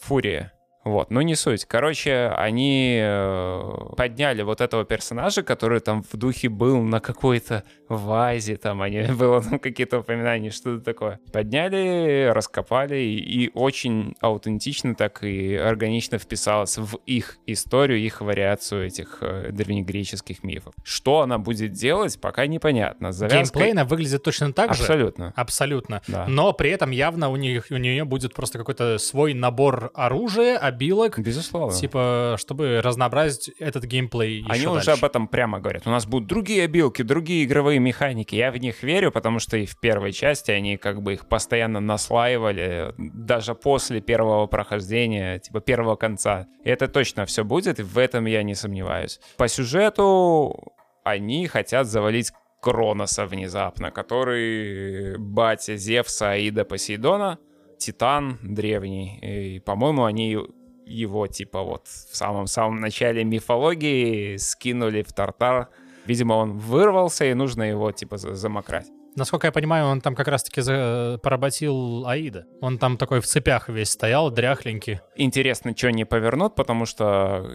Фурия. 0.00 0.55
Вот, 0.86 1.10
ну 1.10 1.20
не 1.20 1.34
суть. 1.34 1.64
Короче, 1.64 2.32
они 2.36 2.96
э, 3.02 3.62
подняли 3.96 4.42
вот 4.42 4.60
этого 4.60 4.84
персонажа, 4.84 5.42
который 5.42 5.80
там 5.80 6.04
в 6.04 6.16
духе 6.16 6.48
был 6.48 6.80
на 6.80 7.00
какой-то 7.00 7.64
вазе, 7.88 8.56
там 8.56 8.82
они, 8.82 9.00
было 9.18 9.42
там 9.42 9.58
какие-то 9.58 9.98
упоминания, 9.98 10.50
что-то 10.52 10.84
такое. 10.84 11.18
Подняли, 11.32 12.30
раскопали, 12.32 12.98
и, 12.98 13.16
и 13.46 13.50
очень 13.52 14.14
аутентично 14.20 14.94
так 14.94 15.24
и 15.24 15.56
органично 15.56 16.18
вписалось 16.18 16.78
в 16.78 16.98
их 17.04 17.38
историю, 17.46 17.98
их 17.98 18.20
вариацию 18.20 18.86
этих 18.86 19.18
э, 19.22 19.50
древнегреческих 19.50 20.44
мифов. 20.44 20.72
Что 20.84 21.22
она 21.22 21.38
будет 21.38 21.72
делать, 21.72 22.20
пока 22.20 22.46
непонятно. 22.46 23.10
С 23.10 23.16
завязкой- 23.16 23.42
Геймплейно 23.42 23.84
выглядит 23.84 24.22
точно 24.22 24.52
так 24.52 24.72
же. 24.74 24.82
Абсолютно. 24.82 25.32
Абсолютно. 25.34 26.00
Да. 26.06 26.26
Но 26.28 26.52
при 26.52 26.70
этом 26.70 26.92
явно 26.92 27.28
у, 27.28 27.34
них, 27.36 27.66
у 27.70 27.76
нее 27.76 28.04
будет 28.04 28.34
просто 28.34 28.58
какой-то 28.58 28.98
свой 28.98 29.34
набор 29.34 29.90
оружия, 29.94 30.56
обилок, 30.76 31.18
Безусловно. 31.18 31.74
типа, 31.76 32.36
чтобы 32.38 32.80
разнообразить 32.82 33.48
этот 33.58 33.84
геймплей 33.84 34.40
еще 34.40 34.50
Они 34.52 34.66
уже 34.66 34.84
дальше. 34.86 34.90
об 34.90 35.04
этом 35.04 35.26
прямо 35.28 35.58
говорят. 35.58 35.86
У 35.86 35.90
нас 35.90 36.06
будут 36.06 36.28
другие 36.28 36.64
обилки, 36.64 37.02
другие 37.02 37.44
игровые 37.44 37.78
механики. 37.78 38.34
Я 38.34 38.50
в 38.52 38.56
них 38.58 38.82
верю, 38.82 39.10
потому 39.10 39.38
что 39.38 39.56
и 39.56 39.66
в 39.66 39.78
первой 39.80 40.12
части 40.12 40.50
они 40.50 40.76
как 40.76 41.02
бы 41.02 41.14
их 41.14 41.26
постоянно 41.28 41.80
наслаивали, 41.80 42.94
даже 42.98 43.54
после 43.54 44.00
первого 44.00 44.46
прохождения, 44.46 45.38
типа 45.38 45.60
первого 45.60 45.96
конца. 45.96 46.46
И 46.64 46.68
это 46.70 46.88
точно 46.88 47.24
все 47.26 47.44
будет, 47.44 47.80
и 47.80 47.82
в 47.82 47.96
этом 47.98 48.26
я 48.26 48.42
не 48.42 48.54
сомневаюсь. 48.54 49.18
По 49.36 49.48
сюжету 49.48 50.72
они 51.04 51.46
хотят 51.46 51.86
завалить 51.86 52.32
Кроноса 52.60 53.26
внезапно, 53.26 53.90
который 53.90 55.18
батя 55.18 55.76
Зевса, 55.76 56.32
Аида, 56.32 56.64
Посейдона, 56.64 57.38
Титан 57.78 58.38
древний. 58.42 59.18
И, 59.22 59.60
по-моему, 59.60 60.04
они 60.04 60.38
его, 60.86 61.26
типа, 61.26 61.62
вот 61.62 61.86
в 61.88 62.16
самом-самом 62.16 62.80
начале 62.80 63.24
мифологии 63.24 64.36
скинули 64.36 65.02
в 65.02 65.12
Тартар. 65.12 65.68
Видимо, 66.06 66.34
он 66.34 66.52
вырвался, 66.58 67.24
и 67.24 67.34
нужно 67.34 67.64
его, 67.64 67.90
типа, 67.92 68.16
за- 68.16 68.34
замократь. 68.34 68.86
Насколько 69.16 69.48
я 69.48 69.52
понимаю, 69.52 69.86
он 69.86 70.00
там 70.00 70.14
как 70.14 70.28
раз-таки 70.28 70.60
за- 70.60 71.18
поработил 71.22 72.06
Аида. 72.06 72.44
Он 72.60 72.78
там 72.78 72.96
такой 72.96 73.20
в 73.20 73.26
цепях 73.26 73.68
весь 73.68 73.90
стоял, 73.90 74.30
дряхленький. 74.30 75.00
Интересно, 75.16 75.74
что 75.76 75.88
они 75.88 76.04
повернут, 76.04 76.54
потому 76.54 76.86
что, 76.86 77.50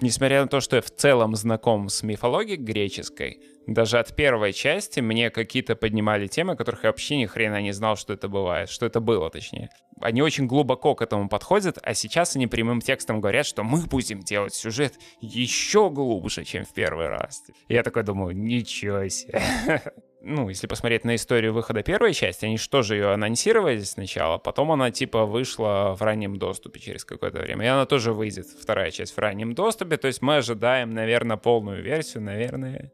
несмотря 0.00 0.42
на 0.42 0.48
то, 0.48 0.60
что 0.60 0.76
я 0.76 0.82
в 0.82 0.90
целом 0.90 1.34
знаком 1.34 1.88
с 1.88 2.02
мифологией 2.02 2.58
греческой, 2.58 3.40
даже 3.66 3.98
от 3.98 4.14
первой 4.14 4.52
части 4.52 5.00
мне 5.00 5.30
какие-то 5.30 5.74
поднимали 5.74 6.26
темы, 6.28 6.56
которых 6.56 6.84
я 6.84 6.90
вообще 6.90 7.16
ни 7.16 7.26
хрена 7.26 7.60
не 7.60 7.72
знал, 7.72 7.96
что 7.96 8.12
это 8.12 8.28
бывает, 8.28 8.70
что 8.70 8.86
это 8.86 9.00
было, 9.00 9.28
точнее. 9.28 9.70
Они 10.00 10.22
очень 10.22 10.46
глубоко 10.46 10.94
к 10.94 11.02
этому 11.02 11.28
подходят, 11.28 11.78
а 11.82 11.94
сейчас 11.94 12.36
они 12.36 12.46
прямым 12.46 12.80
текстом 12.80 13.20
говорят, 13.20 13.46
что 13.46 13.64
мы 13.64 13.80
будем 13.86 14.20
делать 14.20 14.54
сюжет 14.54 14.94
еще 15.20 15.90
глубже, 15.90 16.44
чем 16.44 16.64
в 16.64 16.72
первый 16.74 17.08
раз. 17.08 17.42
Я 17.68 17.82
такой 17.82 18.02
думаю, 18.02 18.36
ничего 18.36 19.08
себе. 19.08 19.40
ну, 20.20 20.48
если 20.48 20.66
посмотреть 20.66 21.04
на 21.04 21.14
историю 21.16 21.52
выхода 21.52 21.82
первой 21.82 22.12
части, 22.12 22.44
они 22.44 22.58
что 22.58 22.82
же 22.82 22.96
ее 22.96 23.12
анонсировали 23.12 23.80
сначала, 23.80 24.38
потом 24.38 24.70
она 24.72 24.90
типа 24.90 25.24
вышла 25.24 25.96
в 25.98 26.02
раннем 26.02 26.36
доступе 26.36 26.78
через 26.78 27.04
какое-то 27.04 27.40
время, 27.40 27.64
и 27.64 27.68
она 27.68 27.86
тоже 27.86 28.12
выйдет, 28.12 28.46
вторая 28.46 28.90
часть 28.90 29.16
в 29.16 29.18
раннем 29.18 29.54
доступе, 29.54 29.96
то 29.96 30.08
есть 30.08 30.22
мы 30.22 30.36
ожидаем, 30.36 30.90
наверное, 30.90 31.36
полную 31.36 31.82
версию, 31.82 32.24
наверное, 32.24 32.92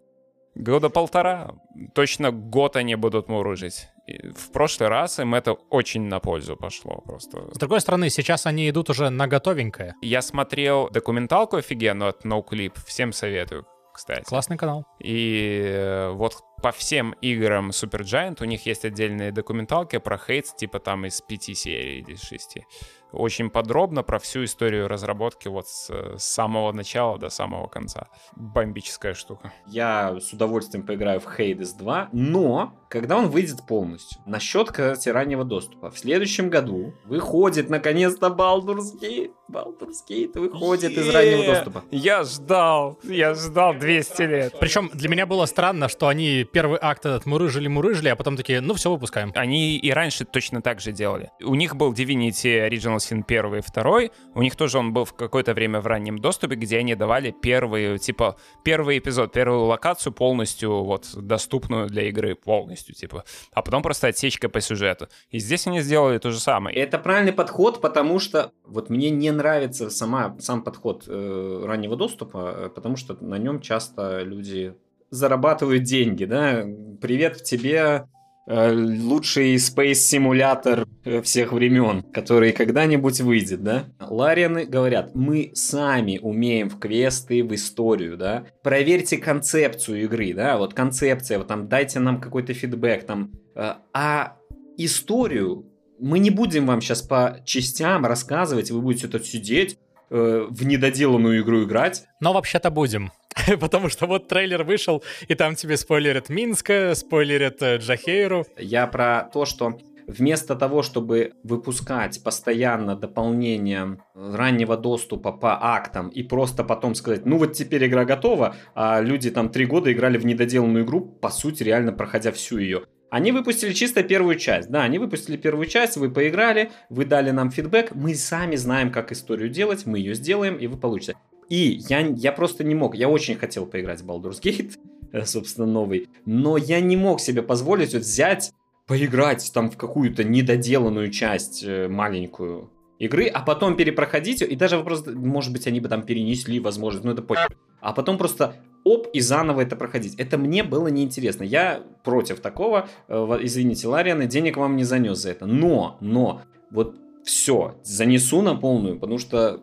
года 0.54 0.90
полтора. 0.90 1.54
Точно 1.94 2.30
год 2.30 2.76
они 2.76 2.94
будут 2.94 3.28
мурыжить. 3.28 3.88
И 4.06 4.28
в 4.28 4.50
прошлый 4.52 4.88
раз 4.88 5.18
им 5.18 5.34
это 5.34 5.52
очень 5.52 6.02
на 6.02 6.20
пользу 6.20 6.56
пошло 6.56 7.00
просто. 7.06 7.54
С 7.54 7.58
другой 7.58 7.80
стороны, 7.80 8.10
сейчас 8.10 8.46
они 8.46 8.68
идут 8.68 8.90
уже 8.90 9.10
на 9.10 9.28
готовенькое. 9.28 9.94
Я 10.02 10.22
смотрел 10.22 10.90
документалку 10.90 11.56
офигенную 11.56 12.10
от 12.10 12.24
NoClip, 12.24 12.72
всем 12.84 13.12
советую, 13.12 13.66
кстати. 13.94 14.24
Классный 14.24 14.56
канал. 14.56 14.86
И 14.98 15.62
э, 15.64 16.10
вот 16.10 16.34
по 16.62 16.72
всем 16.72 17.12
играм 17.20 17.70
Supergiant 17.70 18.42
у 18.42 18.44
них 18.44 18.66
есть 18.66 18.84
отдельные 18.84 19.32
документалки 19.32 19.98
про 19.98 20.18
хейтс, 20.18 20.54
типа 20.54 20.80
там 20.80 21.06
из 21.06 21.20
пяти 21.20 21.54
серий 21.54 22.00
из 22.00 22.22
шести. 22.22 22.66
Очень 23.12 23.50
подробно 23.50 24.02
про 24.02 24.18
всю 24.18 24.44
историю 24.44 24.88
разработки 24.88 25.48
вот 25.48 25.68
с, 25.68 25.90
с 26.18 26.24
самого 26.24 26.72
начала 26.72 27.18
до 27.18 27.28
самого 27.28 27.66
конца. 27.66 28.08
Бомбическая 28.36 29.14
штука. 29.14 29.52
Я 29.66 30.18
с 30.18 30.32
удовольствием 30.32 30.86
поиграю 30.86 31.20
в 31.20 31.26
Hades 31.26 31.76
2, 31.78 32.08
но 32.12 32.74
когда 32.88 33.16
он 33.16 33.28
выйдет 33.28 33.66
полностью, 33.66 34.20
насчет, 34.26 34.68
кстати, 34.68 35.08
раннего 35.08 35.44
доступа, 35.44 35.90
в 35.90 35.98
следующем 35.98 36.50
году 36.50 36.94
выходит 37.04 37.70
наконец-то 37.70 38.26
Baldur's 38.28 38.98
Gate. 39.00 39.32
Baldur's 39.50 40.00
Gate 40.08 40.38
выходит 40.38 40.92
из 40.92 41.08
раннего 41.08 41.54
доступа. 41.54 41.84
Я 41.90 42.24
ждал, 42.24 42.98
я 43.02 43.34
ждал 43.34 43.74
200 43.74 44.22
лет. 44.22 44.54
Причем 44.58 44.90
для 44.92 45.08
меня 45.08 45.26
было 45.26 45.46
странно, 45.46 45.88
что 45.88 46.08
они 46.08 46.44
первый 46.44 46.78
акт 46.80 47.04
этот 47.06 47.26
мурыжили-мурыжили, 47.26 48.08
а 48.08 48.16
потом 48.16 48.36
такие, 48.36 48.60
ну 48.60 48.74
все, 48.74 48.90
выпускаем. 48.90 49.32
Они 49.34 49.76
и 49.76 49.90
раньше 49.90 50.24
точно 50.24 50.62
так 50.62 50.80
же 50.80 50.92
делали. 50.92 51.30
У 51.42 51.54
них 51.54 51.76
был 51.76 51.92
Divinity 51.92 52.68
Original 52.68 52.98
Sin 53.10 53.24
1 53.26 53.54
и 53.54 53.60
2, 53.60 54.00
у 54.34 54.42
них 54.42 54.56
тоже 54.56 54.78
он 54.78 54.92
был 54.92 55.04
в 55.04 55.14
какое-то 55.14 55.54
время 55.54 55.80
в 55.80 55.86
раннем 55.86 56.18
доступе, 56.18 56.56
где 56.56 56.78
они 56.78 56.94
давали 56.94 57.30
первый, 57.30 57.98
типа, 57.98 58.36
первый 58.62 58.98
эпизод, 58.98 59.32
первую 59.32 59.64
локацию 59.64 60.12
полностью 60.12 60.84
вот 60.84 61.10
доступную 61.14 61.88
для 61.88 62.08
игры 62.08 62.34
полностью, 62.34 62.94
типа, 62.94 63.24
а 63.52 63.62
потом 63.62 63.82
просто 63.82 64.08
отсечка 64.08 64.48
по 64.48 64.60
сюжету. 64.60 65.08
И 65.30 65.38
здесь 65.38 65.66
они 65.66 65.80
сделали 65.80 66.18
то 66.18 66.30
же 66.30 66.38
самое. 66.38 66.76
Это 66.76 66.98
правильный 66.98 67.32
подход, 67.32 67.80
потому 67.80 68.18
что 68.18 68.52
вот 68.64 68.90
мне 68.90 69.10
не 69.10 69.30
нравится 69.30 69.90
сама, 69.90 70.36
сам 70.40 70.62
подход 70.62 71.04
э, 71.06 71.64
раннего 71.64 71.96
доступа, 71.96 72.54
э, 72.56 72.68
потому 72.68 72.96
что 72.96 73.16
на 73.20 73.38
нем 73.38 73.60
часто 73.60 74.22
люди 74.22 74.74
зарабатывают 75.10 75.82
деньги, 75.82 76.24
да. 76.24 76.64
Привет 77.00 77.42
тебе, 77.42 78.08
лучший 78.46 79.58
спейс-симулятор 79.58 80.86
э, 81.04 81.22
всех 81.22 81.52
времен, 81.52 82.02
который 82.02 82.52
когда-нибудь 82.52 83.20
выйдет, 83.20 83.62
да? 83.62 83.84
Ларианы 84.00 84.64
говорят, 84.64 85.14
мы 85.14 85.52
сами 85.54 86.18
умеем 86.18 86.68
в 86.68 86.78
квесты, 86.78 87.44
в 87.44 87.54
историю, 87.54 88.16
да? 88.16 88.44
Проверьте 88.62 89.18
концепцию 89.18 90.02
игры, 90.04 90.32
да? 90.34 90.58
Вот 90.58 90.74
концепция, 90.74 91.38
вот 91.38 91.48
там 91.48 91.68
дайте 91.68 92.00
нам 92.00 92.20
какой-то 92.20 92.52
фидбэк, 92.52 93.04
там. 93.04 93.32
Э, 93.54 93.74
а 93.92 94.36
историю 94.76 95.66
мы 96.00 96.18
не 96.18 96.30
будем 96.30 96.66
вам 96.66 96.80
сейчас 96.80 97.02
по 97.02 97.40
частям 97.44 98.04
рассказывать, 98.04 98.72
вы 98.72 98.80
будете 98.80 99.06
тут 99.06 99.24
сидеть, 99.24 99.78
э, 100.10 100.46
в 100.50 100.66
недоделанную 100.66 101.42
игру 101.42 101.62
играть. 101.62 102.04
Но 102.20 102.32
вообще-то 102.32 102.70
будем. 102.70 103.12
Потому 103.60 103.88
что 103.88 104.06
вот 104.06 104.28
трейлер 104.28 104.64
вышел, 104.64 105.02
и 105.28 105.34
там 105.34 105.54
тебе 105.54 105.76
спойлерят 105.76 106.28
Минска, 106.28 106.94
спойлерят 106.94 107.62
э, 107.62 107.78
Джахейру. 107.78 108.46
Я 108.58 108.86
про 108.86 109.28
то, 109.32 109.44
что 109.44 109.78
вместо 110.06 110.56
того, 110.56 110.82
чтобы 110.82 111.32
выпускать 111.42 112.22
постоянно 112.22 112.96
дополнение 112.96 113.98
раннего 114.14 114.76
доступа 114.76 115.32
по 115.32 115.58
актам 115.60 116.08
и 116.08 116.22
просто 116.22 116.64
потом 116.64 116.94
сказать, 116.94 117.24
ну 117.24 117.38
вот 117.38 117.52
теперь 117.52 117.86
игра 117.86 118.04
готова, 118.04 118.56
а 118.74 119.00
люди 119.00 119.30
там 119.30 119.48
три 119.48 119.66
года 119.66 119.92
играли 119.92 120.18
в 120.18 120.26
недоделанную 120.26 120.84
игру, 120.84 121.00
по 121.00 121.30
сути, 121.30 121.62
реально 121.62 121.92
проходя 121.92 122.32
всю 122.32 122.58
ее. 122.58 122.82
Они 123.10 123.30
выпустили 123.30 123.72
чисто 123.74 124.02
первую 124.02 124.36
часть. 124.36 124.70
Да, 124.70 124.84
они 124.84 124.98
выпустили 124.98 125.36
первую 125.36 125.66
часть, 125.66 125.98
вы 125.98 126.10
поиграли, 126.10 126.70
вы 126.88 127.04
дали 127.04 127.30
нам 127.30 127.50
фидбэк, 127.50 127.94
мы 127.94 128.14
сами 128.14 128.56
знаем, 128.56 128.90
как 128.90 129.12
историю 129.12 129.50
делать, 129.50 129.84
мы 129.84 129.98
ее 129.98 130.14
сделаем, 130.14 130.56
и 130.56 130.66
вы 130.66 130.78
получите. 130.78 131.14
И 131.52 131.82
я, 131.86 132.00
я 132.00 132.32
просто 132.32 132.64
не 132.64 132.74
мог, 132.74 132.94
я 132.94 133.10
очень 133.10 133.36
хотел 133.36 133.66
поиграть 133.66 134.00
в 134.00 134.06
Baldur's 134.06 134.40
Gate, 134.40 134.78
э, 135.12 135.26
собственно, 135.26 135.66
новый, 135.66 136.08
но 136.24 136.56
я 136.56 136.80
не 136.80 136.96
мог 136.96 137.20
себе 137.20 137.42
позволить 137.42 137.92
вот 137.92 138.04
взять, 138.04 138.54
поиграть 138.86 139.50
там 139.52 139.70
в 139.70 139.76
какую-то 139.76 140.24
недоделанную 140.24 141.10
часть 141.10 141.62
э, 141.62 141.88
маленькую 141.88 142.70
игры, 142.98 143.26
а 143.26 143.42
потом 143.42 143.76
перепроходить 143.76 144.40
ее, 144.40 144.46
и 144.46 144.56
даже 144.56 144.78
вопрос, 144.78 145.04
может 145.06 145.52
быть, 145.52 145.66
они 145.66 145.80
бы 145.80 145.90
там 145.90 146.04
перенесли 146.04 146.58
возможность, 146.58 147.04
ну 147.04 147.12
это 147.12 147.20
позже. 147.20 147.48
А 147.82 147.92
потом 147.92 148.16
просто 148.16 148.54
оп, 148.82 149.08
и 149.12 149.20
заново 149.20 149.60
это 149.60 149.76
проходить. 149.76 150.14
Это 150.14 150.38
мне 150.38 150.64
было 150.64 150.88
неинтересно. 150.88 151.42
Я 151.42 151.82
против 152.02 152.40
такого, 152.40 152.88
э, 153.08 153.38
извините, 153.42 153.88
Ларианы, 153.88 154.26
денег 154.26 154.56
вам 154.56 154.76
не 154.76 154.84
занес 154.84 155.18
за 155.18 155.32
это. 155.32 155.44
Но, 155.44 155.98
но, 156.00 156.40
вот 156.70 156.96
все, 157.24 157.74
занесу 157.84 158.40
на 158.40 158.54
полную, 158.54 158.98
потому 158.98 159.18
что 159.18 159.60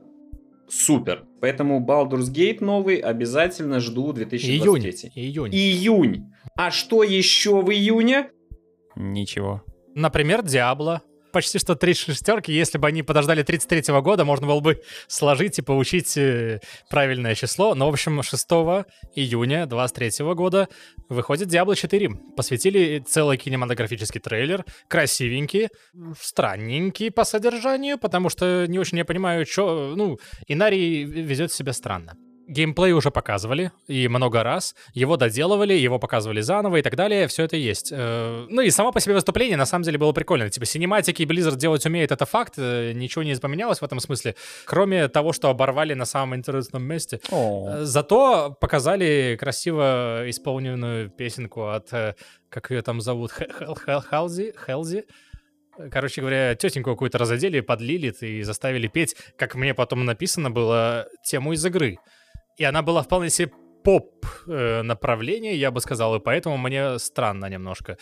супер. 0.70 1.26
Поэтому 1.42 1.86
Baldur's 1.86 2.32
Gate 2.34 2.64
новый 2.64 2.98
обязательно 2.98 3.80
жду 3.80 4.14
2023. 4.14 5.12
Июнь. 5.16 5.52
Июнь. 5.52 5.56
Июнь. 5.56 6.26
А 6.56 6.72
что 6.72 7.04
еще 7.04 7.62
в 7.62 7.70
июне? 7.72 8.30
Ничего. 8.96 9.64
Например, 9.96 10.44
Диабло 10.44 11.02
почти 11.32 11.60
что 11.60 11.76
три 11.76 11.94
шестерки. 11.94 12.52
Если 12.52 12.78
бы 12.78 12.88
они 12.88 13.04
подождали 13.04 13.44
33-го 13.44 14.02
года, 14.02 14.26
можно 14.26 14.48
было 14.48 14.60
бы 14.60 14.82
сложить 15.08 15.60
и 15.60 15.62
получить 15.62 16.18
э, 16.18 16.62
правильное 16.90 17.36
число. 17.36 17.76
Но, 17.76 17.90
в 17.90 17.94
общем, 17.94 18.22
6 18.22 18.48
июня 19.16 19.66
23 19.66 20.26
года 20.34 20.68
выходит 21.10 21.50
Diablo 21.50 21.76
4. 21.76 22.10
Посвятили 22.36 23.04
целый 23.08 23.38
кинематографический 23.38 24.20
трейлер. 24.20 24.66
Красивенький, 24.88 25.70
странненький 26.20 27.12
по 27.12 27.24
содержанию, 27.24 27.98
потому 27.98 28.30
что 28.30 28.66
не 28.68 28.80
очень 28.80 28.98
я 28.98 29.06
понимаю, 29.06 29.46
что... 29.46 29.94
Ну, 29.96 30.20
Инарий 30.48 31.04
ведет 31.04 31.52
себя 31.52 31.74
странно 31.74 32.16
геймплей 32.50 32.94
уже 32.94 33.12
показывали, 33.12 33.72
и 33.88 34.08
много 34.08 34.44
раз. 34.44 34.76
Его 34.94 35.18
доделывали, 35.18 35.74
его 35.74 36.00
показывали 36.00 36.42
заново 36.42 36.78
и 36.78 36.82
так 36.82 36.96
далее. 36.96 37.28
Все 37.28 37.44
это 37.44 37.56
есть. 37.56 37.92
Э, 37.92 38.46
ну 38.50 38.62
и 38.62 38.72
само 38.72 38.92
по 38.92 39.00
себе 39.00 39.14
выступление 39.14 39.56
на 39.56 39.66
самом 39.66 39.84
деле 39.84 39.98
было 39.98 40.12
прикольно. 40.12 40.50
Типа 40.50 40.66
синематики 40.66 41.24
Blizzard 41.24 41.58
делать 41.58 41.86
умеет, 41.86 42.12
это 42.12 42.26
факт. 42.26 42.56
Э, 42.58 42.92
ничего 42.94 43.24
не 43.24 43.36
поменялось 43.36 43.80
в 43.80 43.84
этом 43.84 44.00
смысле. 44.00 44.36
Кроме 44.66 45.08
того, 45.08 45.32
что 45.32 45.50
оборвали 45.50 45.94
на 45.94 46.06
самом 46.06 46.36
интересном 46.36 46.84
месте. 46.84 47.22
О. 47.32 47.82
Зато 47.82 48.58
показали 48.60 49.38
красиво 49.40 50.24
исполненную 50.28 51.10
песенку 51.10 51.68
от... 51.68 51.90
Как 52.50 52.72
ее 52.72 52.82
там 52.82 53.00
зовут? 53.00 53.32
Хелзи? 53.32 54.56
Хелзи? 54.66 55.06
Короче 55.92 56.22
говоря, 56.22 56.56
тетеньку 56.56 56.92
какую-то 56.92 57.18
разодели, 57.18 57.62
подлили 57.62 58.14
и 58.20 58.44
заставили 58.44 58.88
петь, 58.88 59.16
как 59.38 59.56
мне 59.56 59.74
потом 59.74 60.04
написано 60.04 60.52
было, 60.52 61.08
тему 61.24 61.54
из 61.54 61.66
игры. 61.66 62.00
И 62.60 62.66
она 62.66 62.82
была 62.82 63.02
вполне 63.02 63.30
себе 63.30 63.52
поп 63.84 64.26
э, 64.48 64.82
направление, 64.82 65.56
я 65.56 65.72
бы 65.72 65.80
сказал, 65.80 66.16
и 66.16 66.20
поэтому 66.20 66.58
мне 66.58 67.00
странно 67.00 67.50
немножко. 67.50 67.98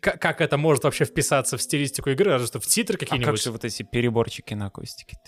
Как, 0.00 0.20
как 0.20 0.40
это 0.40 0.56
может 0.56 0.84
вообще 0.84 1.04
вписаться 1.04 1.56
в 1.56 1.62
стилистику 1.62 2.10
игры, 2.10 2.32
разве 2.32 2.46
что 2.46 2.60
в 2.60 2.66
титры 2.66 2.96
какие-нибудь? 2.96 3.28
А 3.28 3.30
как 3.32 3.40
же 3.40 3.50
вот 3.52 3.64
эти 3.64 3.82
переборчики 3.82 4.54
на 4.54 4.66
акустике? 4.66 5.18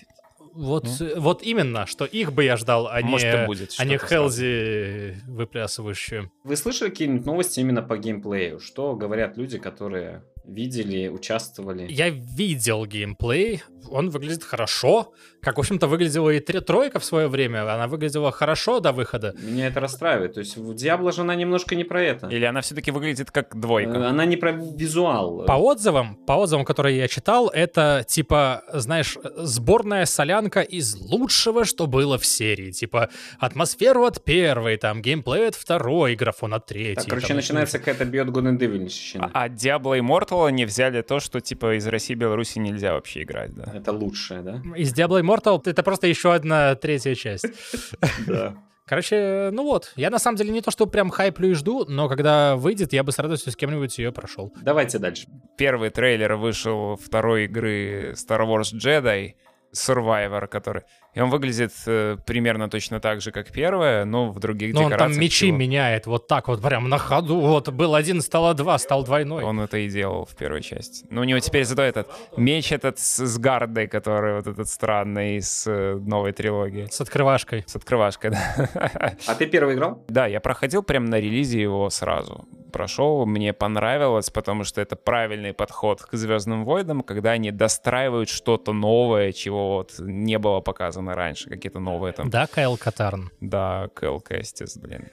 Вот, 0.53 0.89
ну? 0.99 1.21
вот 1.21 1.43
именно, 1.43 1.87
что 1.87 2.05
их 2.05 2.33
бы 2.33 2.45
я 2.45 2.57
ждал, 2.57 2.89
а 2.89 3.01
Может, 3.03 3.41
не, 3.41 3.47
будет 3.47 3.75
а 3.79 3.85
не 3.85 3.99
Хелзи 3.99 5.23
выплясывающую. 5.29 6.33
Вы 6.43 6.57
слышали 6.57 6.89
какие-нибудь 6.91 7.25
новости 7.25 7.61
именно 7.61 7.83
по 7.83 7.97
геймплею? 7.97 8.59
Что 8.59 8.97
говорят 8.97 9.37
люди, 9.37 9.59
которые 9.59 10.25
видели, 10.51 11.09
участвовали? 11.09 11.87
Я 11.91 12.11
видел 12.11 12.87
геймплей, 12.87 13.63
он 13.89 14.11
выглядит 14.11 14.45
хорошо, 14.45 15.13
как, 15.41 15.57
в 15.57 15.61
общем-то, 15.61 15.87
выглядела 15.87 16.31
и 16.31 16.41
тройка 16.41 16.99
в 16.99 17.05
свое 17.05 17.29
время, 17.29 17.73
она 17.73 17.87
выглядела 17.87 18.31
хорошо 18.31 18.81
до 18.81 18.93
выхода. 18.93 19.35
Меня 19.43 19.69
это 19.69 19.81
расстраивает, 19.81 20.35
то 20.35 20.41
есть 20.41 20.57
в 20.57 20.75
Диабло 20.75 21.13
же 21.13 21.23
она 21.23 21.35
немножко 21.35 21.75
не 21.75 21.85
про 21.85 22.03
это. 22.03 22.29
Или 22.29 22.45
она 22.45 22.61
все-таки 22.61 22.91
выглядит 22.91 23.31
как 23.31 23.59
двойка? 23.59 23.93
Э, 23.93 24.05
она 24.07 24.25
не 24.25 24.37
про 24.37 24.53
визуал. 24.53 25.45
По 25.47 25.55
отзывам, 25.55 26.17
по 26.27 26.33
отзывам, 26.33 26.65
которые 26.65 26.99
я 26.99 27.09
читал, 27.09 27.49
это, 27.49 28.05
типа, 28.07 28.65
знаешь, 28.73 29.17
сборная 29.37 30.05
солянка 30.05 30.61
из 30.61 30.95
лучшего, 30.97 31.65
что 31.65 31.87
было 31.87 32.19
в 32.19 32.27
серии, 32.27 32.71
типа, 32.71 33.11
атмосферу 33.39 34.05
от 34.05 34.23
первой, 34.25 34.77
там, 34.77 35.03
геймплей 35.03 35.49
от 35.49 35.55
второй, 35.55 36.15
графон 36.17 36.55
от 36.55 36.67
третьей. 36.67 36.95
Так, 36.97 37.07
короче, 37.07 37.29
там, 37.29 37.37
начинается 37.37 37.79
какая-то 37.79 38.05
Beyond 38.05 38.31
Good 38.31 38.45
and 38.45 38.59
Evil 38.59 38.81
а, 39.21 39.45
а 39.45 39.49
Diablo 39.49 39.99
Immortal 39.99 40.40
они 40.45 40.65
взяли 40.65 41.03
то, 41.03 41.21
что, 41.21 41.41
типа, 41.41 41.77
из 41.77 41.87
России 41.87 42.15
и 42.15 42.17
Беларуси 42.17 42.59
нельзя 42.59 42.95
вообще 42.95 43.23
играть, 43.23 43.55
да? 43.55 43.71
Это 43.75 43.93
лучшее, 43.93 44.43
да? 44.43 44.63
Из 44.77 44.93
Diablo 44.93 45.21
Immortal 45.21 45.63
это 45.65 45.83
просто 45.83 46.07
еще 46.07 46.35
одна 46.35 46.75
третья 46.75 47.15
часть. 47.15 47.47
Да. 48.27 48.55
Короче, 48.87 49.51
ну 49.53 49.63
вот, 49.63 49.93
я 49.95 50.11
на 50.11 50.19
самом 50.19 50.37
деле 50.37 50.51
не 50.51 50.63
то, 50.63 50.73
что 50.73 50.87
прям 50.87 51.11
хайплю 51.11 51.51
и 51.51 51.55
жду, 51.55 51.85
но 51.87 52.09
когда 52.09 52.57
выйдет, 52.57 52.93
я 52.93 53.05
бы 53.05 53.13
с 53.13 53.19
радостью 53.21 53.53
с 53.53 53.57
кем-нибудь 53.57 53.97
ее 53.99 54.11
прошел. 54.11 54.53
Давайте 54.63 54.99
дальше. 54.99 55.29
Первый 55.57 55.91
трейлер 55.91 56.35
вышел 56.35 56.97
второй 56.97 57.45
игры 57.45 58.15
Star 58.17 58.41
Wars 58.41 58.73
Jedi. 58.75 59.35
Survivor, 59.73 60.49
который... 60.49 60.83
И 61.15 61.21
он 61.21 61.29
выглядит 61.31 61.73
э, 61.87 62.17
примерно 62.25 62.71
точно 62.71 63.01
так 63.01 63.21
же, 63.21 63.33
как 63.33 63.51
первое, 63.51 64.05
но 64.05 64.31
в 64.31 64.39
других 64.39 64.75
Но 64.75 64.83
он 64.83 64.87
декорациях. 64.87 65.15
там 65.15 65.21
мечи 65.21 65.47
всего. 65.47 65.57
меняет 65.57 66.07
вот 66.07 66.27
так 66.29 66.49
вот 66.49 66.63
прям 66.63 66.89
на 66.89 66.99
ходу. 66.99 67.41
Вот 67.41 67.69
был 67.71 67.95
один, 67.95 68.21
стало 68.23 68.55
два, 68.55 68.79
стал 68.79 69.05
двойной. 69.05 69.43
Он 69.43 69.61
это 69.61 69.79
и 69.79 69.89
делал 69.89 70.25
в 70.25 70.37
первой 70.37 70.63
части. 70.63 71.05
Но 71.11 71.23
у 71.23 71.25
него 71.25 71.41
теперь 71.41 71.65
зато 71.65 71.83
этот 71.83 72.09
меч 72.37 72.71
этот 72.71 72.99
с, 72.99 73.19
с 73.27 73.39
гардой, 73.39 73.89
который 73.89 74.37
вот 74.37 74.47
этот 74.47 74.69
странный 74.69 75.37
из 75.39 75.67
э, 75.67 75.95
новой 75.97 76.33
трилогии. 76.33 76.87
С 76.91 77.01
открывашкой. 77.01 77.65
С 77.67 77.75
открывашкой, 77.75 78.31
да. 78.31 79.17
А 79.27 79.35
ты 79.35 79.47
первый 79.47 79.75
играл? 79.75 80.05
Да, 80.09 80.27
я 80.27 80.41
проходил 80.41 80.83
прям 80.83 81.07
на 81.07 81.19
релизе 81.19 81.61
его 81.61 81.91
сразу. 81.91 82.47
Прошел, 82.73 83.27
мне 83.27 83.53
понравилось, 83.53 84.31
потому 84.31 84.63
что 84.63 84.81
это 84.81 84.95
правильный 84.95 85.53
подход 85.53 86.03
к 86.03 86.15
Звездным 86.17 86.65
войнам, 86.65 87.01
когда 87.03 87.33
они 87.33 87.51
достраивают 87.51 88.29
что-то 88.29 88.73
новое, 88.73 89.33
чего 89.33 89.79
вот 89.79 89.95
не 89.99 90.39
было 90.39 90.61
показано 90.61 91.00
раньше, 91.09 91.49
какие-то 91.49 91.81
новые 91.81 92.13
там 92.13 92.31
Да, 92.31 92.47
Кайл 92.47 92.77
Катарн. 92.77 93.31
Да, 93.41 93.89
Кэл 93.95 94.21
Кэстис, 94.21 94.77
блин. 94.79 95.09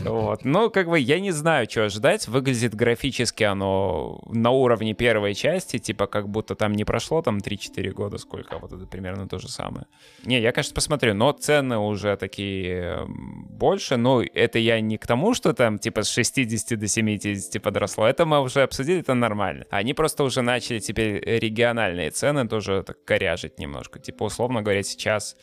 Вот. 0.00 0.44
Ну, 0.44 0.70
как 0.70 0.88
бы, 0.88 0.98
я 0.98 1.20
не 1.20 1.32
знаю, 1.32 1.68
что 1.68 1.84
ожидать. 1.84 2.28
Выглядит 2.28 2.74
графически 2.74 3.42
оно 3.42 4.20
на 4.26 4.50
уровне 4.50 4.94
первой 4.94 5.34
части, 5.34 5.78
типа, 5.78 6.06
как 6.06 6.28
будто 6.28 6.54
там 6.54 6.72
не 6.72 6.84
прошло 6.84 7.22
там 7.22 7.38
3-4 7.38 7.90
года, 7.90 8.18
сколько, 8.18 8.56
а 8.56 8.58
вот 8.58 8.72
это 8.72 8.86
примерно 8.86 9.28
то 9.28 9.38
же 9.38 9.48
самое. 9.48 9.86
Не, 10.24 10.40
я, 10.40 10.52
конечно, 10.52 10.74
посмотрю, 10.74 11.14
но 11.14 11.32
цены 11.32 11.78
уже 11.78 12.16
такие 12.16 12.98
эм, 12.98 13.46
больше, 13.50 13.96
но 13.96 14.22
это 14.22 14.58
я 14.58 14.80
не 14.80 14.98
к 14.98 15.06
тому, 15.06 15.34
что 15.34 15.52
там, 15.52 15.78
типа, 15.78 16.02
с 16.02 16.10
60 16.10 16.78
до 16.78 16.86
70 16.86 17.62
подросло, 17.62 18.06
это 18.06 18.24
мы 18.24 18.40
уже 18.40 18.62
обсудили, 18.62 19.00
это 19.00 19.14
нормально. 19.14 19.64
Они 19.70 19.94
просто 19.94 20.24
уже 20.24 20.42
начали 20.42 20.78
теперь 20.78 21.22
региональные 21.24 22.10
цены 22.10 22.46
тоже 22.48 22.82
так 22.82 23.04
коряжить 23.04 23.58
немножко. 23.58 23.98
Типа, 23.98 24.24
условно 24.24 24.62
говоря, 24.68 24.82
сейчас 24.82 25.36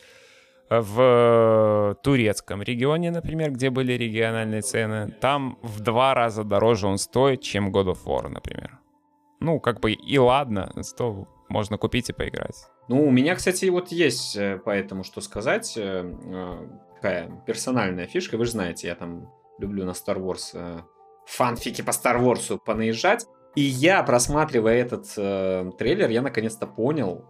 в 0.68 1.96
турецком 2.02 2.62
регионе, 2.62 3.10
например, 3.10 3.52
где 3.52 3.70
были 3.70 3.92
региональные 3.92 4.62
цены, 4.62 5.14
там 5.20 5.58
в 5.62 5.80
два 5.80 6.14
раза 6.14 6.42
дороже 6.44 6.86
он 6.88 6.98
стоит, 6.98 7.40
чем 7.42 7.70
God 7.70 7.92
of 7.92 7.98
War, 8.04 8.28
например. 8.28 8.78
Ну, 9.40 9.60
как 9.60 9.80
бы 9.80 9.92
и 9.92 10.18
ладно, 10.18 10.72
зато 10.74 11.28
можно 11.48 11.78
купить 11.78 12.08
и 12.10 12.12
поиграть. 12.12 12.56
Ну, 12.88 13.06
у 13.06 13.10
меня, 13.10 13.34
кстати, 13.36 13.66
вот 13.66 13.92
есть 13.92 14.36
э, 14.36 14.58
по 14.58 14.70
этому 14.70 15.04
что 15.04 15.20
сказать. 15.20 15.74
э, 15.76 16.04
э, 16.24 16.68
Такая 16.96 17.42
персональная 17.46 18.06
фишка. 18.06 18.36
Вы 18.38 18.46
же 18.46 18.52
знаете, 18.52 18.88
я 18.88 18.94
там 18.94 19.28
люблю 19.58 19.84
на 19.84 19.90
Star 19.90 20.16
Wars 20.16 20.50
э, 20.54 20.80
фанфики 21.26 21.82
по 21.82 21.90
Star 21.90 22.20
Wars 22.20 22.58
понаезжать. 22.64 23.26
И 23.54 23.60
я, 23.60 24.02
просматривая 24.02 24.74
этот 24.80 25.06
э, 25.16 25.70
трейлер, 25.78 26.10
я 26.10 26.22
наконец-то 26.22 26.66
понял, 26.66 27.24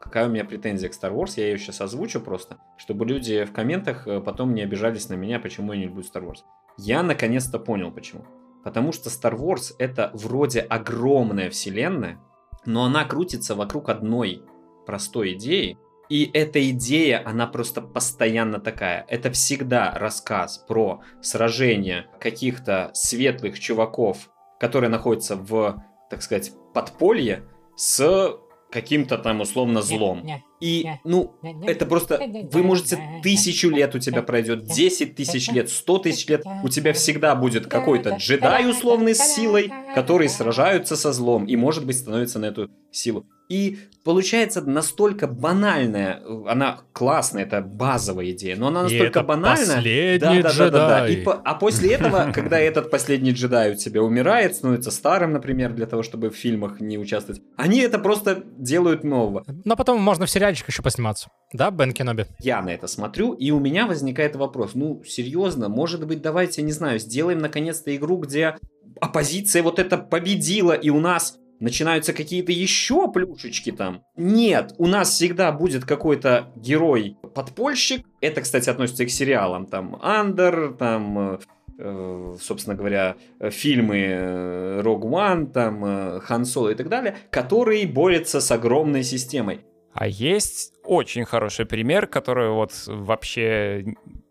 какая 0.00 0.26
у 0.26 0.30
меня 0.30 0.44
претензия 0.44 0.88
к 0.88 0.92
Star 0.92 1.12
Wars. 1.12 1.34
Я 1.36 1.48
ее 1.48 1.58
сейчас 1.58 1.80
озвучу 1.80 2.20
просто, 2.20 2.58
чтобы 2.78 3.04
люди 3.04 3.44
в 3.44 3.52
комментах 3.52 4.08
э, 4.08 4.20
потом 4.20 4.54
не 4.54 4.62
обижались 4.62 5.08
на 5.08 5.14
меня, 5.14 5.38
почему 5.38 5.72
я 5.72 5.78
не 5.78 5.84
люблю 5.84 6.02
Star 6.02 6.24
Wars. 6.24 6.38
Я 6.76 7.02
наконец-то 7.02 7.58
понял, 7.58 7.92
почему. 7.92 8.24
Потому 8.64 8.92
что 8.92 9.10
Star 9.10 9.38
Wars 9.38 9.74
это 9.78 10.10
вроде 10.14 10.60
огромная 10.60 11.50
вселенная, 11.50 12.18
но 12.64 12.84
она 12.84 13.04
крутится 13.04 13.54
вокруг 13.54 13.88
одной 13.90 14.42
простой 14.86 15.34
идеи. 15.34 15.78
И 16.08 16.28
эта 16.34 16.68
идея, 16.70 17.22
она 17.24 17.46
просто 17.46 17.80
постоянно 17.80 18.58
такая. 18.58 19.04
Это 19.08 19.30
всегда 19.30 19.92
рассказ 19.96 20.58
про 20.58 21.02
сражение 21.20 22.08
каких-то 22.18 22.90
светлых 22.94 23.60
чуваков, 23.60 24.30
которые 24.58 24.90
находятся 24.90 25.36
в, 25.36 25.84
так 26.10 26.22
сказать, 26.22 26.52
подполье 26.74 27.44
с 27.76 28.36
каким-то 28.70 29.18
там 29.18 29.40
условно 29.40 29.82
злом. 29.82 30.26
И, 30.60 30.86
ну, 31.04 31.34
это 31.66 31.86
просто... 31.86 32.20
Вы 32.52 32.62
можете 32.62 32.98
тысячу 33.22 33.70
лет 33.70 33.94
у 33.94 33.98
тебя 33.98 34.22
пройдет, 34.22 34.64
10 34.64 35.16
тысяч 35.16 35.50
лет, 35.50 35.70
100 35.70 35.98
тысяч 35.98 36.28
лет. 36.28 36.44
У 36.62 36.68
тебя 36.68 36.92
всегда 36.92 37.34
будет 37.34 37.66
какой-то 37.66 38.16
джедай 38.16 38.68
условный 38.68 39.14
с 39.14 39.34
силой, 39.34 39.72
которые 39.94 40.28
сражаются 40.28 40.96
со 40.96 41.12
злом 41.12 41.46
и, 41.46 41.56
может 41.56 41.86
быть, 41.86 41.98
становятся 41.98 42.38
на 42.38 42.46
эту 42.46 42.70
силу. 42.92 43.26
И 43.48 43.78
получается 44.04 44.62
настолько 44.62 45.26
банальная, 45.26 46.22
она 46.46 46.82
классная, 46.92 47.42
это 47.42 47.60
базовая 47.60 48.30
идея, 48.30 48.54
но 48.54 48.68
она 48.68 48.82
И 48.82 48.82
настолько 48.84 49.18
это 49.18 49.22
банальная. 49.24 49.76
последний 49.76 50.18
да, 50.20 50.34
да, 50.40 50.52
да, 50.56 50.70
да, 50.70 50.88
да. 51.00 51.08
И 51.08 51.16
по- 51.24 51.34
а 51.34 51.54
после 51.54 51.94
этого, 51.94 52.30
когда 52.34 52.60
этот 52.60 52.92
последний 52.92 53.32
джедай 53.32 53.72
у 53.72 53.74
тебя 53.74 54.04
умирает, 54.04 54.54
становится 54.54 54.92
старым, 54.92 55.32
например, 55.32 55.72
для 55.72 55.86
того, 55.86 56.04
чтобы 56.04 56.30
в 56.30 56.36
фильмах 56.36 56.80
не 56.80 56.96
участвовать, 56.96 57.42
они 57.56 57.80
это 57.80 57.98
просто 57.98 58.44
делают 58.56 59.02
нового. 59.02 59.44
Но 59.64 59.74
потом 59.74 60.00
можно 60.00 60.26
в 60.26 60.30
сериальчик 60.30 60.68
еще 60.68 60.82
посниматься. 60.82 61.28
Да, 61.52 61.72
Бен 61.72 61.90
Кеноби? 61.92 62.26
Я 62.38 62.62
на 62.62 62.68
это 62.72 62.86
смотрю, 62.86 63.32
и 63.32 63.50
у 63.50 63.58
меня 63.58 63.88
возникает 63.88 64.36
вопрос. 64.36 64.74
Ну, 64.74 65.02
серьезно, 65.04 65.68
может 65.68 66.06
быть, 66.06 66.22
давайте, 66.22 66.62
не 66.62 66.70
знаю, 66.72 67.00
сделаем 67.00 67.40
наконец-то 67.40 67.94
игру, 67.96 68.18
где 68.18 68.54
оппозиция 69.00 69.64
вот 69.64 69.80
это 69.80 69.98
победила, 69.98 70.72
и 70.72 70.90
у 70.90 71.00
нас 71.00 71.36
начинаются 71.60 72.12
какие-то 72.12 72.52
еще 72.52 73.10
плюшечки 73.12 73.70
там. 73.70 74.02
Нет, 74.16 74.74
у 74.78 74.86
нас 74.86 75.10
всегда 75.10 75.52
будет 75.52 75.84
какой-то 75.84 76.50
герой-подпольщик. 76.56 78.06
Это, 78.20 78.40
кстати, 78.40 78.68
относится 78.68 79.04
и 79.04 79.06
к 79.06 79.10
сериалам. 79.10 79.66
Там 79.66 79.98
Андер, 80.02 80.74
там, 80.78 81.18
э, 81.18 81.38
э, 81.78 82.36
собственно 82.40 82.74
говоря, 82.74 83.16
э, 83.38 83.50
фильмы 83.50 83.98
э, 83.98 84.80
Rogue 84.82 85.02
One, 85.02 85.52
там 85.52 85.84
э, 85.84 86.20
Хан 86.20 86.44
Соло 86.44 86.70
и 86.70 86.74
так 86.74 86.88
далее, 86.88 87.16
который 87.30 87.84
борется 87.86 88.40
с 88.40 88.50
огромной 88.50 89.04
системой. 89.04 89.60
А 89.92 90.06
есть 90.06 90.72
очень 90.84 91.24
хороший 91.24 91.66
пример, 91.66 92.06
который 92.06 92.50
вот 92.50 92.72
вообще 92.86 93.84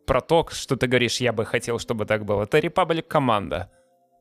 про 0.06 0.22
то, 0.22 0.48
что 0.52 0.76
ты 0.76 0.88
говоришь, 0.88 1.22
я 1.22 1.34
бы 1.34 1.46
хотел, 1.46 1.78
чтобы 1.80 2.06
так 2.06 2.26
было. 2.26 2.44
Это 2.44 2.58
Republic 2.58 3.04
команда. 3.04 3.70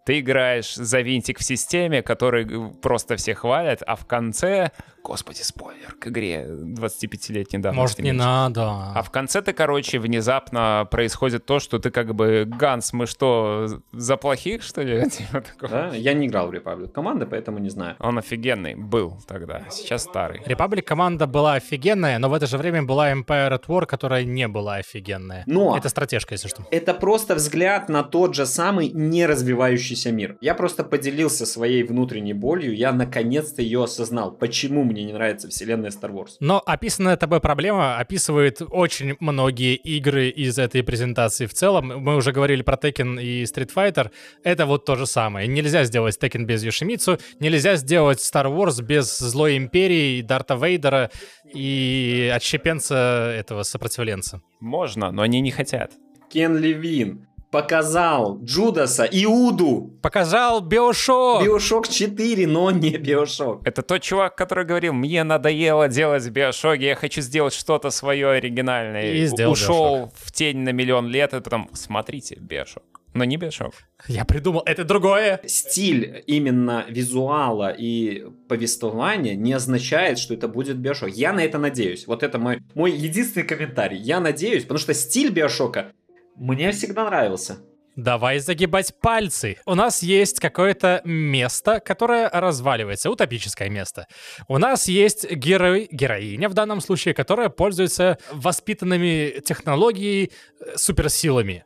Ты 0.09 0.21
играешь 0.21 0.75
за 0.75 1.03
винтик 1.03 1.39
в 1.39 1.45
системе, 1.45 2.01
который 2.01 2.71
просто 2.81 3.17
все 3.17 3.35
хвалят, 3.35 3.83
а 3.87 3.95
в 3.95 4.07
конце... 4.07 4.71
Господи, 5.09 5.41
спойлер 5.41 5.95
к 5.99 6.09
игре 6.09 6.47
25-летней 6.47 7.61
давности. 7.61 7.81
Может, 7.81 7.99
не 8.01 8.11
меньше. 8.11 8.27
надо. 8.27 8.93
А 8.95 9.03
в 9.03 9.11
конце 9.11 9.41
ты, 9.41 9.55
короче, 9.55 9.99
внезапно 9.99 10.87
происходит 10.91 11.47
то, 11.47 11.61
что 11.61 11.79
ты 11.79 11.91
как 11.91 12.15
бы, 12.15 12.45
Ганс, 12.47 12.93
мы 12.93 13.07
что, 13.07 13.81
за 13.93 14.17
плохих, 14.19 14.63
что 14.63 14.83
ли? 14.83 15.09
Типа. 15.11 15.43
Да? 15.63 15.89
Я 15.95 16.13
не 16.13 16.27
играл 16.27 16.49
в 16.49 16.53
Republic 16.53 16.89
команды, 16.89 17.25
поэтому 17.25 17.59
не 17.59 17.71
знаю. 17.71 17.97
Он 18.01 18.19
офигенный 18.19 18.75
был 18.75 19.17
тогда, 19.27 19.63
сейчас 19.71 20.03
старый. 20.03 20.41
Republic 20.41 20.83
команда 20.83 21.27
была 21.27 21.55
офигенная, 21.55 22.19
но 22.19 22.29
в 22.29 22.35
это 22.35 22.47
же 22.47 22.59
время 22.59 22.83
была 22.83 23.11
Empire 23.11 23.51
at 23.59 23.65
War, 23.67 23.87
которая 23.87 24.25
не 24.25 24.47
была 24.47 24.75
офигенная. 24.77 25.45
Но 25.47 25.75
Это 25.75 25.89
стратежка, 25.89 26.35
если 26.35 26.49
что. 26.49 26.65
это 26.71 26.93
просто 26.93 27.35
взгляд 27.35 27.89
на 27.89 28.03
тот 28.03 28.35
же 28.35 28.45
самый 28.45 28.91
не 28.91 29.25
развивающийся 29.27 30.13
мир. 30.13 30.37
Я 30.43 30.55
просто 30.55 30.85
поделился 30.85 31.47
своей 31.47 31.83
внутренней 31.83 32.35
болью, 32.35 32.77
я 32.77 32.93
наконец-то 32.93 33.63
ее 33.63 33.85
осознал, 33.85 34.33
почему 34.33 34.85
мне 34.85 34.98
не 35.05 35.13
нравится 35.13 35.49
вселенная 35.49 35.91
Star 35.91 36.11
Wars. 36.11 36.37
Но 36.41 36.63
описанная 36.65 37.17
тобой 37.17 37.41
проблема 37.41 37.99
описывает 37.99 38.61
очень 38.61 39.17
многие 39.21 39.75
игры 39.75 40.29
из 40.29 40.59
этой 40.59 40.83
презентации 40.83 41.47
в 41.47 41.55
целом. 41.55 41.87
Мы 41.87 42.17
уже 42.17 42.33
говорили 42.33 42.63
про 42.63 42.77
Tekken 42.77 43.23
и 43.23 43.45
Street 43.45 43.71
Fighter. 43.75 44.11
Это 44.43 44.67
вот 44.67 44.85
то 44.85 44.97
же 44.97 45.07
самое. 45.07 45.47
Нельзя 45.47 45.85
сделать 45.85 46.19
Tekken 46.21 46.45
без 46.45 46.63
Йошимицу, 46.63 47.19
нельзя 47.41 47.77
сделать 47.77 48.19
Star 48.19 48.47
Wars 48.47 48.83
без 48.83 49.19
Злой 49.19 49.57
Империи, 49.57 50.23
Дарта 50.23 50.55
Вейдера 50.55 51.11
и 51.53 52.33
отщепенца 52.35 53.33
этого 53.37 53.63
сопротивленца. 53.63 54.43
Можно, 54.61 55.13
но 55.13 55.23
они 55.23 55.41
не 55.41 55.51
хотят. 55.51 55.93
Кен 56.31 56.57
Левин 56.59 57.28
показал 57.51 58.39
Джудаса 58.43 59.05
Иуду. 59.11 59.93
Показал 60.03 60.61
Биошок! 60.61 61.43
Биошок 61.43 61.89
4, 61.89 62.47
но 62.47 62.71
не 62.71 62.97
Биошок. 62.97 63.67
Это 63.67 63.83
тот 63.83 64.03
чувак, 64.03 64.37
который 64.37 64.65
говорил, 64.65 64.93
мне 64.93 65.25
надоело 65.25 65.89
делать 65.89 66.29
биошоги, 66.29 66.85
я 66.85 66.95
хочу 66.95 67.21
сделать 67.21 67.55
что-то 67.55 67.91
свое 67.91 68.29
оригинальное. 68.31 69.13
И 69.13 69.27
сделал 69.27 69.53
Ушел 69.53 70.13
в 70.15 70.33
тень 70.33 70.59
на 70.59 70.71
миллион 70.71 71.09
лет, 71.09 71.33
и 71.35 71.41
потом, 71.41 71.71
смотрите, 71.73 72.37
биошок. 72.41 72.83
Но 73.15 73.25
не 73.25 73.37
биошок. 73.37 73.73
Я 74.07 74.25
придумал, 74.25 74.63
это 74.65 74.85
другое. 74.85 75.41
Стиль 75.47 76.23
именно 76.27 76.85
визуала 76.89 77.71
и 77.71 78.27
повествования 78.49 79.35
не 79.35 79.53
означает, 79.53 80.19
что 80.19 80.35
это 80.35 80.47
будет 80.47 80.77
Биошок. 80.77 81.11
Я 81.11 81.33
на 81.33 81.41
это 81.41 81.59
надеюсь. 81.59 82.07
Вот 82.07 82.23
это 82.23 82.39
мой, 82.39 82.61
мой 82.75 82.93
единственный 82.93 83.45
комментарий. 83.45 83.99
Я 83.99 84.21
надеюсь, 84.21 84.63
потому 84.63 84.79
что 84.79 84.95
стиль 84.95 85.31
Биошока 85.31 85.93
мне 86.39 86.73
всегда 86.73 87.05
нравился. 87.05 87.59
Давай 87.97 88.39
загибать 88.39 88.95
пальцы. 89.01 89.57
У 89.67 89.75
нас 89.75 90.05
есть 90.05 90.39
какое-то 90.39 91.01
место, 91.05 91.81
которое 91.81 92.31
разваливается, 92.31 93.11
утопическое 93.11 93.69
место. 93.69 94.07
У 94.47 94.57
нас 94.59 94.87
есть 94.87 95.29
герой, 95.29 95.89
героиня 95.91 96.49
в 96.49 96.55
данном 96.55 96.81
случае, 96.81 97.13
которая 97.13 97.49
пользуется 97.49 98.19
воспитанными 98.31 99.41
технологией 99.41 100.31
э, 100.61 100.77
суперсилами. 100.77 101.65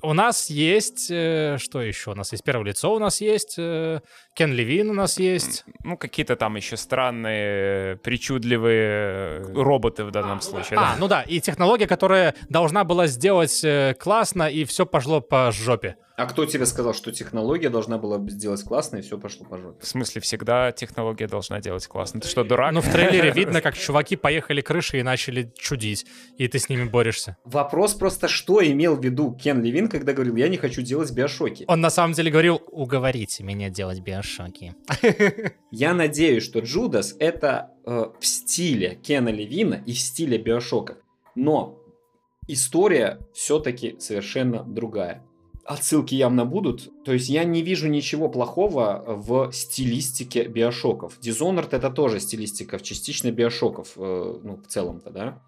У 0.00 0.14
нас 0.14 0.48
есть... 0.48 1.10
э, 1.10 1.58
что 1.58 1.82
еще? 1.82 2.12
У 2.12 2.14
нас 2.14 2.32
есть 2.32 2.44
первое 2.44 2.68
лицо, 2.68 2.94
у 2.94 2.98
нас 2.98 3.20
есть... 3.20 3.56
э, 3.58 4.00
Кен 4.38 4.52
Левин 4.52 4.88
у 4.90 4.92
нас 4.92 5.18
есть. 5.18 5.64
Ну, 5.82 5.96
какие-то 5.96 6.36
там 6.36 6.54
еще 6.54 6.76
странные, 6.76 7.96
причудливые 7.96 9.42
роботы 9.52 10.04
в 10.04 10.12
данном 10.12 10.40
случае. 10.42 10.78
А, 10.78 10.92
да. 10.92 10.96
ну 11.00 11.08
да, 11.08 11.22
и 11.22 11.40
технология, 11.40 11.88
которая 11.88 12.36
должна 12.48 12.84
была 12.84 13.08
сделать 13.08 13.64
э, 13.64 13.96
классно, 13.98 14.48
и 14.48 14.64
все 14.64 14.86
пошло 14.86 15.20
по 15.20 15.50
жопе. 15.50 15.96
А 16.18 16.26
кто 16.26 16.46
тебе 16.46 16.66
сказал, 16.66 16.94
что 16.94 17.12
технология 17.12 17.68
должна 17.68 17.96
была 17.96 18.18
бы 18.18 18.28
сделать 18.30 18.64
классно, 18.64 18.96
и 18.96 19.02
все 19.02 19.18
пошло 19.18 19.46
по 19.46 19.56
жопе? 19.56 19.80
В 19.80 19.86
смысле, 19.86 20.20
всегда 20.20 20.72
технология 20.72 21.28
должна 21.28 21.60
делать 21.60 21.86
классно. 21.86 22.20
Ты 22.20 22.26
что, 22.26 22.42
дурак? 22.42 22.72
Ну, 22.72 22.80
в 22.80 22.90
трейлере 22.90 23.30
видно, 23.34 23.60
как 23.60 23.78
чуваки 23.78 24.16
поехали 24.16 24.60
крыши 24.60 24.98
и 24.98 25.04
начали 25.04 25.52
чудить, 25.56 26.06
и 26.36 26.48
ты 26.48 26.58
с 26.58 26.68
ними 26.68 26.84
борешься. 26.84 27.36
Вопрос 27.44 27.94
просто, 27.94 28.26
что 28.26 28.60
имел 28.66 28.96
в 28.96 29.04
виду 29.04 29.32
Кен 29.32 29.62
Левин, 29.62 29.88
когда 29.88 30.12
говорил, 30.12 30.34
я 30.34 30.48
не 30.48 30.56
хочу 30.56 30.82
делать 30.82 31.12
биошоки. 31.12 31.64
Он 31.68 31.80
на 31.80 31.90
самом 31.90 32.14
деле 32.14 32.32
говорил, 32.32 32.62
уговорите 32.66 33.44
меня 33.44 33.70
делать 33.70 34.00
биошоки. 34.00 34.27
Я 35.70 35.94
надеюсь, 35.94 36.44
что 36.44 36.60
Джудас 36.60 37.16
это 37.18 37.72
э, 37.84 38.06
в 38.18 38.26
стиле 38.26 38.98
Кена 39.02 39.28
Левина 39.28 39.82
и 39.86 39.92
в 39.92 39.98
стиле 39.98 40.38
биошока. 40.38 40.98
Но 41.34 41.78
история 42.46 43.20
все-таки 43.32 43.96
совершенно 43.98 44.62
другая. 44.64 45.24
Отсылки 45.64 46.14
явно 46.14 46.46
будут. 46.46 46.90
То 47.04 47.12
есть 47.12 47.28
я 47.28 47.44
не 47.44 47.62
вижу 47.62 47.88
ничего 47.88 48.28
плохого 48.28 49.04
в 49.06 49.52
стилистике 49.52 50.48
биошоков. 50.48 51.18
Dishonored 51.20 51.68
это 51.72 51.90
тоже 51.90 52.20
стилистика, 52.20 52.80
частично 52.80 53.30
биошоков, 53.30 53.92
э, 53.96 54.40
ну, 54.42 54.56
в 54.56 54.66
целом-то, 54.66 55.10
да. 55.10 55.42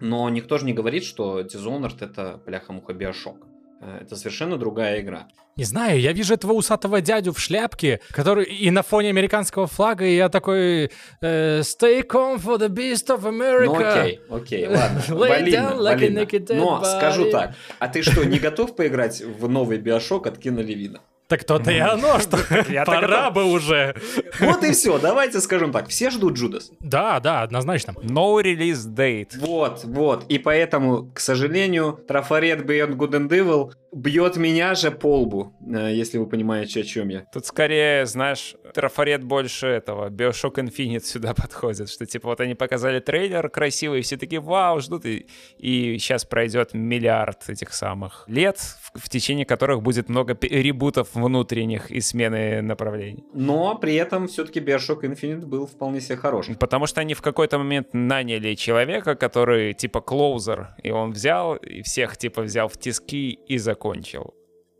Но 0.00 0.28
никто 0.28 0.58
же 0.58 0.66
не 0.66 0.72
говорит, 0.72 1.04
что 1.04 1.40
Dishonored 1.40 2.04
это 2.04 2.42
бляха-муха 2.44 2.92
биошок. 2.94 3.46
Э, 3.84 3.98
Это 4.00 4.16
совершенно 4.16 4.56
другая 4.56 5.00
игра. 5.00 5.28
Не 5.56 5.64
знаю, 5.64 6.00
я 6.00 6.12
вижу 6.12 6.34
этого 6.34 6.52
усатого 6.52 7.00
дядю 7.00 7.32
в 7.32 7.38
шляпке, 7.38 8.00
который 8.10 8.44
и 8.44 8.70
на 8.70 8.82
фоне 8.82 9.10
американского 9.10 9.66
флага, 9.68 10.04
и 10.04 10.16
я 10.16 10.28
такой 10.28 10.90
э, 11.20 11.60
«Stay 11.60 12.02
calm 12.04 12.42
for 12.42 12.58
the 12.58 12.68
beast 12.68 13.06
of 13.08 13.22
America». 13.22 13.66
Ну 13.66 13.74
окей, 13.76 14.20
окей, 14.30 14.66
ладно. 14.76 14.98
Down 15.08 15.78
like 15.78 16.00
dead 16.00 16.54
Но 16.56 16.80
body. 16.82 16.96
скажу 16.98 17.30
так, 17.30 17.54
а 17.78 17.88
ты 17.88 18.02
что, 18.02 18.24
не 18.24 18.38
готов 18.38 18.74
поиграть 18.74 19.20
в 19.20 19.48
новый 19.48 19.78
Биошок 19.78 20.26
от 20.26 20.38
Кена 20.38 20.60
Левина? 20.60 21.00
Так 21.26 21.44
то-то 21.44 21.70
и 21.70 21.78
оно, 21.78 22.18
что 22.18 22.38
пора 22.84 23.30
бы 23.30 23.44
уже. 23.44 23.94
Вот 24.40 24.62
и 24.62 24.72
все, 24.72 24.98
давайте 24.98 25.40
скажем 25.40 25.72
так, 25.72 25.88
все 25.88 26.10
ждут 26.10 26.34
Джудас. 26.34 26.70
Да, 26.80 27.18
да, 27.20 27.42
однозначно. 27.42 27.92
No 28.02 28.42
release 28.42 28.86
date. 28.86 29.38
Вот, 29.38 29.84
вот, 29.84 30.24
и 30.28 30.38
поэтому, 30.38 31.10
к 31.12 31.20
сожалению, 31.20 31.98
трафарет 32.06 32.60
Beyond 32.60 32.96
Good 32.96 33.10
and 33.12 33.28
Evil 33.28 33.72
бьет 33.94 34.36
меня 34.36 34.74
же 34.74 34.90
по 34.90 35.20
лбу, 35.20 35.52
э, 35.60 35.92
если 35.94 36.18
вы 36.18 36.26
понимаете, 36.26 36.80
о 36.80 36.82
чем 36.82 37.08
я. 37.08 37.26
Тут 37.32 37.46
скорее, 37.46 38.06
знаешь, 38.06 38.56
трафарет 38.74 39.24
больше 39.24 39.68
этого. 39.68 40.10
Bioshock 40.10 40.56
Infinite 40.56 41.04
сюда 41.04 41.34
подходит. 41.42 41.88
Что 41.88 42.04
типа 42.04 42.28
вот 42.28 42.40
они 42.40 42.54
показали 42.54 43.00
трейлер 43.00 43.48
красивый, 43.48 44.02
все 44.02 44.16
такие 44.16 44.40
вау, 44.40 44.80
ждут. 44.80 45.06
И, 45.06 45.26
и 45.58 45.98
сейчас 45.98 46.24
пройдет 46.24 46.74
миллиард 46.74 47.48
этих 47.48 47.72
самых 47.72 48.24
лет, 48.26 48.58
в, 48.58 48.98
в 48.98 49.08
течение 49.08 49.46
которых 49.46 49.82
будет 49.82 50.08
много 50.08 50.36
ребутов 50.42 51.08
внутренних 51.14 51.90
и 51.90 52.00
смены 52.00 52.62
направлений. 52.62 53.24
Но 53.32 53.76
при 53.76 53.94
этом 53.94 54.26
все-таки 54.26 54.60
Bioshock 54.60 55.02
Infinite 55.02 55.46
был 55.46 55.66
вполне 55.66 56.00
себе 56.00 56.16
хорош. 56.16 56.48
Потому 56.58 56.86
что 56.86 57.00
они 57.00 57.14
в 57.14 57.22
какой-то 57.22 57.58
момент 57.58 57.88
наняли 57.92 58.54
человека, 58.54 59.14
который 59.14 59.72
типа 59.74 60.00
клоузер, 60.00 60.74
и 60.82 60.90
он 60.90 61.12
взял 61.12 61.54
и 61.54 61.82
всех 61.82 62.16
типа 62.16 62.42
взял 62.42 62.68
в 62.68 62.76
тиски 62.76 63.30
и 63.30 63.58
закончил. 63.58 63.83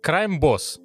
Crime 0.03 0.41
Boss. 0.41 0.79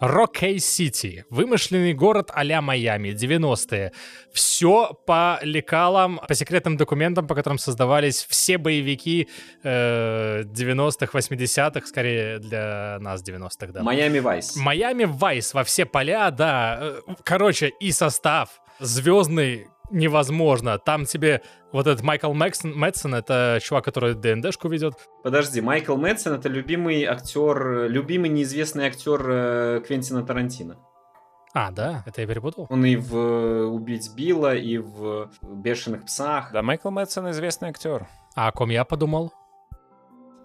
Рокей 0.00 0.58
Сити. 0.58 1.24
Вымышленный 1.30 1.94
город 1.94 2.30
а-ля 2.34 2.60
Майами, 2.60 3.08
90-е. 3.08 3.92
Все 4.32 4.92
по 5.06 5.38
лекалам, 5.42 6.20
по 6.28 6.34
секретным 6.34 6.76
документам, 6.76 7.26
по 7.26 7.34
которым 7.34 7.58
создавались 7.58 8.26
все 8.28 8.58
боевики 8.58 9.28
э, 9.62 10.42
90-х, 10.42 11.18
80-х, 11.18 11.86
скорее 11.86 12.38
для 12.38 12.98
нас 13.00 13.22
90-х, 13.22 13.72
да. 13.72 13.82
Майами 13.82 14.18
Вайс. 14.18 14.56
Майами 14.56 15.04
Вайс 15.04 15.54
во 15.54 15.64
все 15.64 15.86
поля, 15.86 16.30
да. 16.30 16.78
Э, 16.80 17.00
Короче, 17.24 17.72
и 17.80 17.90
состав 17.90 18.60
звездный 18.78 19.68
невозможно. 19.90 20.78
Там 20.78 21.04
тебе 21.04 21.42
вот 21.72 21.86
этот 21.86 22.02
Майкл 22.02 22.32
Мэксон, 22.32 22.76
Мэтсон, 22.76 23.14
это 23.14 23.58
чувак, 23.62 23.84
который 23.84 24.14
ДНДшку 24.14 24.68
ведет. 24.68 24.94
Подожди, 25.22 25.60
Майкл 25.60 25.96
Мэтсон 25.96 26.34
это 26.34 26.48
любимый 26.48 27.04
актер, 27.04 27.88
любимый 27.88 28.30
неизвестный 28.30 28.86
актер 28.86 29.22
э, 29.28 29.82
Квентина 29.86 30.24
Тарантино. 30.24 30.78
А, 31.54 31.70
да, 31.70 32.02
это 32.06 32.20
я 32.20 32.26
перепутал. 32.26 32.66
Он 32.68 32.84
и 32.84 32.96
в 32.96 33.16
«Убить 33.16 34.10
Билла», 34.14 34.54
и 34.54 34.76
в 34.76 35.30
«Бешеных 35.40 36.04
псах». 36.04 36.52
Да, 36.52 36.60
Майкл 36.60 36.90
Мэтсон 36.90 37.30
известный 37.30 37.70
актер. 37.70 38.06
А 38.34 38.48
о 38.48 38.52
ком 38.52 38.68
я 38.68 38.84
подумал? 38.84 39.32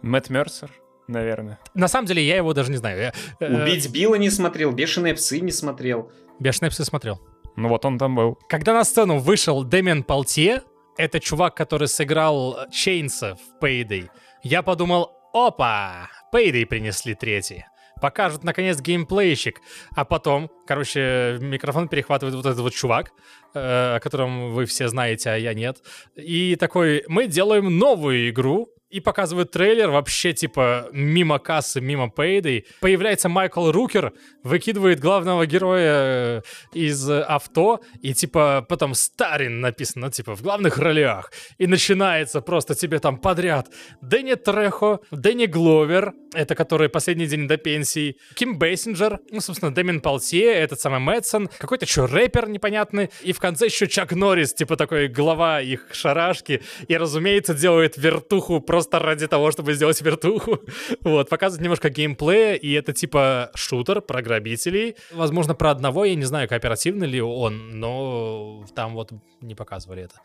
Мэтт 0.02 0.30
Мерсер, 0.30 0.72
наверное. 1.10 1.60
На 1.74 1.90
самом 1.90 2.08
деле, 2.08 2.26
я 2.26 2.38
его 2.38 2.54
даже 2.54 2.72
не 2.72 2.78
знаю. 2.78 2.98
Я, 3.02 3.14
э, 3.46 3.62
«Убить 3.62 3.92
Билла» 3.92 4.16
не 4.16 4.30
смотрел, 4.30 4.72
«Бешеные 4.72 5.14
псы» 5.14 5.42
не 5.42 5.52
смотрел. 5.52 6.12
Бешеные 6.40 6.72
псы 6.72 6.86
смотрел. 6.86 7.20
Ну 7.56 7.70
вот 7.70 7.86
он 7.86 7.98
там 7.98 8.16
был. 8.16 8.38
Когда 8.50 8.74
на 8.74 8.84
сцену 8.84 9.20
вышел 9.20 9.64
Дэмиан 9.64 10.04
Палтье, 10.04 10.64
это 10.98 11.20
чувак, 11.20 11.56
который 11.56 11.88
сыграл 11.88 12.58
Чейнса 12.72 13.36
в 13.36 13.64
Payday, 13.64 14.10
я 14.44 14.62
подумал, 14.62 15.12
опа, 15.34 16.10
Payday 16.34 16.66
принесли 16.66 17.16
третий. 17.16 17.66
Покажут, 18.02 18.44
наконец, 18.44 18.82
геймплейщик. 18.82 19.62
А 19.96 20.06
потом, 20.06 20.50
короче, 20.66 21.38
микрофон 21.40 21.88
перехватывает 21.88 22.36
вот 22.36 22.46
этот 22.48 22.60
вот 22.60 22.74
чувак, 22.74 23.12
э, 23.54 23.96
о 23.96 24.00
котором 24.00 24.54
вы 24.54 24.66
все 24.66 24.88
знаете, 24.88 25.30
а 25.30 25.36
я 25.36 25.54
нет. 25.54 25.78
И 26.16 26.56
такой, 26.56 27.04
мы 27.08 27.28
делаем 27.28 27.78
новую 27.78 28.30
игру, 28.30 28.70
и 28.92 29.00
показывают 29.00 29.52
трейлер 29.52 29.90
вообще 29.90 30.34
типа 30.34 30.90
мимо 30.92 31.40
кассы, 31.40 31.82
мимо 31.82 32.12
Payday. 32.16 32.66
Появляется 32.82 33.30
Майкл 33.30 33.72
Рукер, 33.72 34.14
выкидывает 34.44 35.00
главного 35.00 35.46
героя 35.46 35.94
э, 35.94 36.42
из 36.74 37.10
авто, 37.10 37.82
и 38.02 38.14
типа 38.14 38.66
потом 38.68 38.94
Старин 38.94 39.62
написано, 39.62 40.12
типа 40.12 40.36
в 40.36 40.42
главных 40.42 40.78
ролях. 40.78 41.32
И 41.58 41.68
начинается 41.68 42.42
просто 42.42 42.76
тебе 42.76 43.00
там 43.00 43.18
подряд. 43.18 43.70
Дэнни 44.02 44.36
Трехо, 44.36 45.00
Дэнни 45.12 45.46
Гловер, 45.46 46.14
это 46.34 46.56
который 46.56 46.90
последний 46.90 47.28
день 47.28 47.48
до 47.48 47.58
пенсии, 47.58 48.18
Ким 48.36 48.58
Бейсинджер, 48.58 49.20
ну, 49.32 49.40
собственно, 49.40 49.74
Дэмин 49.74 50.02
Палтье, 50.02 50.54
этот 50.54 50.80
самый 50.80 51.00
Мэтсон, 51.00 51.50
какой-то 51.58 51.86
еще 51.86 52.06
рэпер 52.06 52.50
непонятный, 52.50 53.10
и 53.22 53.32
в 53.32 53.40
конце 53.40 53.66
еще 53.66 53.88
Чак 53.88 54.14
Норрис, 54.14 54.54
типа 54.54 54.76
такой 54.76 55.08
глава 55.08 55.62
их 55.62 55.88
шарашки, 55.92 56.62
и, 56.88 56.98
разумеется, 56.98 57.54
делает 57.54 57.98
вертуху 57.98 58.60
просто 58.60 58.81
ради 58.92 59.28
того, 59.28 59.52
чтобы 59.52 59.74
сделать 59.74 60.02
вертуху. 60.02 60.60
Вот, 61.02 61.30
показывает 61.30 61.64
немножко 61.64 61.90
геймплея, 61.90 62.56
и 62.56 62.72
это 62.72 62.94
типа 62.94 63.52
шутер 63.56 64.02
про 64.02 64.22
грабителей. 64.22 64.96
Возможно, 65.12 65.56
про 65.56 65.72
одного, 65.72 66.06
я 66.06 66.16
не 66.16 66.26
знаю, 66.26 66.48
кооперативный 66.48 67.08
ли 67.08 67.22
он, 67.22 67.80
но 67.80 68.66
там 68.76 68.94
вот 68.94 69.12
не 69.42 69.56
показывали 69.56 70.04
это. 70.04 70.16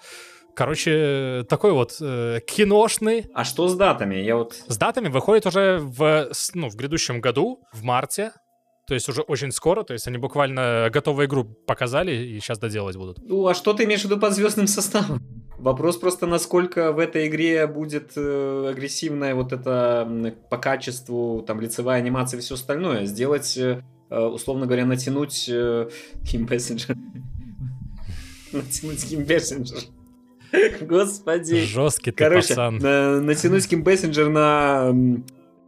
Короче, 0.55 1.45
такой 1.49 1.73
вот 1.73 1.97
э, 2.01 2.41
киношный. 2.47 3.27
А 3.35 3.45
что 3.45 3.69
с 3.69 3.77
датами? 3.77 4.17
Я 4.17 4.37
вот... 4.37 4.55
С 4.67 4.79
датами 4.79 5.09
выходит 5.09 5.47
уже 5.47 5.79
в, 5.79 6.31
ну, 6.55 6.71
в 6.71 6.77
грядущем 6.77 7.21
году, 7.21 7.61
в 7.73 7.83
марте. 7.83 8.33
То 8.87 8.95
есть 8.95 9.09
уже 9.09 9.23
очень 9.23 9.51
скоро, 9.51 9.83
то 9.83 9.93
есть 9.93 10.07
они 10.07 10.17
буквально 10.17 10.89
готовую 10.91 11.27
игру 11.27 11.45
показали 11.45 12.15
и 12.15 12.41
сейчас 12.41 12.59
доделать 12.59 12.97
будут. 12.97 13.19
Ну, 13.21 13.47
а 13.47 13.55
что 13.55 13.75
ты 13.75 13.85
имеешь 13.85 14.03
в 14.03 14.05
виду 14.05 14.19
под 14.19 14.33
звездным 14.33 14.69
составом? 14.69 15.21
Вопрос 15.59 15.97
просто, 15.97 16.27
насколько 16.27 16.93
в 16.93 16.99
этой 16.99 17.29
игре 17.29 17.67
будет 17.67 18.13
э, 18.17 18.69
агрессивная 18.71 19.35
вот 19.35 19.53
эта 19.53 20.05
м, 20.07 20.35
по 20.51 20.59
качеству, 20.59 21.43
там, 21.47 21.61
лицевая 21.61 21.99
анимация 21.99 22.39
и 22.39 22.41
все 22.43 22.55
остальное. 22.55 23.07
Сделать, 23.07 23.57
э, 23.57 23.83
э, 24.11 24.19
условно 24.21 24.67
говоря, 24.67 24.85
натянуть 24.85 25.47
э, 25.49 25.89
Ким 26.27 26.45
Бессенджер. 26.47 26.97
Натянуть 28.53 29.09
Ким 29.09 29.25
Бессенджер. 29.25 29.79
Господи. 30.83 31.63
Жесткий 31.65 32.13
ты 32.13 32.19
Короче, 32.25 32.49
пацан. 32.49 32.79
на- 32.79 33.21
натянуть 33.21 33.67
Ким 33.67 33.83
Бессенджер 33.83 34.29
на 34.29 34.93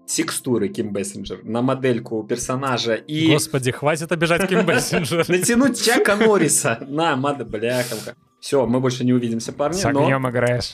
текстуры 0.07 0.69
Ким 0.69 0.93
Бессенджер, 0.93 1.41
на 1.45 1.61
модельку 1.63 2.23
персонажа 2.25 2.95
и 2.95 3.33
Господи, 3.33 3.71
хватит 3.73 4.11
обижать 4.13 4.47
Ким 4.49 4.65
Бессинджер. 4.67 5.29
натянуть 5.29 5.83
Чака 5.83 6.17
Норриса 6.17 6.79
на 6.89 7.17
мод... 7.17 7.43
Бляха. 7.47 8.15
Все, 8.41 8.67
мы 8.67 8.81
больше 8.81 9.05
не 9.05 9.13
увидимся, 9.13 9.53
парни, 9.53 9.77
С 9.77 9.85
но 9.85 10.05
огнем 10.05 10.29
играешь. 10.29 10.73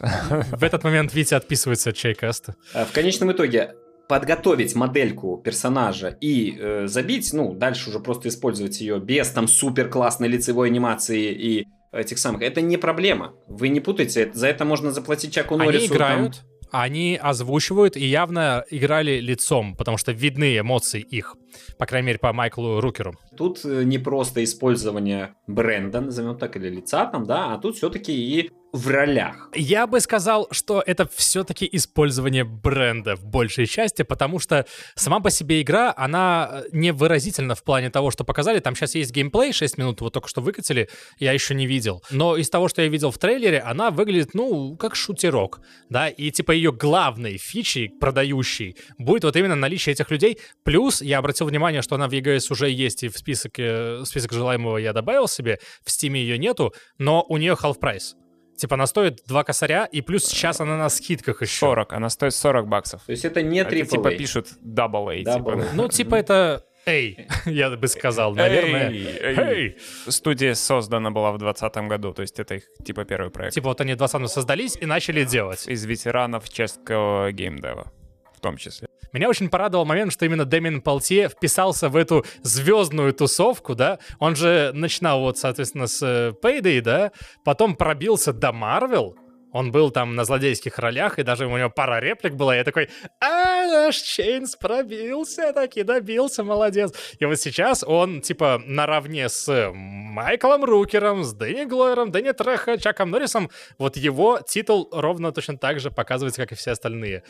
В 0.53 0.63
этот 0.63 0.85
момент 0.85 1.15
Витя 1.15 1.35
отписывается 1.35 1.91
от 1.91 1.97
чайкаста. 1.97 2.55
э, 2.75 2.85
в 2.85 2.93
конечном 2.93 3.33
итоге 3.33 3.75
подготовить 4.09 4.75
модельку 4.75 5.39
персонажа 5.39 6.09
и 6.21 6.57
э, 6.59 6.87
забить, 6.89 7.33
ну, 7.33 7.55
дальше 7.55 7.89
уже 7.89 8.01
просто 8.01 8.29
использовать 8.29 8.81
ее 8.81 9.01
без 9.01 9.31
там 9.31 9.49
супер 9.49 9.89
классной 9.89 10.29
лицевой 10.29 10.69
анимации 10.69 11.33
и 11.33 11.67
этих 11.91 12.19
самых, 12.19 12.43
это 12.43 12.61
не 12.61 12.77
проблема. 12.77 13.33
Вы 13.49 13.69
не 13.69 13.81
путайте, 13.81 14.31
за 14.35 14.49
это 14.49 14.65
можно 14.67 14.91
заплатить 14.93 15.33
Чаку 15.33 15.55
Они 15.55 15.65
Норрису. 15.65 15.89
там- 15.89 15.97
играют, 15.97 16.43
они 16.71 17.19
озвучивают 17.23 17.97
и 17.97 18.05
явно 18.05 18.65
играли 18.69 19.21
лицом, 19.21 19.75
потому 19.77 19.97
что 19.97 20.13
видны 20.13 20.59
эмоции 20.59 21.01
их, 21.01 21.35
по 21.79 21.87
крайней 21.87 22.07
мере, 22.09 22.19
по 22.19 22.33
Майклу 22.33 22.81
Рукеру. 22.81 23.15
Тут 23.37 23.65
э, 23.65 23.85
не 23.85 23.99
просто 23.99 24.43
использование 24.45 25.35
бренда, 25.47 26.01
назовем 26.01 26.37
так, 26.37 26.57
или 26.57 26.69
лица 26.69 27.07
там, 27.07 27.25
да, 27.25 27.55
а 27.55 27.59
тут 27.59 27.77
все-таки 27.77 28.13
и 28.13 28.51
в 28.75 28.89
ролях. 28.89 29.51
Я 29.55 29.87
бы 29.87 30.01
сказал, 30.01 30.49
что 30.51 30.83
это 30.85 31.09
все-таки 31.15 31.69
использование 31.71 32.43
бренда 32.43 33.15
в 33.15 33.25
большей 33.25 33.67
части, 33.67 34.03
потому 34.03 34.41
что 34.41 34.67
сама 34.97 35.21
по 35.21 35.31
себе 35.31 35.63
игра, 35.63 35.95
она 35.97 36.51
э, 36.51 36.65
не 36.73 36.93
выразительна 36.93 37.55
в 37.55 37.63
плане 37.63 37.91
того, 37.91 38.11
что 38.11 38.25
показали. 38.25 38.59
Там 38.59 38.75
сейчас 38.75 38.97
есть 38.97 39.13
геймплей, 39.13 39.53
6 39.53 39.79
минут 39.79 40.01
вот 40.01 40.13
только 40.13 40.27
что 40.27 40.41
выкатили, 40.41 40.89
я 41.21 41.31
еще 41.31 41.55
не 41.55 41.69
видел. 41.69 42.03
Но 42.11 42.37
из 42.37 42.51
того, 42.51 42.67
что 42.67 42.83
я 42.83 42.89
видел 42.89 43.13
в 43.13 43.19
трейлере, 43.19 43.61
она 43.61 43.93
выглядит, 43.93 44.35
ну, 44.35 44.77
как 44.77 44.97
шутерок, 44.97 45.61
да, 45.89 46.09
и 46.09 46.33
типа 46.33 46.51
ее 46.51 46.73
главной 46.73 47.39
фичей, 47.39 47.89
продающей, 47.89 48.77
будет 48.99 49.23
вот 49.23 49.37
именно 49.37 49.55
наличие 49.55 49.93
этих 49.93 50.11
людей. 50.11 50.41
Плюс 50.65 51.01
я 51.01 51.19
обратил 51.19 51.44
внимание, 51.45 51.83
что 51.83 51.95
она 51.95 52.09
в 52.09 52.13
EGS 52.13 52.47
уже 52.51 52.71
есть 52.71 53.03
и 53.03 53.09
в 53.09 53.17
список, 53.17 53.59
э, 53.59 54.03
список 54.05 54.33
желаемого 54.33 54.79
я 54.79 54.93
добавил 54.93 55.29
себе, 55.29 55.59
в 55.85 55.89
Steam 55.89 56.17
ее 56.17 56.39
нету, 56.39 56.75
но 56.99 57.25
у 57.29 57.37
нее 57.37 57.55
half 57.55 57.79
price. 57.81 58.15
Типа 58.57 58.75
она 58.75 58.87
стоит 58.87 59.21
2 59.27 59.45
косаря, 59.45 59.85
и 59.87 60.01
плюс 60.01 60.25
сейчас 60.25 60.61
она 60.61 60.77
на 60.77 60.89
скидках 60.89 61.43
еще. 61.43 61.67
40, 61.67 61.93
она 61.93 62.09
стоит 62.09 62.35
40 62.35 62.69
баксов. 62.69 63.03
То 63.05 63.13
есть 63.13 63.25
это 63.25 63.43
не 63.43 63.59
Это 63.59 63.75
AAA. 63.75 63.87
типа 63.87 64.11
пишут 64.13 64.49
double 64.63 65.11
A. 65.11 65.23
Double 65.23 65.63
типа. 65.63 65.65
Ну, 65.75 65.89
типа 65.89 66.15
это... 66.15 66.65
Эй, 66.87 67.27
я 67.47 67.71
бы 67.71 67.89
сказал, 67.89 68.35
наверное. 68.35 68.91
Эй! 68.93 69.79
Студия 70.07 70.55
создана 70.55 71.11
была 71.11 71.33
в 71.33 71.39
2020 71.39 71.89
году, 71.89 72.13
то 72.13 72.23
есть 72.23 72.39
это 72.39 72.57
их 72.57 72.65
типа 72.85 73.05
первый 73.05 73.31
проект. 73.31 73.55
Типа 73.55 73.69
вот 73.69 73.81
они 73.81 73.95
в 73.95 73.97
20 73.97 74.31
создались 74.31 74.77
и 74.77 74.87
начали 74.87 75.25
делать. 75.25 75.67
Из 75.67 75.85
ветеранов 75.85 76.49
чешского 76.49 77.33
геймдева 77.33 77.91
в 78.37 78.41
том 78.41 78.57
числе. 78.59 78.89
Меня 79.15 79.29
очень 79.29 79.49
порадовал 79.49 79.85
момент, 79.85 80.13
что 80.13 80.27
именно 80.27 80.45
Дэмин 80.45 80.83
Палтье 80.83 81.29
вписался 81.29 81.89
в 81.89 81.95
эту 81.95 82.27
звездную 82.43 83.15
тусовку, 83.15 83.77
да. 83.77 84.01
Он 84.19 84.35
же 84.35 84.73
начинал 84.75 85.21
вот, 85.21 85.39
соответственно, 85.39 85.87
с 85.87 86.03
э, 86.03 86.33
Payday, 86.43 86.81
да, 86.81 87.13
потом 87.45 87.77
пробился 87.77 88.33
до 88.33 88.49
Marvel, 88.49 89.15
он 89.55 89.71
был 89.71 89.93
там 89.93 90.17
на 90.17 90.25
злодейских 90.25 90.81
ролях, 90.81 91.21
и 91.21 91.23
даже 91.23 91.47
у 91.47 91.57
него 91.57 91.71
пара 91.71 92.01
реплик 92.01 92.35
была. 92.35 92.57
Я 92.57 92.65
такой, 92.65 92.91
а, 93.21 93.44
наш 93.67 93.97
Чейнс 93.97 94.57
пробился, 94.57 95.53
таки 95.53 95.83
добился, 95.83 96.45
молодец. 96.45 96.95
И 97.19 97.25
вот 97.25 97.41
сейчас 97.41 97.85
он, 97.85 98.21
типа, 98.21 98.63
наравне 98.65 99.29
с 99.29 99.71
Майклом 99.75 100.65
Рукером, 100.65 101.25
с 101.25 101.33
Дэнни 101.33 101.65
Глойером, 101.65 102.11
Дэнни 102.11 102.33
Треха, 102.33 102.79
Чаком 102.79 103.11
Норрисом, 103.11 103.51
вот 103.79 103.97
его 103.97 104.41
титул 104.47 104.89
ровно 104.93 105.33
точно 105.33 105.59
так 105.59 105.81
же 105.81 105.91
показывается, 105.91 106.41
как 106.43 106.53
и 106.53 106.55
все 106.55 106.73
остальные. 106.73 107.23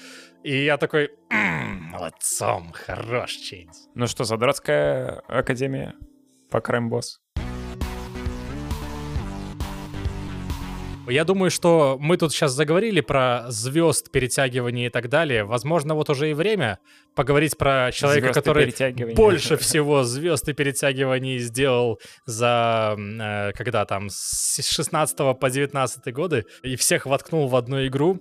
И 0.42 0.64
я 0.64 0.76
такой, 0.76 1.10
«М, 1.30 1.90
молодцом, 1.92 2.72
хорош 2.72 3.32
Чейнс. 3.32 3.88
Ну 3.94 4.06
что, 4.06 4.24
Задротская 4.24 5.22
академия 5.28 5.94
по 6.50 6.60
Крайм-босс? 6.60 7.23
Я 11.06 11.24
думаю, 11.24 11.50
что 11.50 11.98
мы 12.00 12.16
тут 12.16 12.32
сейчас 12.32 12.52
заговорили 12.52 13.00
про 13.00 13.44
звезд, 13.48 14.10
перетягивание 14.10 14.86
и 14.86 14.90
так 14.90 15.08
далее. 15.08 15.44
Возможно, 15.44 15.94
вот 15.94 16.08
уже 16.08 16.30
и 16.30 16.34
время 16.34 16.78
поговорить 17.14 17.58
про 17.58 17.90
человека, 17.92 18.32
Звезд 18.32 18.40
который 18.40 19.14
больше 19.14 19.56
всего 19.58 20.02
звезд 20.04 20.48
и 20.48 20.52
перетягиваний 20.54 21.38
сделал 21.38 22.00
за, 22.24 22.96
э, 22.98 23.52
когда 23.52 23.84
там, 23.84 24.08
с 24.08 24.60
16 24.66 25.38
по 25.38 25.50
19 25.50 26.12
годы, 26.14 26.46
и 26.62 26.76
всех 26.76 27.06
воткнул 27.06 27.48
в 27.48 27.56
одну 27.56 27.86
игру 27.86 28.20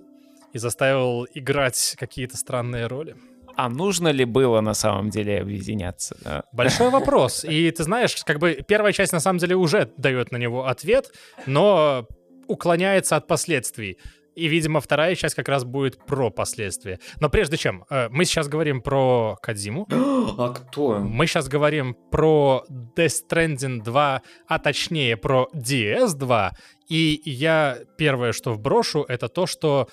и 0.52 0.58
заставил 0.58 1.26
играть 1.34 1.96
какие-то 1.98 2.36
странные 2.36 2.86
роли. 2.86 3.16
А 3.56 3.68
нужно 3.68 4.08
ли 4.08 4.24
было 4.24 4.60
на 4.60 4.74
самом 4.74 5.10
деле 5.10 5.40
объединяться? 5.40 6.44
Большой 6.52 6.90
вопрос. 6.90 7.44
И 7.44 7.70
ты 7.70 7.84
знаешь, 7.84 8.22
как 8.24 8.38
бы 8.38 8.64
первая 8.66 8.92
часть 8.92 9.12
на 9.12 9.20
самом 9.20 9.38
деле 9.38 9.56
уже 9.56 9.90
дает 9.96 10.32
на 10.32 10.36
него 10.36 10.66
ответ, 10.66 11.12
но 11.46 12.06
уклоняется 12.48 13.16
от 13.16 13.26
последствий. 13.26 13.98
И, 14.34 14.48
видимо, 14.48 14.80
вторая 14.80 15.14
часть 15.14 15.36
как 15.36 15.48
раз 15.48 15.62
будет 15.64 15.96
про 16.06 16.28
последствия. 16.30 16.98
Но 17.20 17.28
прежде 17.28 17.56
чем, 17.56 17.84
э, 17.88 18.08
мы 18.10 18.24
сейчас 18.24 18.48
говорим 18.48 18.82
про 18.82 19.36
Кадзиму, 19.40 19.86
А 20.38 20.52
кто? 20.52 20.98
мы 20.98 21.26
сейчас 21.28 21.46
говорим 21.48 21.94
про 22.10 22.64
Death 22.96 23.12
Stranding 23.30 23.82
2, 23.82 24.22
а 24.48 24.58
точнее 24.58 25.16
про 25.16 25.48
DS2, 25.54 26.50
и 26.88 27.20
я 27.24 27.78
первое, 27.96 28.32
что 28.32 28.52
вброшу, 28.54 29.04
это 29.06 29.28
то, 29.28 29.46
что 29.46 29.88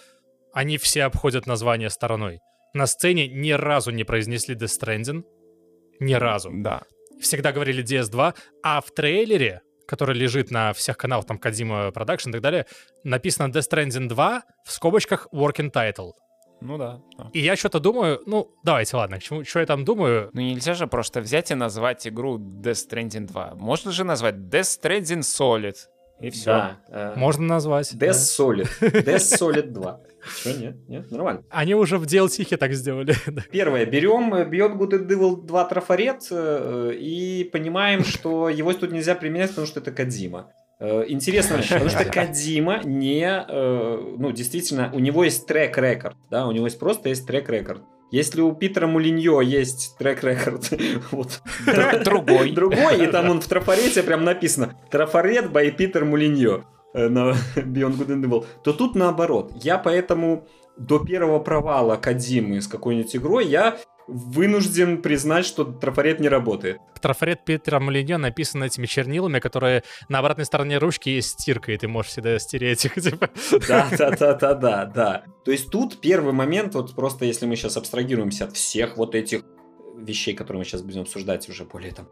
они 0.54 0.78
все 0.78 1.04
обходят 1.04 1.46
название 1.46 1.90
стороной. 1.92 2.40
На 2.74 2.88
сцене 2.88 3.28
ни 3.28 3.52
разу 3.52 3.92
не 3.92 4.04
произнесли 4.06 4.56
Death 4.56 4.80
Stranding, 4.82 5.24
ни 6.00 6.14
разу 6.16 6.50
Да. 6.52 6.82
всегда 7.22 7.52
говорили 7.52 7.84
DS2, 7.84 8.34
а 8.64 8.82
в 8.82 8.90
трейлере, 8.92 9.62
который 9.92 10.16
лежит 10.16 10.52
на 10.52 10.72
всех 10.72 10.96
каналах, 10.96 11.26
там 11.26 11.38
Kojima 11.38 11.92
Production 11.92 12.30
и 12.30 12.32
так 12.32 12.42
далее, 12.42 12.66
написано 13.04 13.52
Death 13.52 13.70
Stranding 13.70 14.08
2 14.08 14.44
в 14.64 14.72
скобочках 14.72 15.28
Working 15.34 15.70
Title. 15.70 16.14
Ну 16.62 16.78
да. 16.78 17.02
да. 17.18 17.30
И 17.34 17.40
я 17.40 17.56
что-то 17.56 17.80
думаю, 17.80 18.22
ну, 18.26 18.48
давайте, 18.64 18.96
ладно, 18.96 19.20
к 19.20 19.24
чему, 19.24 19.44
что 19.44 19.60
я 19.60 19.66
там 19.66 19.84
думаю, 19.84 20.30
Ну 20.34 20.42
нельзя 20.42 20.76
же 20.76 20.88
просто 20.88 21.20
взять 21.20 21.52
и 21.52 21.56
назвать 21.56 22.08
игру 22.08 22.38
Death 22.38 22.88
Stranding 22.90 23.28
2. 23.28 23.56
Можно 23.56 23.92
же 23.92 24.06
назвать 24.06 24.36
Death 24.36 24.80
Stranding 24.82 25.22
Solid. 25.22 25.76
И 26.22 26.30
все. 26.30 26.46
Да. 26.46 26.78
э, 26.88 27.14
можно 27.18 27.46
назвать. 27.46 27.92
Death 27.94 27.98
да. 27.98 28.12
Solid. 28.12 28.70
Death 28.80 29.40
Solid 29.40 29.72
2. 29.72 30.00
Что, 30.24 30.54
нет? 30.54 30.76
Нет? 30.88 31.12
Нормально. 31.12 31.44
Они 31.50 31.74
уже 31.76 31.98
в 31.98 32.04
DLC 32.04 32.58
так 32.58 32.74
сделали. 32.74 33.16
Первое. 33.52 33.86
Берем 33.86 34.34
э, 34.34 34.46
Beyond 34.46 34.78
Good 34.78 34.92
and 34.92 35.08
Evil 35.08 35.42
2 35.46 35.66
трафарет 35.66 36.28
э, 36.32 36.94
и 36.98 37.44
понимаем, 37.52 38.04
что 38.04 38.50
его 38.50 38.74
тут 38.74 38.92
нельзя 38.92 39.16
применять, 39.16 39.50
потому 39.50 39.68
что 39.68 39.80
это 39.80 39.92
Кадима. 39.92 40.52
Э, 40.80 41.04
Интересно, 41.08 41.60
потому 41.70 41.90
что 41.90 42.06
Кадима 42.06 42.82
не... 42.84 43.26
э, 43.48 44.16
Ну, 44.18 44.32
действительно, 44.32 44.92
у 44.94 45.00
него 45.00 45.24
есть 45.24 45.48
трек-рекорд. 45.48 46.16
Да, 46.30 46.48
у 46.48 46.52
него 46.52 46.66
есть 46.66 46.80
просто 46.80 47.10
есть 47.10 47.26
трек-рекорд. 47.28 47.82
Если 48.12 48.42
у 48.42 48.52
Питера 48.54 48.88
Мулиньо 48.88 49.40
есть 49.42 49.96
трек-рекорд, 49.98 50.70
вот, 51.12 51.42
Др- 51.66 52.04
Другой. 52.04 52.52
другой, 52.52 53.06
и 53.06 53.08
там 53.08 53.30
он 53.30 53.40
в 53.40 53.48
трафарете 53.48 54.04
прям 54.04 54.26
написано 54.26 54.76
«Трафарет 54.92 55.46
by 55.46 55.72
Питер 55.72 56.04
Мулиньо» 56.04 56.58
э, 56.58 56.81
на 56.94 57.32
Beyond 57.56 57.98
Good 57.98 58.08
and 58.08 58.24
Evil, 58.24 58.46
то 58.64 58.74
тут 58.74 58.96
наоборот. 58.96 59.52
Я 59.56 59.78
поэтому 59.78 60.48
до 60.78 61.00
первого 61.00 61.40
провала 61.40 61.96
Кадимы 61.96 62.62
с 62.62 62.68
какой-нибудь 62.68 63.16
игрой 63.16 63.48
я 63.48 63.78
вынужден 64.08 65.02
признать, 65.02 65.46
что 65.46 65.64
трафарет 65.64 66.20
не 66.20 66.28
работает. 66.28 66.80
Трафарет 67.02 67.46
Питера 67.46 67.80
Молиньо 67.80 68.18
написан 68.18 68.64
этими 68.64 68.86
чернилами, 68.86 69.40
которые 69.40 69.84
на 70.10 70.20
обратной 70.20 70.46
стороне 70.46 70.78
ручки 70.78 71.10
есть 71.10 71.40
стирка, 71.40 71.72
и 71.72 71.78
ты 71.78 71.88
можешь 71.88 72.12
всегда 72.12 72.38
стереть 72.40 72.86
их. 72.86 72.96
Типа. 73.02 73.30
Да, 73.68 73.88
да, 73.98 74.12
да, 74.12 74.34
да, 74.34 74.54
да, 74.54 74.86
да. 74.86 75.24
То 75.46 75.52
есть 75.52 75.70
тут 75.70 76.02
первый 76.02 76.34
момент, 76.34 76.76
вот 76.76 76.96
просто 76.96 77.26
если 77.26 77.46
мы 77.46 77.56
сейчас 77.56 77.78
абстрагируемся 77.78 78.46
от 78.46 78.54
всех 78.54 78.98
вот 78.98 79.16
этих 79.16 79.44
вещей, 79.98 80.34
которые 80.34 80.60
мы 80.60 80.66
сейчас 80.66 80.82
будем 80.82 81.02
обсуждать 81.02 81.48
уже 81.48 81.66
более 81.66 81.92
там 81.92 82.08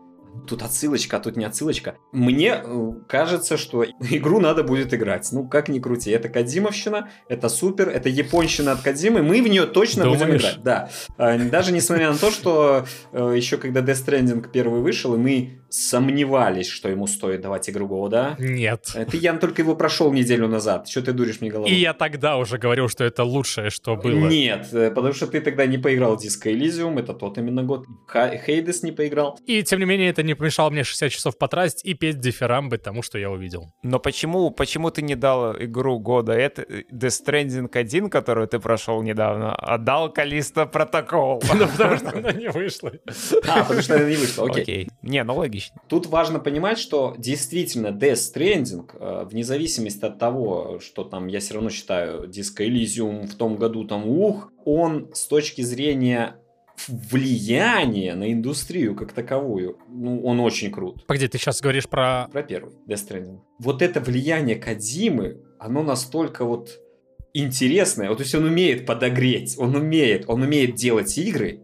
Тут 0.48 0.64
отсылочка, 0.64 1.18
а 1.18 1.20
тут 1.20 1.38
не 1.38 1.46
отсылочка. 1.46 1.98
Мне 2.12 2.62
э, 2.64 2.92
кажется, 3.08 3.58
что 3.58 3.84
игру 3.84 4.40
надо 4.40 4.64
будет 4.64 4.94
играть. 4.94 5.28
Ну, 5.32 5.48
как 5.48 5.70
ни 5.70 5.80
крути. 5.80 6.12
Это 6.12 6.30
Кадимовщина, 6.30 7.10
это 7.28 7.50
супер, 7.50 7.90
это 7.90 8.10
японщина 8.10 8.72
от 8.72 8.82
Кадимы. 8.82 9.22
Мы 9.22 9.42
в 9.42 9.48
нее 9.48 9.66
точно 9.66 10.06
будем 10.06 10.20
Думаешь? 10.20 10.42
играть. 10.42 10.64
Да. 10.64 10.90
А, 11.18 11.38
Даже 11.38 11.72
несмотря 11.72 12.12
на 12.12 12.18
то, 12.18 12.32
что 12.32 12.86
э, 13.12 13.34
еще 13.36 13.58
когда 13.58 13.82
Death 13.82 14.06
Stranding 14.06 14.50
первый 14.52 14.82
вышел, 14.82 15.14
и 15.16 15.18
мы 15.18 15.59
сомневались, 15.70 16.68
что 16.68 16.90
ему 16.90 17.08
стоит 17.08 17.42
давать 17.42 17.70
игру 17.70 17.88
года. 17.88 18.36
Нет. 18.40 18.92
Э, 18.96 19.06
Ты, 19.06 19.18
Ян, 19.18 19.40
только 19.40 19.62
его 19.62 19.76
прошел 19.76 20.12
неделю 20.12 20.48
назад. 20.48 20.88
Что 20.88 21.02
ты 21.02 21.14
дуришь 21.14 21.42
мне 21.42 21.52
голову? 21.52 21.68
И 21.68 21.74
я 21.74 21.94
тогда 21.94 22.38
уже 22.38 22.58
говорил, 22.58 22.90
что 22.90 23.04
это 23.04 23.24
лучшее, 23.24 23.70
что 23.70 23.96
было. 23.96 24.28
Нет, 24.28 24.68
э, 24.74 24.92
потому 24.92 25.14
что 25.14 25.28
ты 25.28 25.42
тогда 25.42 25.66
не 25.66 25.78
поиграл 25.78 26.18
в 26.18 26.24
Disco 26.24 26.52
Elysium, 26.52 27.00
это 27.00 27.14
тот 27.14 27.38
именно 27.38 27.64
год. 27.64 27.86
Хейдес 28.12 28.84
не 28.84 28.92
поиграл. 28.92 29.40
И 29.46 29.64
тем 29.64 29.80
не 29.80 29.86
менее 29.86 30.10
это 30.10 30.24
не 30.24 30.34
помешало 30.34 30.70
мне 30.70 30.84
60 30.84 31.12
часов 31.12 31.38
потратить 31.38 31.86
и 31.86 31.94
петь 31.94 32.20
дифирамбы 32.20 32.78
тому, 32.78 33.02
что 33.02 33.18
я 33.18 33.30
увидел. 33.30 33.74
Но 33.84 34.00
почему, 34.00 34.52
почему 34.52 34.90
ты 34.92 35.02
не 35.02 35.16
дал 35.16 35.56
игру 35.56 36.00
года? 36.00 36.34
Это 36.34 36.64
Death 36.92 37.26
Stranding 37.26 37.70
1, 37.72 38.10
которую 38.10 38.48
ты 38.48 38.60
прошел 38.60 39.02
недавно, 39.02 39.56
а 39.56 39.78
дал 39.78 40.12
Калиста 40.12 40.66
Протокол. 40.66 41.44
Ну, 41.60 41.68
потому 41.68 41.98
что 41.98 42.18
она 42.18 42.32
не 42.32 42.50
вышла. 42.50 42.94
А, 43.48 43.64
потому 43.64 43.82
что 43.82 43.96
это 43.96 44.06
не 44.10 44.16
окей. 44.16 44.62
Окей. 44.62 44.90
Не, 45.02 45.24
ну 45.24 45.36
логично. 45.36 45.59
Тут 45.88 46.08
важно 46.08 46.40
понимать, 46.40 46.78
что 46.78 47.16
действительно 47.18 47.88
Death 47.88 48.34
Stranding, 48.34 48.90
э, 48.94 49.26
вне 49.26 49.44
зависимости 49.44 50.06
от 50.06 50.20
того, 50.20 50.80
что 50.80 51.04
там, 51.04 51.28
я 51.28 51.40
все 51.40 51.56
равно 51.56 51.70
считаю, 51.70 52.28
Disco 52.30 52.66
Elysium 52.66 53.28
в 53.28 53.36
том 53.36 53.58
году 53.58 53.86
там 53.86 54.08
ух, 54.08 54.52
он 54.66 55.10
с 55.14 55.26
точки 55.28 55.62
зрения 55.62 56.36
влияния 56.88 58.16
на 58.16 58.32
индустрию 58.32 58.96
как 58.96 59.12
таковую, 59.12 59.78
ну, 59.90 60.24
он 60.24 60.40
очень 60.40 60.72
крут. 60.72 61.06
Погоди, 61.06 61.28
ты 61.28 61.38
сейчас 61.38 61.62
говоришь 61.62 61.90
про... 61.90 62.30
Про 62.32 62.44
первый, 62.44 62.74
Death 62.88 63.08
Stranding. 63.10 63.40
Вот 63.60 63.82
это 63.82 64.00
влияние 64.00 64.56
Кадимы, 64.56 65.42
оно 65.60 65.84
настолько 65.84 66.46
вот 66.46 66.80
интересное. 67.34 68.10
Вот, 68.10 68.18
то 68.18 68.24
есть 68.24 68.36
он 68.36 68.46
умеет 68.46 68.86
подогреть, 68.86 69.56
он 69.58 69.76
умеет, 69.76 70.26
он 70.28 70.42
умеет 70.42 70.76
делать 70.76 71.18
игры, 71.18 71.62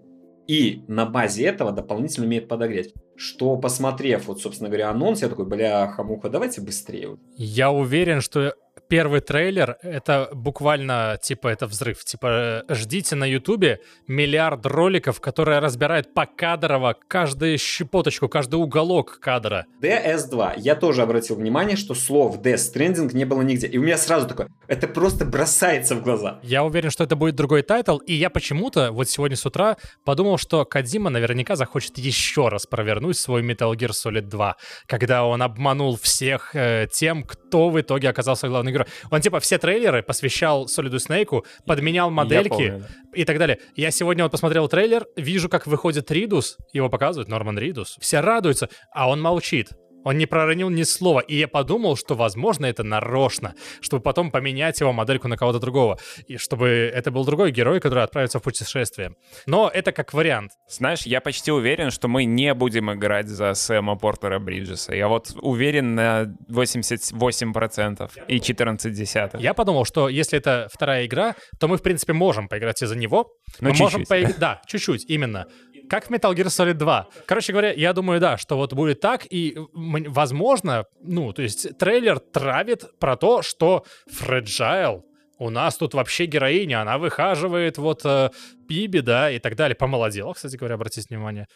и 0.47 0.83
на 0.87 1.05
базе 1.05 1.45
этого 1.45 1.71
дополнительно 1.71 2.27
умеет 2.27 2.47
подогреть. 2.47 2.93
Что, 3.15 3.55
посмотрев, 3.57 4.27
вот, 4.27 4.41
собственно 4.41 4.69
говоря, 4.69 4.89
анонс, 4.89 5.21
я 5.21 5.29
такой, 5.29 5.45
бля, 5.45 5.87
хамуха, 5.87 6.29
давайте 6.29 6.61
быстрее. 6.61 7.17
Я 7.37 7.71
уверен, 7.71 8.21
что 8.21 8.55
первый 8.87 9.21
трейлер— 9.21 9.77
это 9.81 10.29
буквально, 10.33 11.17
типа, 11.21 11.47
это 11.47 11.67
взрыв. 11.67 12.03
Типа, 12.03 12.63
ждите 12.69 13.15
на 13.15 13.25
Ютубе 13.25 13.79
миллиард 14.07 14.65
роликов, 14.65 15.19
которые 15.19 15.59
разбирают 15.59 16.13
покадрово 16.13 16.95
каждую 17.07 17.57
щепоточку, 17.57 18.29
каждый 18.29 18.55
уголок 18.55 19.19
кадра. 19.19 19.65
DS2. 19.81 20.53
Я 20.57 20.75
тоже 20.75 21.01
обратил 21.01 21.35
внимание, 21.35 21.77
что 21.77 21.95
слов 21.95 22.39
Death 22.41 22.73
Stranding 22.73 23.13
не 23.13 23.25
было 23.25 23.41
нигде. 23.41 23.67
И 23.67 23.77
у 23.77 23.83
меня 23.83 23.97
сразу 23.97 24.27
такое, 24.27 24.49
это 24.67 24.87
просто 24.87 25.25
бросается 25.25 25.95
в 25.95 26.03
глаза. 26.03 26.39
Я 26.43 26.63
уверен, 26.63 26.91
что 26.91 27.03
это 27.03 27.15
будет 27.15 27.35
другой 27.35 27.61
title, 27.61 27.97
и 27.97 28.13
я 28.13 28.29
почему-то 28.29 28.91
вот 28.91 29.09
сегодня 29.09 29.37
с 29.37 29.45
утра 29.45 29.77
подумал, 30.03 30.37
что 30.37 30.65
Кодзима 30.65 31.09
наверняка 31.09 31.55
захочет 31.55 31.97
еще 31.97 32.49
раз 32.49 32.65
провернуть 32.65 33.17
свой 33.17 33.41
Metal 33.41 33.71
Gear 33.73 33.91
Solid 33.91 34.27
2, 34.27 34.55
когда 34.87 35.25
он 35.25 35.41
обманул 35.41 35.97
всех 35.97 36.55
э, 36.55 36.87
тем, 36.91 37.23
кто 37.23 37.69
в 37.69 37.79
итоге 37.79 38.09
оказался 38.09 38.47
главным 38.47 38.64
игрой. 38.69 38.85
Он 39.11 39.21
типа 39.21 39.39
все 39.39 39.57
трейлеры 39.57 40.03
посвящал 40.03 40.67
Солиду 40.67 40.99
Снейку, 40.99 41.45
подменял 41.65 42.09
модельки 42.09 42.49
помню, 42.49 42.79
да. 42.79 42.87
и 43.13 43.25
так 43.25 43.37
далее. 43.37 43.59
Я 43.75 43.91
сегодня 43.91 44.23
вот 44.23 44.31
посмотрел 44.31 44.67
трейлер, 44.67 45.05
вижу, 45.15 45.49
как 45.49 45.67
выходит 45.67 46.09
Ридус, 46.11 46.57
его 46.73 46.89
показывают, 46.89 47.29
Норман 47.29 47.57
Ридус. 47.57 47.97
Все 47.99 48.19
радуются, 48.19 48.69
а 48.91 49.09
он 49.09 49.21
молчит. 49.21 49.69
Он 50.05 50.17
не 50.17 50.27
проронил 50.27 50.69
ни 50.69 50.83
слова, 50.83 51.19
и 51.19 51.35
я 51.35 51.47
подумал, 51.47 51.97
что, 51.97 52.15
возможно, 52.15 52.67
это 52.67 52.83
нарочно, 52.83 53.55
чтобы 53.81 54.03
потом 54.03 54.29
поменять 54.31 54.79
его 54.79 54.93
модельку 54.93 55.27
на 55.27 55.35
кого-то 55.35 55.59
другого, 55.59 55.97
и 56.27 56.37
чтобы 56.37 56.67
это 56.67 57.09
был 57.09 57.25
другой 57.25 57.51
герой, 57.51 57.79
который 57.79 58.03
отправится 58.03 58.39
в 58.39 58.43
путешествие. 58.43 59.15
Но 59.47 59.69
это 59.73 59.91
как 59.91 60.13
вариант. 60.13 60.51
Знаешь, 60.69 61.07
я 61.07 61.21
почти 61.21 61.51
уверен, 61.51 61.89
что 61.89 62.07
мы 62.07 62.25
не 62.25 62.53
будем 62.53 62.93
играть 62.93 63.27
за 63.27 63.55
Сэма 63.55 63.97
Портера 63.97 64.37
Бриджеса. 64.37 64.93
Я 64.93 65.07
вот 65.07 65.35
уверен 65.41 65.95
на 65.95 66.35
88% 66.49 68.11
и 68.27 68.39
14 68.39 68.93
десятых. 68.93 69.41
Я 69.41 69.55
подумал, 69.55 69.85
что 69.85 70.07
если 70.07 70.37
это 70.37 70.69
вторая 70.71 71.07
игра, 71.07 71.35
то 71.59 71.67
мы, 71.67 71.77
в 71.77 71.81
принципе, 71.81 72.13
можем 72.13 72.47
поиграть 72.47 72.83
и 72.83 72.85
за 72.85 72.95
него. 72.95 73.31
Ну, 73.59 73.69
мы 73.69 73.75
можем 73.75 74.01
чуть-чуть. 74.01 74.07
поиграть... 74.07 74.37
Да, 74.37 74.61
чуть-чуть, 74.67 75.05
именно. 75.09 75.47
Как 75.89 76.07
в 76.07 76.11
Metal 76.11 76.33
Gear 76.33 76.45
Solid 76.45 76.73
2. 76.73 77.07
Короче 77.25 77.51
говоря, 77.51 77.73
я 77.73 77.93
думаю, 77.93 78.19
да, 78.19 78.37
что 78.37 78.57
вот 78.57 78.73
будет 78.73 78.99
так, 78.99 79.25
и, 79.29 79.55
м, 79.55 80.05
возможно, 80.07 80.85
ну, 81.01 81.33
то 81.33 81.41
есть 81.41 81.77
трейлер 81.77 82.19
травит 82.19 82.97
про 82.99 83.15
то, 83.17 83.41
что 83.41 83.85
Fragile 84.09 85.03
у 85.37 85.49
нас 85.49 85.77
тут 85.77 85.93
вообще 85.93 86.25
героиня, 86.25 86.81
она 86.81 86.97
выхаживает 86.97 87.77
вот 87.77 88.01
э, 88.05 88.29
Биби, 88.67 89.01
да, 89.01 89.29
и 89.29 89.39
так 89.39 89.55
далее. 89.55 89.75
Помолодела, 89.75 90.33
кстати 90.33 90.55
говоря, 90.55 90.75
обратите 90.75 91.07
внимание. 91.09 91.47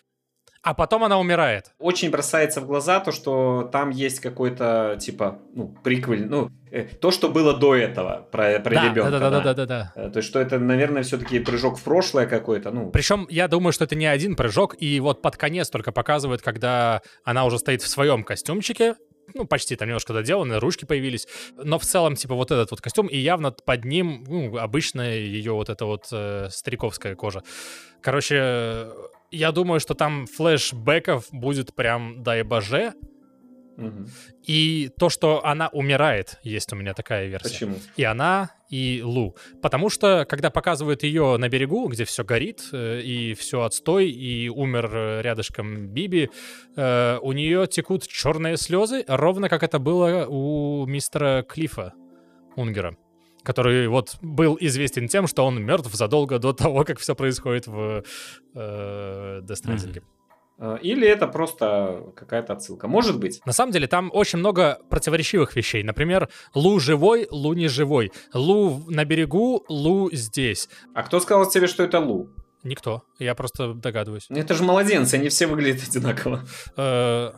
А 0.62 0.74
потом 0.74 1.06
она 1.06 1.18
умирает. 1.18 1.72
Очень 1.80 2.12
бросается 2.12 2.60
в 2.60 2.66
глаза 2.66 3.00
то, 3.00 3.14
что 3.14 3.70
там 3.72 3.92
есть 3.92 4.20
какой-то, 4.20 4.98
типа, 5.00 5.40
ну, 5.54 5.74
приквель, 5.84 6.26
ну, 6.26 6.50
э, 6.70 6.84
то, 6.84 7.12
что 7.12 7.30
было 7.30 7.58
до 7.58 7.76
этого 7.76 8.28
про, 8.30 8.60
про 8.60 8.76
да, 8.76 8.90
ребенка. 8.90 9.12
да, 9.12 9.20
да, 9.20 9.30
да, 9.30 9.40
да, 9.42 9.54
да, 9.54 9.66
да. 9.66 9.94
Э, 9.96 10.10
То 10.10 10.18
есть, 10.18 10.28
что 10.28 10.40
это, 10.40 10.60
наверное, 10.60 11.04
все-таки 11.04 11.40
прыжок 11.40 11.78
в 11.78 11.84
прошлое 11.84 12.26
какой-то, 12.26 12.72
ну, 12.72 12.92
Причем 12.92 13.26
я 13.30 13.48
думаю, 13.48 13.72
что 13.72 13.86
это 13.86 13.96
не 13.96 14.06
один 14.06 14.36
прыжок, 14.36 14.76
и 14.78 15.00
вот 15.00 15.22
под 15.22 15.38
конец 15.38 15.70
только 15.70 15.94
показывают, 15.94 16.42
когда 16.42 17.02
она 17.24 17.46
уже 17.46 17.58
стоит 17.58 17.82
в 17.82 17.88
своем 17.88 18.26
костюмчике, 18.26 18.96
ну, 19.34 19.46
почти 19.46 19.78
там 19.78 19.88
немножко 19.88 20.12
доделаны, 20.12 20.60
ручки 20.60 20.84
появились, 20.84 21.28
но 21.56 21.80
в 21.80 21.86
целом, 21.86 22.16
типа, 22.16 22.36
вот 22.36 22.52
этот 22.52 22.72
вот 22.72 22.82
костюм, 22.82 23.08
и 23.08 23.18
явно 23.18 23.52
под 23.52 23.86
ним, 23.86 24.26
ну, 24.28 24.58
обычная 24.58 25.20
ее 25.20 25.54
вот 25.54 25.70
эта 25.70 25.86
вот 25.86 26.08
э, 26.12 26.48
стариковская 26.50 27.16
кожа. 27.16 27.44
Короче, 28.02 28.88
я 29.32 29.52
думаю, 29.52 29.80
что 29.80 29.94
там 29.94 30.26
флешбеков 30.28 31.28
будет 31.32 31.74
прям 31.76 32.24
дай 32.24 32.44
боже, 32.44 32.94
мгм. 33.78 34.08
и 34.46 34.90
то, 34.98 35.10
что 35.10 35.46
она 35.46 35.70
умирает, 35.70 36.40
есть 36.44 36.72
у 36.74 36.76
меня 36.76 36.94
такая 36.94 37.28
версия. 37.28 37.50
почему? 37.50 37.76
И 37.96 38.04
она, 38.04 38.52
и 38.70 39.02
Лу. 39.04 39.36
Потому 39.62 39.90
что, 39.90 40.26
когда 40.28 40.50
показывают 40.50 41.04
ее 41.04 41.38
на 41.38 41.50
берегу, 41.50 41.88
где 41.88 42.06
все 42.06 42.24
горит, 42.24 42.62
э, 42.72 43.02
и 43.02 43.34
все 43.34 43.64
отстой, 43.64 44.10
и 44.10 44.50
умер 44.50 44.92
э, 44.94 45.22
рядышком 45.22 45.88
Биби, 45.88 46.30
э, 46.76 47.18
у 47.22 47.32
нее 47.32 47.68
текут 47.68 48.08
черные 48.08 48.58
слезы, 48.58 49.04
ровно 49.08 49.50
как 49.50 49.64
это 49.64 49.80
было 49.80 50.26
у 50.28 50.86
мистера 50.86 51.44
Клифа 51.44 51.94
Унгера 52.56 52.98
который 53.50 53.88
вот 53.88 54.18
был 54.22 54.58
известен 54.62 55.08
тем, 55.08 55.26
что 55.26 55.44
он 55.44 55.60
мертв 55.60 55.92
задолго 55.96 56.38
до 56.38 56.54
того, 56.54 56.84
как 56.84 57.00
все 57.00 57.16
происходит 57.16 57.66
в 57.66 58.04
э, 58.54 59.42
Death 59.42 59.64
Stranding. 59.64 60.04
Э, 60.60 60.78
Или 60.84 61.08
это 61.08 61.26
просто 61.28 62.14
какая-то 62.16 62.54
отсылка. 62.54 62.88
Может 62.88 63.20
быть. 63.20 63.42
На 63.48 63.52
самом 63.54 63.72
деле 63.72 63.88
там 63.88 64.12
очень 64.14 64.38
много 64.38 64.78
противоречивых 64.92 65.56
вещей. 65.56 65.82
Например, 65.82 66.30
Лу 66.54 66.80
живой, 66.80 67.28
Лу 67.32 67.54
не 67.54 67.68
живой. 67.70 68.12
Лу 68.36 68.84
на 68.88 69.04
берегу, 69.04 69.66
Лу 69.68 70.12
здесь. 70.12 70.70
А 70.94 71.02
кто 71.02 71.20
сказал 71.20 71.50
тебе, 71.50 71.66
что 71.66 71.82
это 71.84 72.00
Лу? 72.00 72.30
Никто. 72.64 73.02
Я 73.18 73.34
просто 73.34 73.74
догадываюсь. 73.74 74.28
Ну, 74.30 74.38
Это 74.38 74.54
же 74.54 74.64
младенцы, 74.64 75.16
они 75.16 75.30
все 75.30 75.48
выглядят 75.48 75.90
одинаково. 75.90 76.42
Э, 76.78 77.32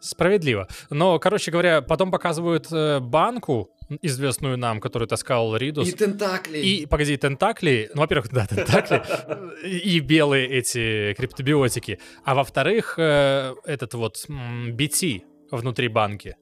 Справедливо. 0.00 0.68
Но, 0.90 1.18
короче 1.18 1.50
говоря, 1.50 1.82
потом 1.82 2.12
показывают 2.12 2.68
э, 2.70 3.00
банку, 3.00 3.70
известную 4.02 4.56
нам, 4.56 4.80
которую 4.80 5.08
таскал 5.08 5.56
Ридус. 5.56 5.92
тентакли. 5.92 6.58
И, 6.58 6.86
погоди, 6.86 7.16
тентакли, 7.16 7.90
ну, 7.94 8.02
во-первых, 8.02 8.30
да, 8.30 8.46
тентакли, 8.46 9.02
и 9.64 10.00
белые 10.00 10.48
эти 10.48 11.14
криптобиотики, 11.14 11.98
а 12.24 12.34
во-вторых, 12.34 12.94
э, 12.98 13.54
этот 13.64 13.94
вот 13.94 14.24
BT 14.28 15.22
внутри 15.50 15.88
банки. 15.88 16.36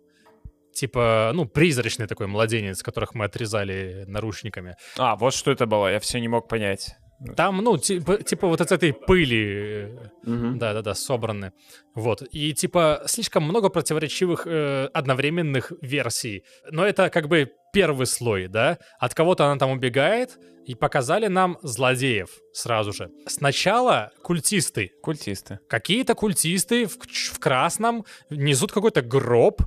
Типа, 0.73 1.31
ну, 1.35 1.47
призрачный 1.47 2.07
такой 2.07 2.27
младенец, 2.27 2.83
которых 2.83 3.15
мы 3.15 3.25
отрезали 3.25 4.05
наручниками. 4.07 4.77
А, 4.99 5.17
вот 5.17 5.33
что 5.33 5.51
это 5.51 5.65
было, 5.65 5.91
я 5.91 6.01
все 6.01 6.21
не 6.21 6.29
мог 6.29 6.49
понять. 6.49 6.97
Там, 7.37 7.59
ну, 7.59 7.79
типа, 7.79 8.23
типа 8.23 8.47
вот 8.47 8.61
от 8.61 8.73
этой 8.73 8.93
пыли 8.93 9.89
э. 10.25 10.53
Да-да-да, 10.57 10.95
собраны. 10.95 11.53
Вот. 11.95 12.23
И 12.31 12.53
типа 12.53 13.03
слишком 13.07 13.45
много 13.45 13.69
противоречивых 13.71 14.47
э, 14.47 14.89
одновременных 14.93 15.73
версий. 15.81 16.45
Но 16.71 16.85
это 16.85 17.09
как 17.11 17.29
бы 17.29 17.51
первый 17.73 18.07
слой, 18.07 18.49
да? 18.49 18.79
От 18.99 19.15
кого-то 19.15 19.47
она 19.47 19.59
там 19.59 19.71
убегает, 19.71 20.39
и 20.67 20.75
показали 20.75 21.29
нам 21.29 21.59
злодеев 21.63 22.29
сразу 22.53 22.93
же. 22.93 23.11
Сначала 23.27 24.11
культисты. 24.23 24.91
Культисты. 25.01 25.61
Какие-то 25.69 26.15
культисты 26.15 26.87
в, 26.87 26.99
в 26.99 27.39
красном 27.39 28.05
несут 28.31 28.73
какой-то 28.73 29.01
гроб 29.01 29.63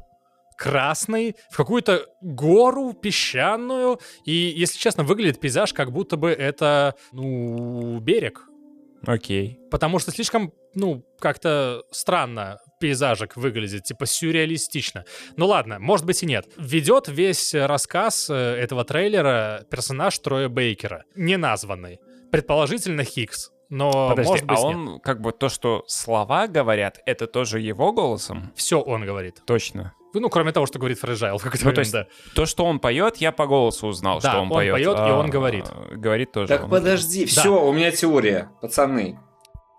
красный 0.60 1.38
в 1.50 1.56
какую-то 1.56 2.06
гору 2.22 2.94
песчаную. 2.94 4.00
И, 4.26 4.34
если 4.34 4.78
честно, 4.78 5.04
выглядит 5.04 5.40
пейзаж, 5.40 5.74
как 5.74 5.92
будто 5.94 6.18
бы 6.18 6.30
это, 6.32 6.96
ну, 7.14 8.00
берег. 8.00 8.44
Окей. 9.06 9.58
Потому 9.72 10.00
что 10.00 10.12
слишком, 10.12 10.52
ну, 10.76 11.06
как-то 11.20 11.84
странно 11.92 12.60
пейзажик 12.82 13.38
выглядит, 13.38 13.84
типа 13.84 14.06
сюрреалистично. 14.06 15.06
Ну 15.38 15.48
ладно, 15.48 15.80
может 15.80 16.06
быть 16.06 16.22
и 16.24 16.26
нет. 16.26 16.48
Ведет 16.58 17.08
весь 17.08 17.54
рассказ 17.54 18.30
э, 18.30 18.34
этого 18.34 18.84
трейлера 18.84 19.66
персонаж 19.72 20.20
Троя 20.20 20.50
Бейкера, 20.50 21.06
не 21.16 21.38
названный. 21.38 22.00
Предположительно 22.32 23.04
Хикс, 23.04 23.52
но 23.70 24.10
Подожди, 24.10 24.30
может 24.30 24.46
быть 24.46 24.58
а 24.58 24.62
он 24.62 25.00
как 25.00 25.22
бы 25.22 25.32
то, 25.32 25.50
что 25.50 25.84
слова 25.88 26.48
говорят, 26.48 27.00
это 27.06 27.28
тоже 27.28 27.60
его 27.60 27.92
голосом? 27.92 28.52
Все 28.56 28.80
он 28.80 29.06
говорит. 29.06 29.42
Точно. 29.46 29.94
Ну, 30.14 30.30
кроме 30.30 30.52
того, 30.52 30.66
что 30.66 30.80
говорит 30.80 31.00
Фрэджайл 31.00 31.38
в 31.38 31.44
какой-то 31.44 31.66
Ну, 31.66 31.74
то 31.74 31.92
да. 31.92 32.08
То, 32.36 32.46
что 32.46 32.66
он 32.66 32.80
поет, 32.80 33.18
я 33.18 33.32
по 33.32 33.46
голосу 33.48 33.88
узнал, 33.88 34.20
Да, 34.20 34.30
что 34.30 34.38
он, 34.40 34.44
он 34.46 34.50
поет. 34.50 34.74
поет, 34.74 34.98
и 34.98 35.02
А, 35.02 35.20
он 35.20 35.30
говорит. 35.30 35.66
Говорит 35.92 36.32
тоже. 36.32 36.48
Так 36.48 36.64
он. 36.64 36.70
подожди, 36.70 37.26
все, 37.26 37.62
у 37.64 37.72
меня 37.74 37.92
теория, 37.92 38.50
пацаны. 38.62 39.20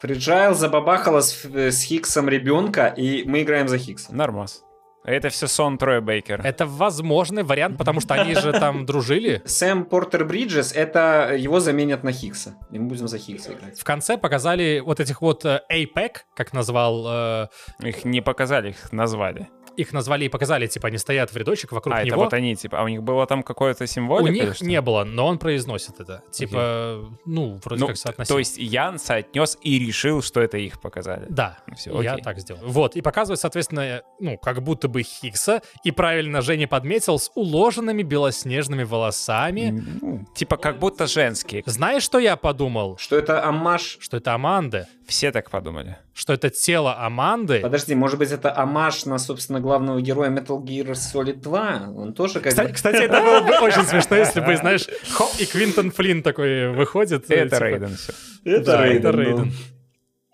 Фриджайл 0.01 0.55
забабахала 0.55 1.21
с, 1.21 1.45
э, 1.45 1.71
с 1.71 1.83
Хиксом 1.83 2.29
ребенка, 2.29 2.87
и 2.87 3.23
мы 3.29 3.43
играем 3.43 3.69
за 3.69 3.77
Хикса. 3.77 4.15
Нормас. 4.15 4.65
Это 5.05 5.31
все 5.31 5.47
сон 5.47 5.79
Троя 5.79 6.03
Бейкера. 6.03 6.43
Это 6.43 6.67
возможный 6.67 7.43
вариант, 7.43 7.79
потому 7.79 8.01
что 8.01 8.15
они 8.15 8.35
же 8.35 8.53
там 8.53 8.85
дружили. 8.85 9.41
Сэм 9.47 9.87
Портер 9.87 10.27
Бриджес, 10.27 10.73
это 10.73 11.35
его 11.35 11.59
заменят 11.59 12.05
на 12.05 12.13
Хикса. 12.13 12.55
И 12.71 12.79
мы 12.79 12.89
будем 12.89 13.09
за 13.09 13.19
Хикса 13.19 13.55
играть. 13.55 13.79
В 13.79 13.85
конце 13.85 14.19
показали 14.19 14.81
вот 14.81 15.01
этих 15.01 15.23
вот 15.23 15.45
э, 15.47 15.63
APEC, 15.73 16.11
как 16.37 16.53
назвал 16.53 17.07
э, 17.09 17.49
Их 17.81 18.05
не 18.05 18.21
показали, 18.21 18.71
их 18.71 18.93
назвали. 18.93 19.49
Их 19.81 19.93
назвали 19.93 20.25
и 20.27 20.29
показали, 20.29 20.67
типа, 20.67 20.89
они 20.89 20.99
стоят 20.99 21.33
в 21.33 21.37
рядочек 21.37 21.73
вокруг 21.73 21.95
А, 21.95 21.99
это 21.99 22.07
него. 22.09 22.23
вот 22.25 22.33
они, 22.35 22.55
типа, 22.57 22.81
а 22.81 22.85
у 22.85 22.89
них 22.89 23.03
было 23.03 23.27
там 23.27 23.43
какое-то 23.43 23.85
У 23.85 23.87
символика? 23.87 24.31
или 24.33 24.45
них 24.47 24.55
что? 24.57 24.65
не 24.67 24.81
было, 24.81 25.05
но 25.05 25.27
он 25.27 25.39
произносит 25.39 26.01
это. 26.01 26.23
Типа, 26.31 27.11
ну, 27.25 27.59
вроде 27.65 27.81
Ну, 27.81 27.87
как 27.89 27.97
соотносимо. 27.97 28.35
то 28.35 28.39
есть 28.39 28.59
Ян 28.59 28.99
соотнес 28.99 29.59
и 29.63 29.79
решил, 29.79 30.23
что 30.23 30.41
это 30.41 30.59
их 30.59 30.81
показали. 30.81 31.27
Да, 31.29 31.59
Всё, 31.77 32.01
я 32.03 32.13
окей. 32.13 32.25
так 32.25 32.39
сделал. 32.41 32.61
Вот, 32.65 32.97
и 32.97 33.01
показывает, 33.01 33.41
соответственно, 33.41 34.03
ну, 34.19 34.37
как 34.39 34.63
будто 34.63 34.89
бы 34.89 35.03
Хиггса, 35.03 35.63
и 35.85 35.91
правильно 35.91 36.43
Женя 36.43 36.69
подметил, 36.69 37.19
с 37.19 37.31
уложенными 37.35 38.03
белоснежными 38.03 38.85
волосами. 38.85 39.83
Ну, 40.01 40.25
типа 40.35 40.57
как 40.57 40.79
будто 40.79 41.07
женские. 41.07 41.63
Знаешь, 41.67 42.03
что 42.03 42.19
я 42.19 42.37
подумал? 42.37 42.97
Что 42.99 43.17
это 43.17 43.45
амаш? 43.45 43.99
Что 44.01 44.17
это 44.17 44.35
Аманда. 44.35 44.89
Все 45.07 45.33
так 45.33 45.51
подумали. 45.51 45.97
Что 46.15 46.33
это 46.33 46.51
тело 46.51 46.97
Аманды. 47.05 47.61
Подожди, 47.61 47.95
может 47.95 48.19
быть, 48.19 48.31
это 48.31 48.57
амаш 48.57 49.07
на, 49.07 49.19
собственно, 49.19 49.61
главного 49.71 50.01
героя 50.01 50.31
Metal 50.31 50.61
Gear 50.65 50.93
Solid 50.93 51.41
2? 51.41 51.93
Он 51.97 52.13
тоже 52.13 52.41
как 52.41 52.49
Кстати, 52.49 52.69
бы... 52.69 52.75
кстати, 52.75 52.97
это 53.05 53.21
было 53.21 53.41
бы 53.41 53.65
очень 53.65 53.85
смешно, 53.85 54.17
если 54.17 54.41
бы, 54.41 54.57
знаешь, 54.57 54.89
хоп, 55.13 55.31
и 55.39 55.47
Квинтон 55.47 55.93
Флинн 55.93 56.23
такой 56.25 56.73
выходит. 56.73 57.31
Это 57.31 57.57
типа, 57.57 57.65
Рейден 57.65 57.97
все. 57.97 58.13
Это 58.45 58.79
ну. 58.79 59.21
Рейден. 59.21 59.53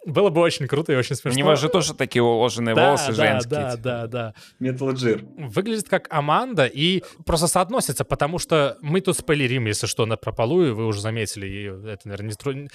Было 0.07 0.31
бы 0.31 0.41
очень 0.41 0.69
круто 0.69 0.93
и 0.93 0.97
очень 0.97 1.15
У 1.15 1.17
смешно. 1.17 1.39
него 1.39 1.57
же 1.57 1.69
тоже 1.69 1.93
такие 1.93 2.23
уложенные 2.23 2.75
да, 2.77 2.87
волосы 2.87 3.09
да, 3.09 3.13
женские. 3.13 3.51
Да, 3.51 3.71
типа. 3.73 3.83
да, 3.83 4.07
да. 4.07 4.35
Gear. 4.61 5.49
Выглядит 5.49 5.89
как 5.89 6.07
Аманда 6.11 6.67
и 6.67 7.03
просто 7.25 7.49
соотносится, 7.49 8.05
потому 8.05 8.39
что 8.39 8.79
мы 8.81 9.01
тут 9.01 9.19
спойлерим, 9.19 9.67
если 9.67 9.87
что, 9.89 10.07
на 10.07 10.17
прополую, 10.17 10.77
вы 10.77 10.87
уже 10.87 11.01
заметили, 11.01 11.47
и 11.47 11.65
это, 11.91 12.03
наверное, 12.05 12.29
не 12.29 12.35
трудно. 12.35 12.69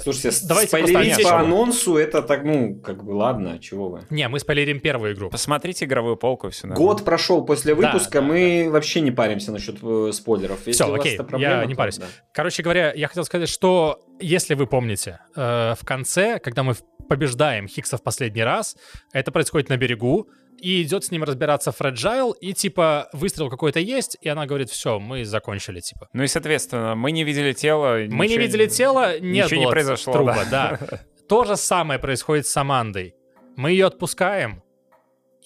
Слушайте, 0.00 0.30
с- 0.30 0.42
Давайте 0.42 0.68
спойлерить 0.68 1.22
по 1.24 1.40
анонсу, 1.40 1.96
это 1.96 2.22
так, 2.22 2.44
ну, 2.44 2.76
как 2.76 3.02
бы, 3.04 3.10
ладно, 3.12 3.58
чего 3.58 3.88
вы. 3.88 4.02
Не, 4.10 4.28
мы 4.28 4.38
спойлерим 4.38 4.78
первую 4.78 5.14
игру. 5.14 5.28
Посмотрите 5.28 5.84
игровую 5.86 6.16
полку, 6.16 6.50
все 6.50 6.68
Год 6.68 7.04
прошел 7.04 7.44
после 7.44 7.74
Да, 7.74 7.80
выпуска, 7.92 8.20
да, 8.20 8.26
мы 8.26 8.68
вообще 8.70 9.00
не 9.00 9.10
паримся 9.10 9.50
насчет 9.50 9.78
э, 9.82 10.10
спойлеров. 10.12 10.66
Если 10.66 10.84
у 10.84 10.88
вас 10.90 11.00
окей, 11.00 11.14
это 11.14 11.22
я 11.24 11.28
проблема, 11.28 11.64
не 11.66 11.74
парюсь. 11.74 11.98
да. 11.98 12.06
Короче 12.32 12.62
говоря, 12.62 12.92
я 12.92 13.08
хотел 13.08 13.24
сказать, 13.24 13.48
что 13.48 14.00
если 14.20 14.54
вы 14.54 14.66
помните, 14.66 15.20
э, 15.34 15.74
в 15.78 15.84
конце, 15.84 16.38
когда 16.38 16.62
мы 16.62 16.74
побеждаем 17.08 17.68
Хикса 17.68 17.96
в 17.96 18.02
последний 18.02 18.42
раз, 18.42 18.76
это 19.12 19.30
происходит 19.30 19.68
на 19.68 19.76
берегу, 19.76 20.28
и 20.60 20.82
идет 20.82 21.04
с 21.04 21.10
ним 21.10 21.22
разбираться 21.22 21.70
Фреджайл, 21.70 22.32
и 22.32 22.52
типа 22.52 23.08
выстрел 23.12 23.50
какой-то 23.50 23.80
есть, 23.80 24.16
и 24.20 24.28
она 24.28 24.46
говорит, 24.46 24.70
все, 24.70 24.98
мы 24.98 25.24
закончили, 25.24 25.80
типа. 25.80 26.08
Ну 26.12 26.22
и, 26.22 26.26
соответственно, 26.26 26.94
мы 26.94 27.12
не 27.12 27.24
видели 27.24 27.52
тело. 27.52 27.98
Мы 28.08 28.26
не 28.26 28.32
ничего 28.32 28.40
видели 28.40 28.66
тело, 28.66 29.20
нет 29.20 29.46
ничего 29.46 29.60
не 29.60 29.64
было 29.66 29.72
произошло, 29.72 30.12
труба, 30.12 30.44
да. 30.50 30.78
да. 30.80 31.00
То 31.28 31.44
же 31.44 31.56
самое 31.56 32.00
происходит 32.00 32.46
с 32.46 32.56
Амандой. 32.56 33.14
Мы 33.56 33.72
ее 33.72 33.86
отпускаем, 33.86 34.62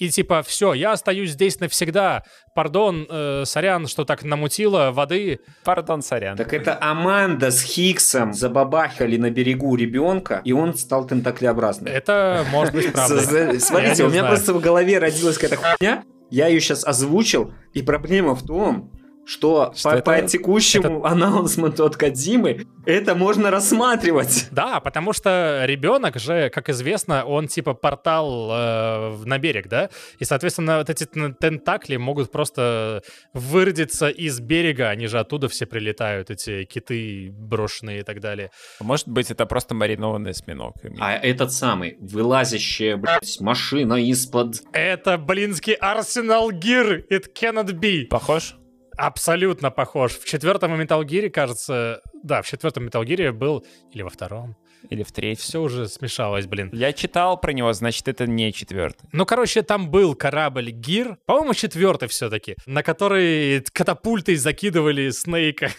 и 0.01 0.09
типа, 0.09 0.43
все, 0.43 0.73
я 0.73 0.93
остаюсь 0.93 1.31
здесь 1.31 1.61
навсегда. 1.61 2.25
Пардон, 2.55 3.07
э, 3.09 3.43
сорян, 3.45 3.87
что 3.87 4.05
так 4.05 4.25
намутило 4.25 4.91
воды. 4.93 5.41
Пардон, 5.63 6.01
сорян. 6.01 6.39
Так 6.39 6.55
это 6.55 6.77
Аманда 6.81 7.51
с 7.51 7.63
Хиксом 7.63 8.33
забабахали 8.33 9.19
на 9.19 9.31
берегу 9.31 9.77
ребенка, 9.77 10.41
и 10.43 10.53
он 10.53 10.75
стал 10.75 11.07
тентаклеобразным. 11.07 11.93
Это 11.93 12.47
может 12.51 12.75
быть 12.75 12.91
правда. 12.93 13.61
Смотрите, 13.61 14.05
у 14.05 14.11
меня 14.11 14.25
просто 14.25 14.55
в 14.55 14.61
голове 14.61 14.99
родилась 14.99 15.37
какая-то 15.37 15.57
хуйня, 15.57 16.03
я 16.31 16.47
ее 16.47 16.61
сейчас 16.61 16.85
озвучил, 16.85 17.53
и 17.75 17.83
проблема 17.83 18.35
в 18.35 18.43
том, 18.43 18.91
что, 19.27 19.73
Что 19.77 19.91
по, 19.91 19.95
это- 19.95 20.03
по 20.03 20.23
текущему 20.23 21.05
анонсменту 21.05 21.85
от 21.85 21.97
Кадзимы 21.97 22.67
это 22.87 23.15
можно 23.15 23.51
рассматривать. 23.51 24.49
Да, 24.51 24.81
потому 24.81 25.13
что 25.13 25.63
ребенок 25.67 26.19
же, 26.19 26.51
как 26.51 26.69
известно, 26.69 27.25
он 27.25 27.47
типа 27.47 27.75
портал 27.75 28.51
э, 28.51 29.17
на 29.25 29.39
берег, 29.39 29.69
да? 29.69 29.91
И, 30.19 30.25
соответственно, 30.25 30.79
вот 30.79 30.91
эти 30.91 31.05
тен- 31.05 31.35
тентакли 31.39 31.97
могут 31.97 32.33
просто 32.33 33.03
выродиться 33.35 34.09
из 34.09 34.41
берега, 34.41 34.89
они 34.89 35.07
же 35.07 35.19
оттуда 35.19 35.49
все 35.49 35.67
прилетают, 35.67 36.31
эти 36.31 36.65
киты 36.65 37.31
брошенные 37.33 38.01
и 38.01 38.03
так 38.03 38.21
далее. 38.21 38.51
Может 38.81 39.09
быть, 39.09 39.31
это 39.31 39.47
просто 39.47 39.75
маринованный 39.75 40.31
осьминог. 40.31 40.75
А 40.99 41.13
этот 41.15 41.53
самый, 41.53 41.97
вылазящая, 42.01 42.97
блядь, 42.97 43.41
машина 43.41 43.95
из-под... 43.95 44.57
Это 44.73 45.19
блинский 45.19 45.75
Арсенал 45.75 46.51
Гир, 46.51 47.05
it 47.11 47.27
cannot 47.35 47.71
be. 47.79 48.07
Похож? 48.07 48.55
Абсолютно 49.01 49.71
похож. 49.71 50.13
В 50.13 50.27
четвертом 50.27 50.79
Metal 50.79 51.03
Gear, 51.03 51.31
кажется, 51.31 52.03
да, 52.23 52.43
в 52.43 52.47
четвертом 52.47 52.87
Metal 52.87 53.03
Gear 53.03 53.33
был, 53.33 53.65
или 53.93 54.03
во 54.03 54.11
втором. 54.11 54.57
Или 54.91 55.03
в 55.03 55.11
третьем? 55.11 55.43
Все 55.43 55.63
уже 55.63 55.89
смешалось, 55.89 56.47
блин. 56.47 56.69
Я 56.75 56.93
читал 56.93 57.41
про 57.41 57.53
него, 57.53 57.73
значит, 57.73 58.09
это 58.09 58.27
не 58.27 58.53
четвертый. 58.53 59.09
Ну, 59.13 59.25
короче, 59.25 59.63
там 59.63 59.91
был 59.91 60.15
корабль 60.15 60.71
Гир, 60.71 61.17
по-моему, 61.25 61.55
четвертый 61.55 62.09
все-таки, 62.09 62.57
на 62.67 62.83
который 62.83 63.65
катапультой 63.73 64.37
закидывали 64.37 65.09
Снейка. 65.09 65.71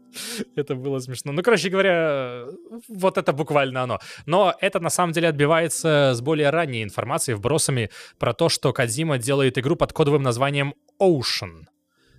Это 0.56 0.74
было 0.74 0.98
смешно. 0.98 1.30
Ну, 1.30 1.42
короче 1.42 1.68
говоря, 1.68 2.44
вот 2.88 3.18
это 3.18 3.32
буквально 3.32 3.82
оно. 3.82 3.98
Но 4.26 4.54
это 4.60 4.78
на 4.78 4.90
самом 4.90 5.12
деле 5.12 5.28
отбивается 5.28 6.12
с 6.14 6.20
более 6.20 6.50
ранней 6.50 6.84
информацией, 6.84 7.36
вбросами 7.36 7.90
про 8.18 8.32
то, 8.32 8.48
что 8.48 8.72
Кадзима 8.72 9.18
делает 9.18 9.58
игру 9.58 9.74
под 9.74 9.92
кодовым 9.92 10.22
названием 10.22 10.74
Ocean. 11.00 11.66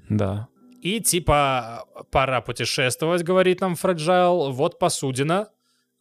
Да. 0.10 0.48
И 0.82 1.00
типа 1.00 1.86
пора 2.12 2.42
путешествовать, 2.42 3.24
говорит 3.24 3.62
нам 3.62 3.76
Фраджайл. 3.76 4.52
Вот 4.52 4.78
посудина. 4.78 5.50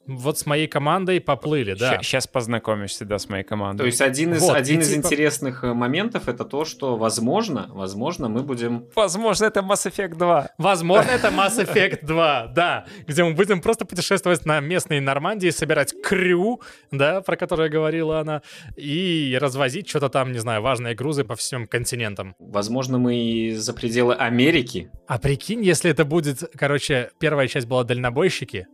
Вот 0.07 0.39
с 0.39 0.47
моей 0.47 0.67
командой 0.67 1.21
поплыли, 1.21 1.75
да. 1.75 1.99
Сейчас 2.03 2.27
познакомишься, 2.27 3.05
да, 3.05 3.19
с 3.19 3.29
моей 3.29 3.45
командой. 3.45 3.83
То 3.83 3.87
есть 3.87 4.01
один 4.01 4.35
из, 4.35 4.43
Вот, 4.43 4.55
один 4.57 4.81
из 4.81 4.89
типа- 4.89 5.07
интересных 5.07 5.65
э, 5.65 5.73
моментов 5.73 6.29
это 6.29 6.45
то, 6.45 6.65
что 6.65 6.97
возможно, 6.97 7.69
возможно, 7.71 8.29
мы 8.29 8.43
будем... 8.43 8.87
Возможно, 8.95 9.47
это 9.47 9.61
Mass 9.61 9.91
Effect 9.91 10.17
2. 10.17 10.49
Возможно, 10.59 11.11
это 11.13 11.29
Mass 11.29 11.59
Effect 11.59 12.05
2, 12.05 12.47
да, 12.49 12.87
где 13.07 13.25
мы 13.25 13.33
будем 13.35 13.61
просто 13.61 13.85
путешествовать 13.85 14.45
на 14.45 14.61
местной 14.61 15.01
Нормандии, 15.01 15.51
собирать 15.51 15.95
крю, 16.03 16.61
да, 16.91 17.23
про 17.23 17.37
которое 17.37 17.69
говорила 17.69 18.21
она, 18.21 18.43
и 18.77 19.37
развозить 19.41 19.89
что-то 19.89 20.09
там, 20.09 20.33
не 20.33 20.39
знаю, 20.39 20.63
важные 20.63 20.95
грузы 20.95 21.25
по 21.25 21.37
всем 21.37 21.67
континентам. 21.67 22.35
Возможно, 22.39 22.99
мы 22.99 23.17
и 23.17 23.53
за 23.53 23.73
пределы 23.73 24.15
Америки. 24.15 24.91
А 25.07 25.19
прикинь, 25.19 25.63
если 25.63 25.91
это 25.91 26.05
будет, 26.05 26.43
короче, 26.57 27.11
первая 27.19 27.49
часть 27.49 27.67
была 27.67 27.85
дальнобойщики, 27.85 28.67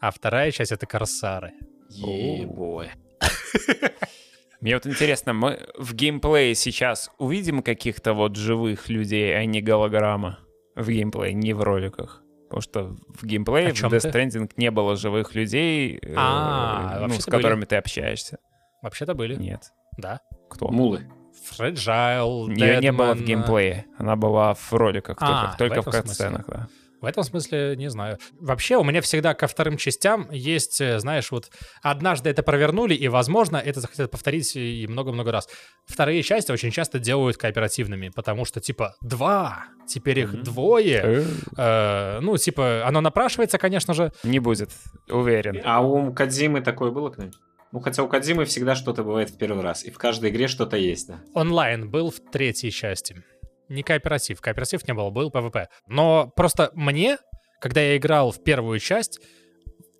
а 0.00 0.10
вторая 0.10 0.50
часть— 0.50 0.72
это 0.72 0.86
корсары. 0.86 1.52
Ебой. 1.90 2.90
Мне 4.60 4.74
вот 4.74 4.86
интересно, 4.86 5.32
мы 5.32 5.68
в 5.76 5.94
геймплее 5.94 6.54
сейчас 6.54 7.10
увидим 7.18 7.62
каких-то 7.62 8.12
вот 8.12 8.36
живых 8.36 8.88
людей, 8.88 9.36
а 9.36 9.44
не 9.44 9.62
голограмма 9.62 10.40
в 10.74 10.88
геймплее, 10.88 11.32
не 11.32 11.52
в 11.52 11.62
роликах? 11.62 12.22
Потому 12.48 12.62
что 12.62 12.96
в 13.08 13.24
геймплее 13.24 13.72
в 13.72 13.82
Death? 13.84 14.10
Stranding 14.10 14.50
не 14.56 14.70
было 14.70 14.96
живых 14.96 15.34
людей, 15.34 15.98
э, 16.02 16.14
А, 16.16 17.06
ну, 17.06 17.14
с 17.14 17.24
которыми 17.26 17.66
ты 17.66 17.76
общаешься. 17.76 18.38
Вообще-то 18.82 19.14
были, 19.14 19.36
Нет. 19.36 19.70
да. 19.96 20.20
Кто? 20.50 20.68
Мулы. 20.68 21.06
Фреджайл, 21.44 22.48
Ее 22.48 22.80
не 22.80 22.90
было 22.90 23.14
в 23.14 23.22
геймплее. 23.22 23.86
Она 23.96 24.16
была 24.16 24.54
в 24.54 24.72
роликах, 24.72 25.18
А, 25.20 25.54
только, 25.56 25.76
только 25.76 25.90
в 25.90 25.92
катсценах, 25.92 26.46
да. 26.48 26.68
В 27.00 27.04
этом 27.04 27.22
смысле 27.22 27.74
не 27.76 27.88
знаю. 27.90 28.18
Вообще 28.40 28.76
у 28.76 28.84
меня 28.84 29.00
всегда 29.00 29.34
ко 29.34 29.46
вторым 29.46 29.76
частям 29.76 30.28
есть, 30.32 30.80
э, 30.80 30.98
знаешь, 30.98 31.30
вот 31.30 31.50
однажды 31.82 32.30
это 32.30 32.42
провернули, 32.42 32.94
и, 32.94 33.06
возможно, 33.08 33.56
это 33.56 33.80
захотят 33.80 34.10
повторить 34.10 34.56
и 34.56 34.86
много-много 34.88 35.30
раз. 35.30 35.48
Вторые 35.86 36.22
части 36.22 36.50
очень 36.50 36.70
часто 36.70 36.98
делают 36.98 37.36
кооперативными, 37.36 38.08
потому 38.14 38.44
что, 38.44 38.60
типа, 38.60 38.94
два, 39.00 39.66
теперь 39.86 40.20
их 40.20 40.32
Мгм. 40.32 40.42
двое. 40.42 41.00
Э, 41.04 41.24
Э, 41.56 42.20
ну, 42.20 42.36
типа, 42.36 42.82
оно 42.86 43.00
напрашивается, 43.00 43.58
конечно 43.58 43.94
же. 43.94 44.12
Не 44.22 44.38
будет, 44.38 44.70
уверен. 45.08 45.60
А 45.64 45.80
у 45.80 46.12
Кадзимы 46.12 46.60
такое 46.60 46.90
было 46.90 47.10
когда-нибудь? 47.10 47.38
Ну, 47.70 47.80
хотя 47.80 48.02
у 48.02 48.08
Кадзимы 48.08 48.44
всегда 48.46 48.74
что-то 48.74 49.02
бывает 49.04 49.30
в 49.30 49.36
первый 49.36 49.62
раз. 49.62 49.84
И 49.84 49.90
в 49.90 49.98
каждой 49.98 50.30
игре 50.30 50.48
что-то 50.48 50.76
есть, 50.76 51.08
да. 51.08 51.20
Онлайн 51.34 51.90
был 51.90 52.10
в 52.10 52.18
третьей 52.32 52.70
части. 52.70 53.22
Не 53.68 53.82
кооператив. 53.82 54.40
Кооператив 54.40 54.86
не 54.88 54.94
был, 54.94 55.10
был 55.10 55.30
PvP. 55.30 55.66
Но 55.86 56.32
просто 56.34 56.70
мне, 56.74 57.18
когда 57.60 57.80
я 57.80 57.96
играл 57.96 58.30
в 58.30 58.42
первую 58.42 58.78
часть, 58.78 59.20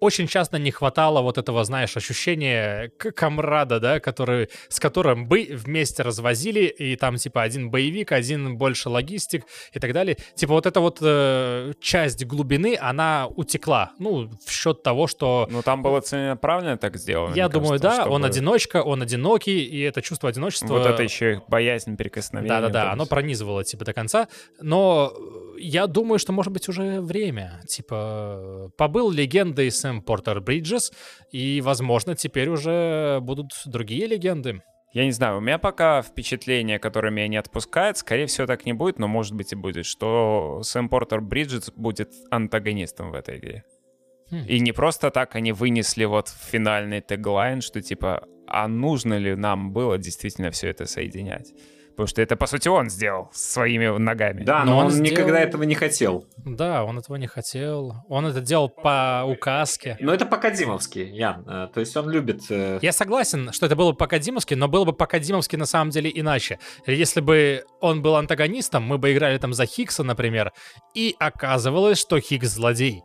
очень 0.00 0.26
часто 0.26 0.58
не 0.58 0.70
хватало 0.70 1.20
вот 1.20 1.38
этого, 1.38 1.64
знаешь, 1.64 1.96
ощущения 1.96 2.90
комрада, 2.98 3.80
да, 3.80 4.00
который, 4.00 4.48
с 4.68 4.80
которым 4.80 5.26
бы 5.26 5.48
вместе 5.50 6.02
развозили, 6.02 6.64
и 6.66 6.96
там, 6.96 7.16
типа, 7.16 7.42
один 7.42 7.70
боевик, 7.70 8.12
один 8.12 8.56
больше 8.56 8.88
логистик 8.88 9.44
и 9.72 9.78
так 9.78 9.92
далее. 9.92 10.16
Типа, 10.34 10.52
вот 10.52 10.66
эта 10.66 10.80
вот 10.80 10.98
э, 11.00 11.72
часть 11.80 12.24
глубины, 12.24 12.76
она 12.80 13.28
утекла, 13.28 13.92
ну, 13.98 14.30
в 14.44 14.50
счет 14.50 14.82
того, 14.82 15.06
что 15.06 15.48
Ну, 15.50 15.62
там 15.62 15.82
было 15.82 16.00
целенаправленно 16.00 16.76
так 16.76 16.96
сделано. 16.96 17.34
я 17.34 17.48
думаю, 17.48 17.80
кажется, 17.80 18.04
да, 18.04 18.10
он 18.10 18.22
чтобы 18.22 18.26
одиночка, 18.26 18.82
он 18.82 19.02
одинокий, 19.02 19.64
и 19.64 19.80
это 19.80 20.02
чувство 20.02 20.28
одиночества... 20.28 20.68
Вот 20.68 20.86
это 20.86 21.02
еще 21.02 21.32
их 21.32 21.48
боязнь 21.48 21.96
прикосновения. 21.96 22.48
Да-да-да, 22.48 22.92
оно 22.92 23.06
пронизывало, 23.06 23.64
типа, 23.64 23.84
до 23.84 23.92
конца. 23.92 24.28
Но 24.60 25.12
я 25.60 25.86
думаю, 25.86 26.18
что, 26.18 26.32
может 26.32 26.52
быть, 26.52 26.68
уже 26.68 27.00
время. 27.00 27.60
Типа, 27.68 28.70
побыл 28.76 29.10
легендой 29.10 29.70
Сэм 29.70 30.02
Портер 30.02 30.40
Бриджес, 30.40 30.92
и, 31.30 31.60
возможно, 31.60 32.14
теперь 32.14 32.48
уже 32.48 33.18
будут 33.20 33.52
другие 33.66 34.06
легенды. 34.06 34.62
Я 34.92 35.04
не 35.04 35.12
знаю, 35.12 35.38
у 35.38 35.40
меня 35.40 35.58
пока 35.58 36.00
впечатление, 36.02 36.78
которое 36.78 37.10
меня 37.10 37.28
не 37.28 37.36
отпускает, 37.36 37.98
скорее 37.98 38.26
всего 38.26 38.46
так 38.46 38.64
не 38.64 38.72
будет, 38.72 38.98
но 38.98 39.06
может 39.06 39.34
быть 39.34 39.52
и 39.52 39.56
будет, 39.56 39.84
что 39.84 40.62
Сэм 40.62 40.88
Портер 40.88 41.20
Бриджитс 41.20 41.70
будет 41.76 42.10
антагонистом 42.30 43.10
в 43.10 43.14
этой 43.14 43.38
игре. 43.38 43.64
Хм. 44.30 44.44
И 44.48 44.60
не 44.60 44.72
просто 44.72 45.10
так 45.10 45.34
они 45.36 45.52
вынесли 45.52 46.04
вот 46.04 46.28
финальный 46.28 47.02
теглайн, 47.02 47.60
что 47.60 47.82
типа, 47.82 48.26
а 48.46 48.66
нужно 48.66 49.18
ли 49.18 49.34
нам 49.34 49.72
было 49.72 49.98
действительно 49.98 50.50
все 50.50 50.68
это 50.68 50.86
соединять? 50.86 51.52
Потому 51.98 52.06
что 52.06 52.22
это, 52.22 52.36
по 52.36 52.46
сути, 52.46 52.68
он 52.68 52.90
сделал 52.90 53.28
своими 53.32 53.88
ногами. 53.98 54.44
Да, 54.44 54.60
Но 54.64 54.70
но, 54.70 54.78
он 54.78 54.84
он, 54.86 54.90
сделал- 54.92 55.10
никогда 55.10 55.40
этого 55.40 55.64
не 55.64 55.74
хотел. 55.74 56.26
Да, 56.36 56.84
он 56.84 56.96
этого 56.96 57.16
не 57.16 57.26
хотел. 57.26 58.04
Он 58.08 58.24
это 58.24 58.40
делал 58.40 58.68
по 58.68 59.24
указке. 59.26 59.96
Но 59.98 60.14
это 60.14 60.24
по-кадимовски, 60.24 61.00
Ян. 61.00 61.44
Э, 61.48 61.66
То 61.74 61.80
есть 61.80 61.96
он 61.96 62.08
любит... 62.08 62.42
э, 62.50 62.78
Я 62.82 62.92
согласен, 62.92 63.52
что 63.52 63.66
это 63.66 63.74
было 63.74 63.92
по-кадимовски, 63.94 64.54
но 64.54 64.68
было 64.68 64.84
бы 64.84 64.92
по-кадимовски 64.92 65.56
на 65.56 65.66
самом 65.66 65.90
деле 65.90 66.08
иначе. 66.14 66.60
Если 66.86 67.20
бы 67.20 67.64
он 67.80 68.00
был 68.00 68.14
антагонистом, 68.14 68.84
мы 68.84 68.96
бы 68.98 69.12
играли 69.12 69.36
там 69.38 69.52
за 69.52 69.66
Хиггса, 69.66 70.04
например, 70.04 70.52
и 70.94 71.16
оказывалось, 71.18 71.98
что 71.98 72.20
Хиггс 72.20 72.50
злодей. 72.50 73.02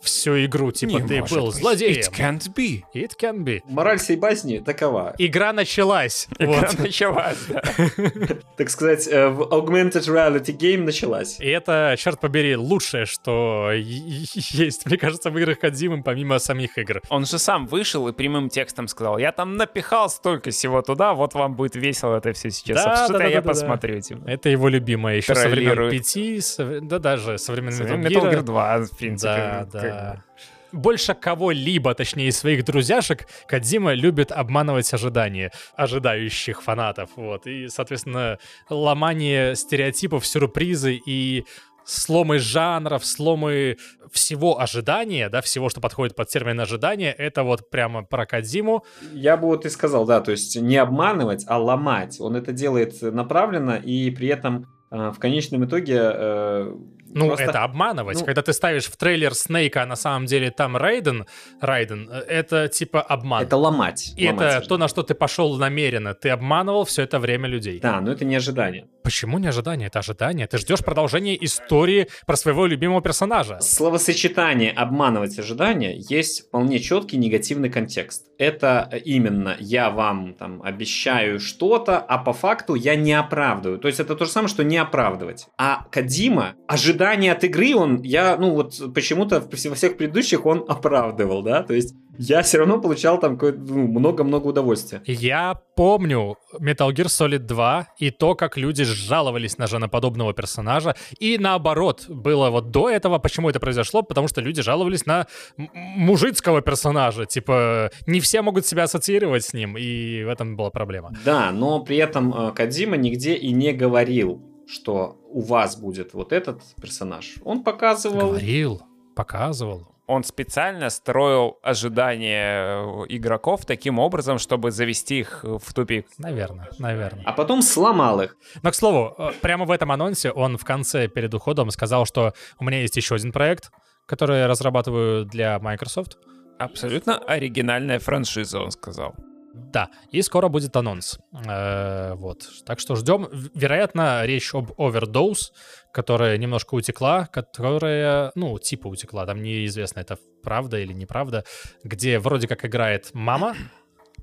Всю 0.00 0.44
игру, 0.44 0.70
типа, 0.72 0.90
Не 0.98 1.06
ты 1.08 1.20
может 1.20 1.36
был 1.38 1.46
быть. 1.46 1.54
злодеем. 1.56 2.00
It 2.00 2.12
can't 2.12 2.54
be. 2.54 2.82
It 2.94 3.12
can 3.20 3.38
be. 3.44 3.60
Мораль 3.68 3.98
сей 3.98 4.16
басни 4.16 4.58
такова. 4.58 5.14
Игра 5.18 5.52
началась. 5.52 6.28
Игра 6.38 6.60
Вот. 6.68 6.78
началась, 6.78 7.38
да. 7.48 7.62
Так 8.56 8.70
сказать, 8.70 9.06
э, 9.08 9.28
в 9.28 9.42
Augmented 9.42 10.06
Reality 10.08 10.56
Game 10.56 10.82
началась. 10.84 11.38
И 11.40 11.46
это, 11.48 11.94
черт 11.98 12.20
побери, 12.20 12.56
лучшее, 12.56 13.06
что 13.06 13.70
есть, 13.74 14.86
мне 14.86 14.96
кажется, 14.96 15.30
в 15.30 15.38
играх 15.38 15.58
Кодзимы, 15.58 16.02
помимо 16.02 16.38
самих 16.38 16.78
игр. 16.78 17.00
Он 17.08 17.24
же 17.26 17.38
сам 17.38 17.66
вышел 17.66 18.08
и 18.08 18.12
прямым 18.12 18.48
текстом 18.48 18.88
сказал, 18.88 19.18
я 19.18 19.32
там 19.32 19.56
напихал 19.56 20.08
столько 20.10 20.50
всего 20.50 20.82
туда, 20.82 21.14
вот 21.14 21.34
вам 21.34 21.54
будет 21.54 21.76
весело 21.76 22.16
это 22.16 22.32
все 22.32 22.50
сейчас. 22.50 22.84
Да, 22.84 22.96
Что-то 23.04 23.12
да, 23.14 23.18
да, 23.20 23.24
я 23.26 23.36
да, 23.36 23.40
да. 23.42 23.48
посмотрю. 23.48 24.00
Типа. 24.00 24.28
Это 24.28 24.48
его 24.48 24.68
любимое 24.68 25.16
еще 25.16 25.34
со 25.34 25.48
времен 25.48 25.74
Троллирует. 25.74 25.92
5, 26.12 26.44
со- 26.44 26.80
да 26.80 26.98
даже 26.98 27.38
со 27.38 27.52
времен 27.52 27.70
Metal 27.72 28.22
Gear. 28.22 28.32
Gear 28.32 28.42
2, 28.42 28.78
в 28.78 28.96
принципе. 28.96 29.28
Да, 29.28 29.68
как 29.90 30.16
бы. 30.16 30.22
Больше 30.70 31.14
кого-либо, 31.14 31.94
точнее, 31.94 32.28
из 32.28 32.38
своих 32.38 32.62
друзьяшек, 32.64 33.26
Кадзима 33.46 33.94
любит 33.94 34.30
обманывать 34.30 34.92
ожидания 34.92 35.50
ожидающих 35.76 36.62
фанатов. 36.62 37.10
Вот. 37.16 37.46
И, 37.46 37.68
соответственно, 37.68 38.38
ломание 38.68 39.56
стереотипов, 39.56 40.26
сюрпризы 40.26 41.00
и 41.06 41.46
сломы 41.86 42.38
жанров, 42.38 43.06
сломы 43.06 43.78
всего 44.12 44.60
ожидания, 44.60 45.30
да, 45.30 45.40
всего, 45.40 45.70
что 45.70 45.80
подходит 45.80 46.14
под 46.14 46.28
термин 46.28 46.60
ожидания, 46.60 47.12
это 47.12 47.44
вот 47.44 47.70
прямо 47.70 48.04
про 48.04 48.26
Кадзиму. 48.26 48.84
Я 49.14 49.38
бы 49.38 49.46
вот 49.46 49.64
и 49.64 49.70
сказал, 49.70 50.04
да, 50.04 50.20
то 50.20 50.32
есть 50.32 50.54
не 50.60 50.76
обманывать, 50.76 51.46
а 51.48 51.56
ломать. 51.58 52.20
Он 52.20 52.36
это 52.36 52.52
делает 52.52 53.00
направленно 53.00 53.76
и 53.82 54.10
при 54.10 54.28
этом 54.28 54.66
э, 54.90 55.12
в 55.12 55.18
конечном 55.18 55.64
итоге... 55.64 56.74
э, 57.08 57.12
Ну, 57.14 57.26
просто- 57.28 57.44
это 57.44 57.64
обманывать. 57.64 58.18
ну- 58.20 58.24
Когда 58.24 58.42
ты 58.42 58.52
ставишь 58.52 58.86
в 58.86 58.96
трейлер 58.96 59.34
Снейка, 59.34 59.82
а 59.82 59.86
на 59.86 59.96
самом 59.96 60.26
деле 60.26 60.50
там 60.50 60.76
Райден, 60.76 61.26
Райден, 61.60 62.08
э, 62.10 62.18
это 62.28 62.68
типа 62.68 63.00
обман. 63.02 63.42
Это 63.42 63.56
ломать. 63.56 64.12
И 64.16 64.26
ломать 64.26 64.40
это 64.40 64.48
ожидания. 64.48 64.68
то, 64.68 64.76
на 64.78 64.88
что 64.88 65.02
ты 65.02 65.14
пошел 65.14 65.56
намеренно. 65.56 66.14
Ты 66.14 66.30
обманывал 66.30 66.84
все 66.84 67.02
это 67.02 67.18
время 67.18 67.48
людей. 67.48 67.80
Да, 67.80 68.00
но 68.00 68.12
это 68.12 68.24
не 68.24 68.36
ожидание. 68.36 68.86
Почему 69.02 69.38
не 69.38 69.48
ожидание? 69.48 69.86
Это 69.88 70.00
ожидание. 70.00 70.46
Ты 70.46 70.58
ждешь 70.58 70.80
продолжения 70.84 71.36
истории 71.42 72.08
про 72.26 72.36
своего 72.36 72.66
любимого 72.66 73.00
персонажа. 73.00 73.58
Словосочетание 73.60 74.70
«обманывать 74.70 75.38
ожидания» 75.38 75.96
есть 76.10 76.48
вполне 76.48 76.78
четкий 76.78 77.16
негативный 77.16 77.70
контекст. 77.70 78.26
Это 78.38 78.90
именно 79.04 79.56
я 79.58 79.88
вам 79.90 80.34
там 80.34 80.62
обещаю 80.62 81.40
что-то, 81.40 81.98
а 81.98 82.18
по 82.18 82.32
факту 82.32 82.74
я 82.74 82.96
не 82.96 83.14
оправдываю. 83.14 83.78
То 83.78 83.88
есть 83.88 83.98
это 83.98 84.14
то 84.14 84.24
же 84.26 84.30
самое, 84.30 84.48
что 84.48 84.62
не 84.62 84.76
оправдывать. 84.76 85.46
А 85.56 85.84
Кадима, 85.90 86.54
ожидание 86.98 87.32
от 87.32 87.44
игры, 87.44 87.74
он, 87.74 88.02
я, 88.02 88.36
ну 88.36 88.54
вот 88.54 88.94
почему-то 88.94 89.40
во 89.40 89.74
всех 89.74 89.96
предыдущих 89.96 90.46
он 90.46 90.64
оправдывал, 90.68 91.42
да? 91.42 91.62
То 91.62 91.74
есть 91.74 91.94
я 92.18 92.42
все 92.42 92.58
равно 92.58 92.80
получал 92.80 93.20
там 93.20 93.38
ну, 93.40 93.86
много-много 93.86 94.48
удовольствия. 94.48 95.00
Я 95.06 95.54
помню 95.76 96.36
Metal 96.60 96.90
Gear 96.92 97.06
Solid 97.06 97.38
2 97.38 97.86
и 97.98 98.10
то, 98.10 98.34
как 98.34 98.56
люди 98.56 98.84
жаловались 98.84 99.58
на 99.58 99.66
женоподобного 99.66 100.32
персонажа. 100.32 100.96
И 101.20 101.38
наоборот, 101.38 102.06
было 102.08 102.50
вот 102.50 102.70
до 102.70 102.90
этого, 102.90 103.18
почему 103.18 103.48
это 103.48 103.60
произошло? 103.60 104.02
Потому 104.02 104.28
что 104.28 104.40
люди 104.40 104.62
жаловались 104.62 105.06
на 105.06 105.26
мужицкого 105.56 106.60
персонажа. 106.60 107.26
Типа, 107.26 107.90
не 108.06 108.18
все 108.18 108.42
могут 108.42 108.66
себя 108.66 108.82
ассоциировать 108.82 109.44
с 109.44 109.54
ним, 109.54 109.76
и 109.78 110.24
в 110.24 110.28
этом 110.28 110.56
была 110.56 110.70
проблема. 110.70 111.12
Да, 111.24 111.52
но 111.52 111.80
при 111.84 111.98
этом 111.98 112.34
э, 112.34 112.52
Кадима 112.52 112.96
нигде 112.96 113.34
и 113.34 113.52
не 113.52 113.72
говорил, 113.72 114.42
что 114.68 115.18
у 115.30 115.40
вас 115.40 115.76
будет 115.76 116.12
вот 116.14 116.32
этот 116.32 116.62
персонаж. 116.80 117.36
Он 117.44 117.64
показывал... 117.64 118.28
Говорил, 118.28 118.82
показывал. 119.16 119.88
Он 120.06 120.24
специально 120.24 120.88
строил 120.88 121.58
ожидания 121.62 122.82
э, 122.82 123.04
игроков 123.08 123.66
таким 123.66 123.98
образом, 123.98 124.38
чтобы 124.38 124.70
завести 124.70 125.20
их 125.20 125.40
э, 125.42 125.58
в 125.62 125.74
тупик. 125.74 126.06
Наверное, 126.16 126.70
наверное. 126.78 127.24
А 127.26 127.32
потом 127.32 127.60
сломал 127.60 128.20
их. 128.22 128.36
Но, 128.62 128.70
к 128.70 128.74
слову, 128.74 129.14
э, 129.18 129.32
прямо 129.42 129.66
в 129.66 129.70
этом 129.70 129.92
анонсе 129.92 130.30
он 130.30 130.56
в 130.56 130.64
конце, 130.64 131.08
перед 131.08 131.34
уходом, 131.34 131.70
сказал, 131.70 132.06
что 132.06 132.32
у 132.58 132.64
меня 132.64 132.80
есть 132.80 132.96
еще 132.96 133.16
один 133.16 133.32
проект, 133.32 133.70
который 134.06 134.38
я 134.38 134.48
разрабатываю 134.48 135.26
для 135.26 135.58
Microsoft. 135.58 136.16
Абсолютно 136.58 137.18
оригинальная 137.18 137.98
франшиза, 137.98 138.60
он 138.60 138.70
сказал. 138.70 139.14
Да, 139.58 139.90
и 140.10 140.22
скоро 140.22 140.48
будет 140.48 140.74
анонс. 140.76 141.18
Э, 141.46 142.14
вот. 142.14 142.48
Так 142.64 142.80
что 142.80 142.94
ждем. 142.94 143.28
Вероятно, 143.54 144.24
речь 144.24 144.54
об 144.54 144.70
Overdose, 144.72 145.52
которая 145.92 146.38
немножко 146.38 146.74
утекла, 146.74 147.26
которая, 147.26 148.32
ну, 148.34 148.58
типа 148.58 148.88
утекла, 148.88 149.26
там 149.26 149.42
неизвестно, 149.42 150.00
это 150.00 150.18
правда 150.42 150.78
или 150.78 150.92
неправда, 150.92 151.44
где 151.84 152.18
вроде 152.18 152.46
как 152.48 152.64
играет 152.64 153.10
мама, 153.12 153.54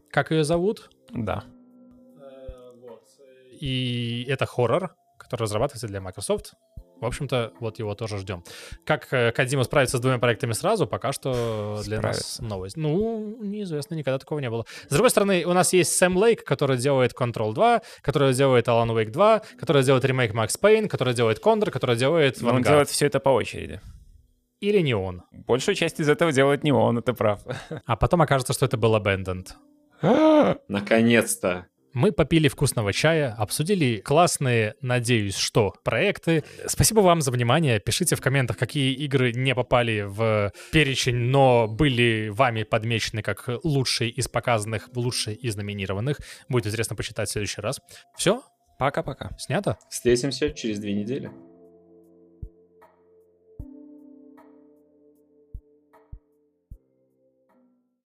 как 0.10 0.32
ее 0.32 0.44
зовут, 0.44 0.90
Да. 1.12 1.44
и 3.62 4.26
это 4.28 4.46
хоррор, 4.46 4.96
который 5.18 5.44
разрабатывается 5.44 5.88
для 5.88 6.02
Microsoft. 6.02 6.54
В 7.02 7.06
общем-то, 7.06 7.54
вот 7.60 7.78
его 7.80 7.94
тоже 7.94 8.18
ждем. 8.18 8.44
Как 8.86 9.08
э, 9.12 9.32
Кадзима 9.32 9.64
справится 9.64 9.98
с 9.98 10.00
двумя 10.00 10.18
проектами 10.18 10.54
сразу, 10.54 10.88
пока 10.88 11.12
что 11.12 11.82
для 11.84 12.02
нас 12.02 12.18
Справится. 12.18 12.44
новость. 12.44 12.78
Ну, 12.78 13.38
неизвестно, 13.42 13.96
никогда 13.96 14.18
такого 14.18 14.40
не 14.40 14.50
было. 14.50 14.66
С 14.88 14.94
другой 14.94 15.10
стороны, 15.10 15.44
у 15.46 15.54
нас 15.54 15.74
есть 15.74 15.92
Сэм 15.98 16.18
Лейк, 16.18 16.44
который 16.44 16.78
делает 16.78 17.14
Control 17.14 17.54
2, 17.54 17.82
который 18.02 18.34
делает 18.34 18.68
Alan 18.68 18.90
Wake 18.96 19.12
2, 19.12 19.42
который 19.60 19.84
делает 19.84 20.06
ремейк 20.06 20.34
Max 20.34 20.58
Payne, 20.60 20.88
который 20.88 21.14
делает 21.14 21.40
Condor, 21.44 21.70
который 21.70 21.96
делает 21.98 22.42
Но 22.42 22.50
он 22.50 22.58
Vanguard. 22.62 22.64
делает 22.68 22.90
все 22.90 23.06
это 23.08 23.20
по 23.20 23.30
очереди. 23.30 23.82
Или 24.62 24.80
не 24.80 24.96
он. 24.96 25.24
Большую 25.32 25.76
часть 25.76 26.00
из 26.00 26.08
этого 26.08 26.32
делает 26.32 26.64
не 26.64 26.72
он, 26.72 26.98
это 26.98 27.14
прав. 27.14 27.42
А 27.86 27.96
потом 27.98 28.22
окажется, 28.22 28.54
что 28.54 28.66
это 28.66 28.78
был 28.78 28.96
Abandoned. 28.96 29.48
Наконец-то. 30.68 31.68
Мы 31.96 32.12
попили 32.12 32.50
вкусного 32.50 32.92
чая, 32.92 33.34
обсудили 33.38 34.02
классные, 34.02 34.76
надеюсь, 34.82 35.38
что 35.38 35.74
проекты. 35.86 36.44
Спасибо 36.68 37.00
вам 37.00 37.22
за 37.22 37.32
внимание. 37.32 37.80
Пишите 37.80 38.18
в 38.18 38.22
комментах, 38.22 38.58
какие 38.58 38.94
игры 38.94 39.32
не 39.32 39.56
попали 39.56 40.02
в 40.02 40.52
перечень, 40.74 41.16
но 41.16 41.70
были 41.70 42.28
вами 42.28 42.64
подмечены 42.64 43.22
как 43.22 43.50
лучшие 43.64 44.10
из 44.10 44.28
показанных, 44.28 44.90
лучшие 44.94 45.38
из 45.38 45.56
номинированных. 45.56 46.18
Будет 46.50 46.68
интересно 46.68 46.98
почитать 46.98 47.30
в 47.30 47.32
следующий 47.32 47.62
раз. 47.62 47.80
Все, 48.18 48.44
Пока-пока. 48.78 49.30
снято. 49.38 49.78
Встретимся 49.90 50.50
через 50.50 50.80
две 50.80 50.94
недели. 50.94 51.32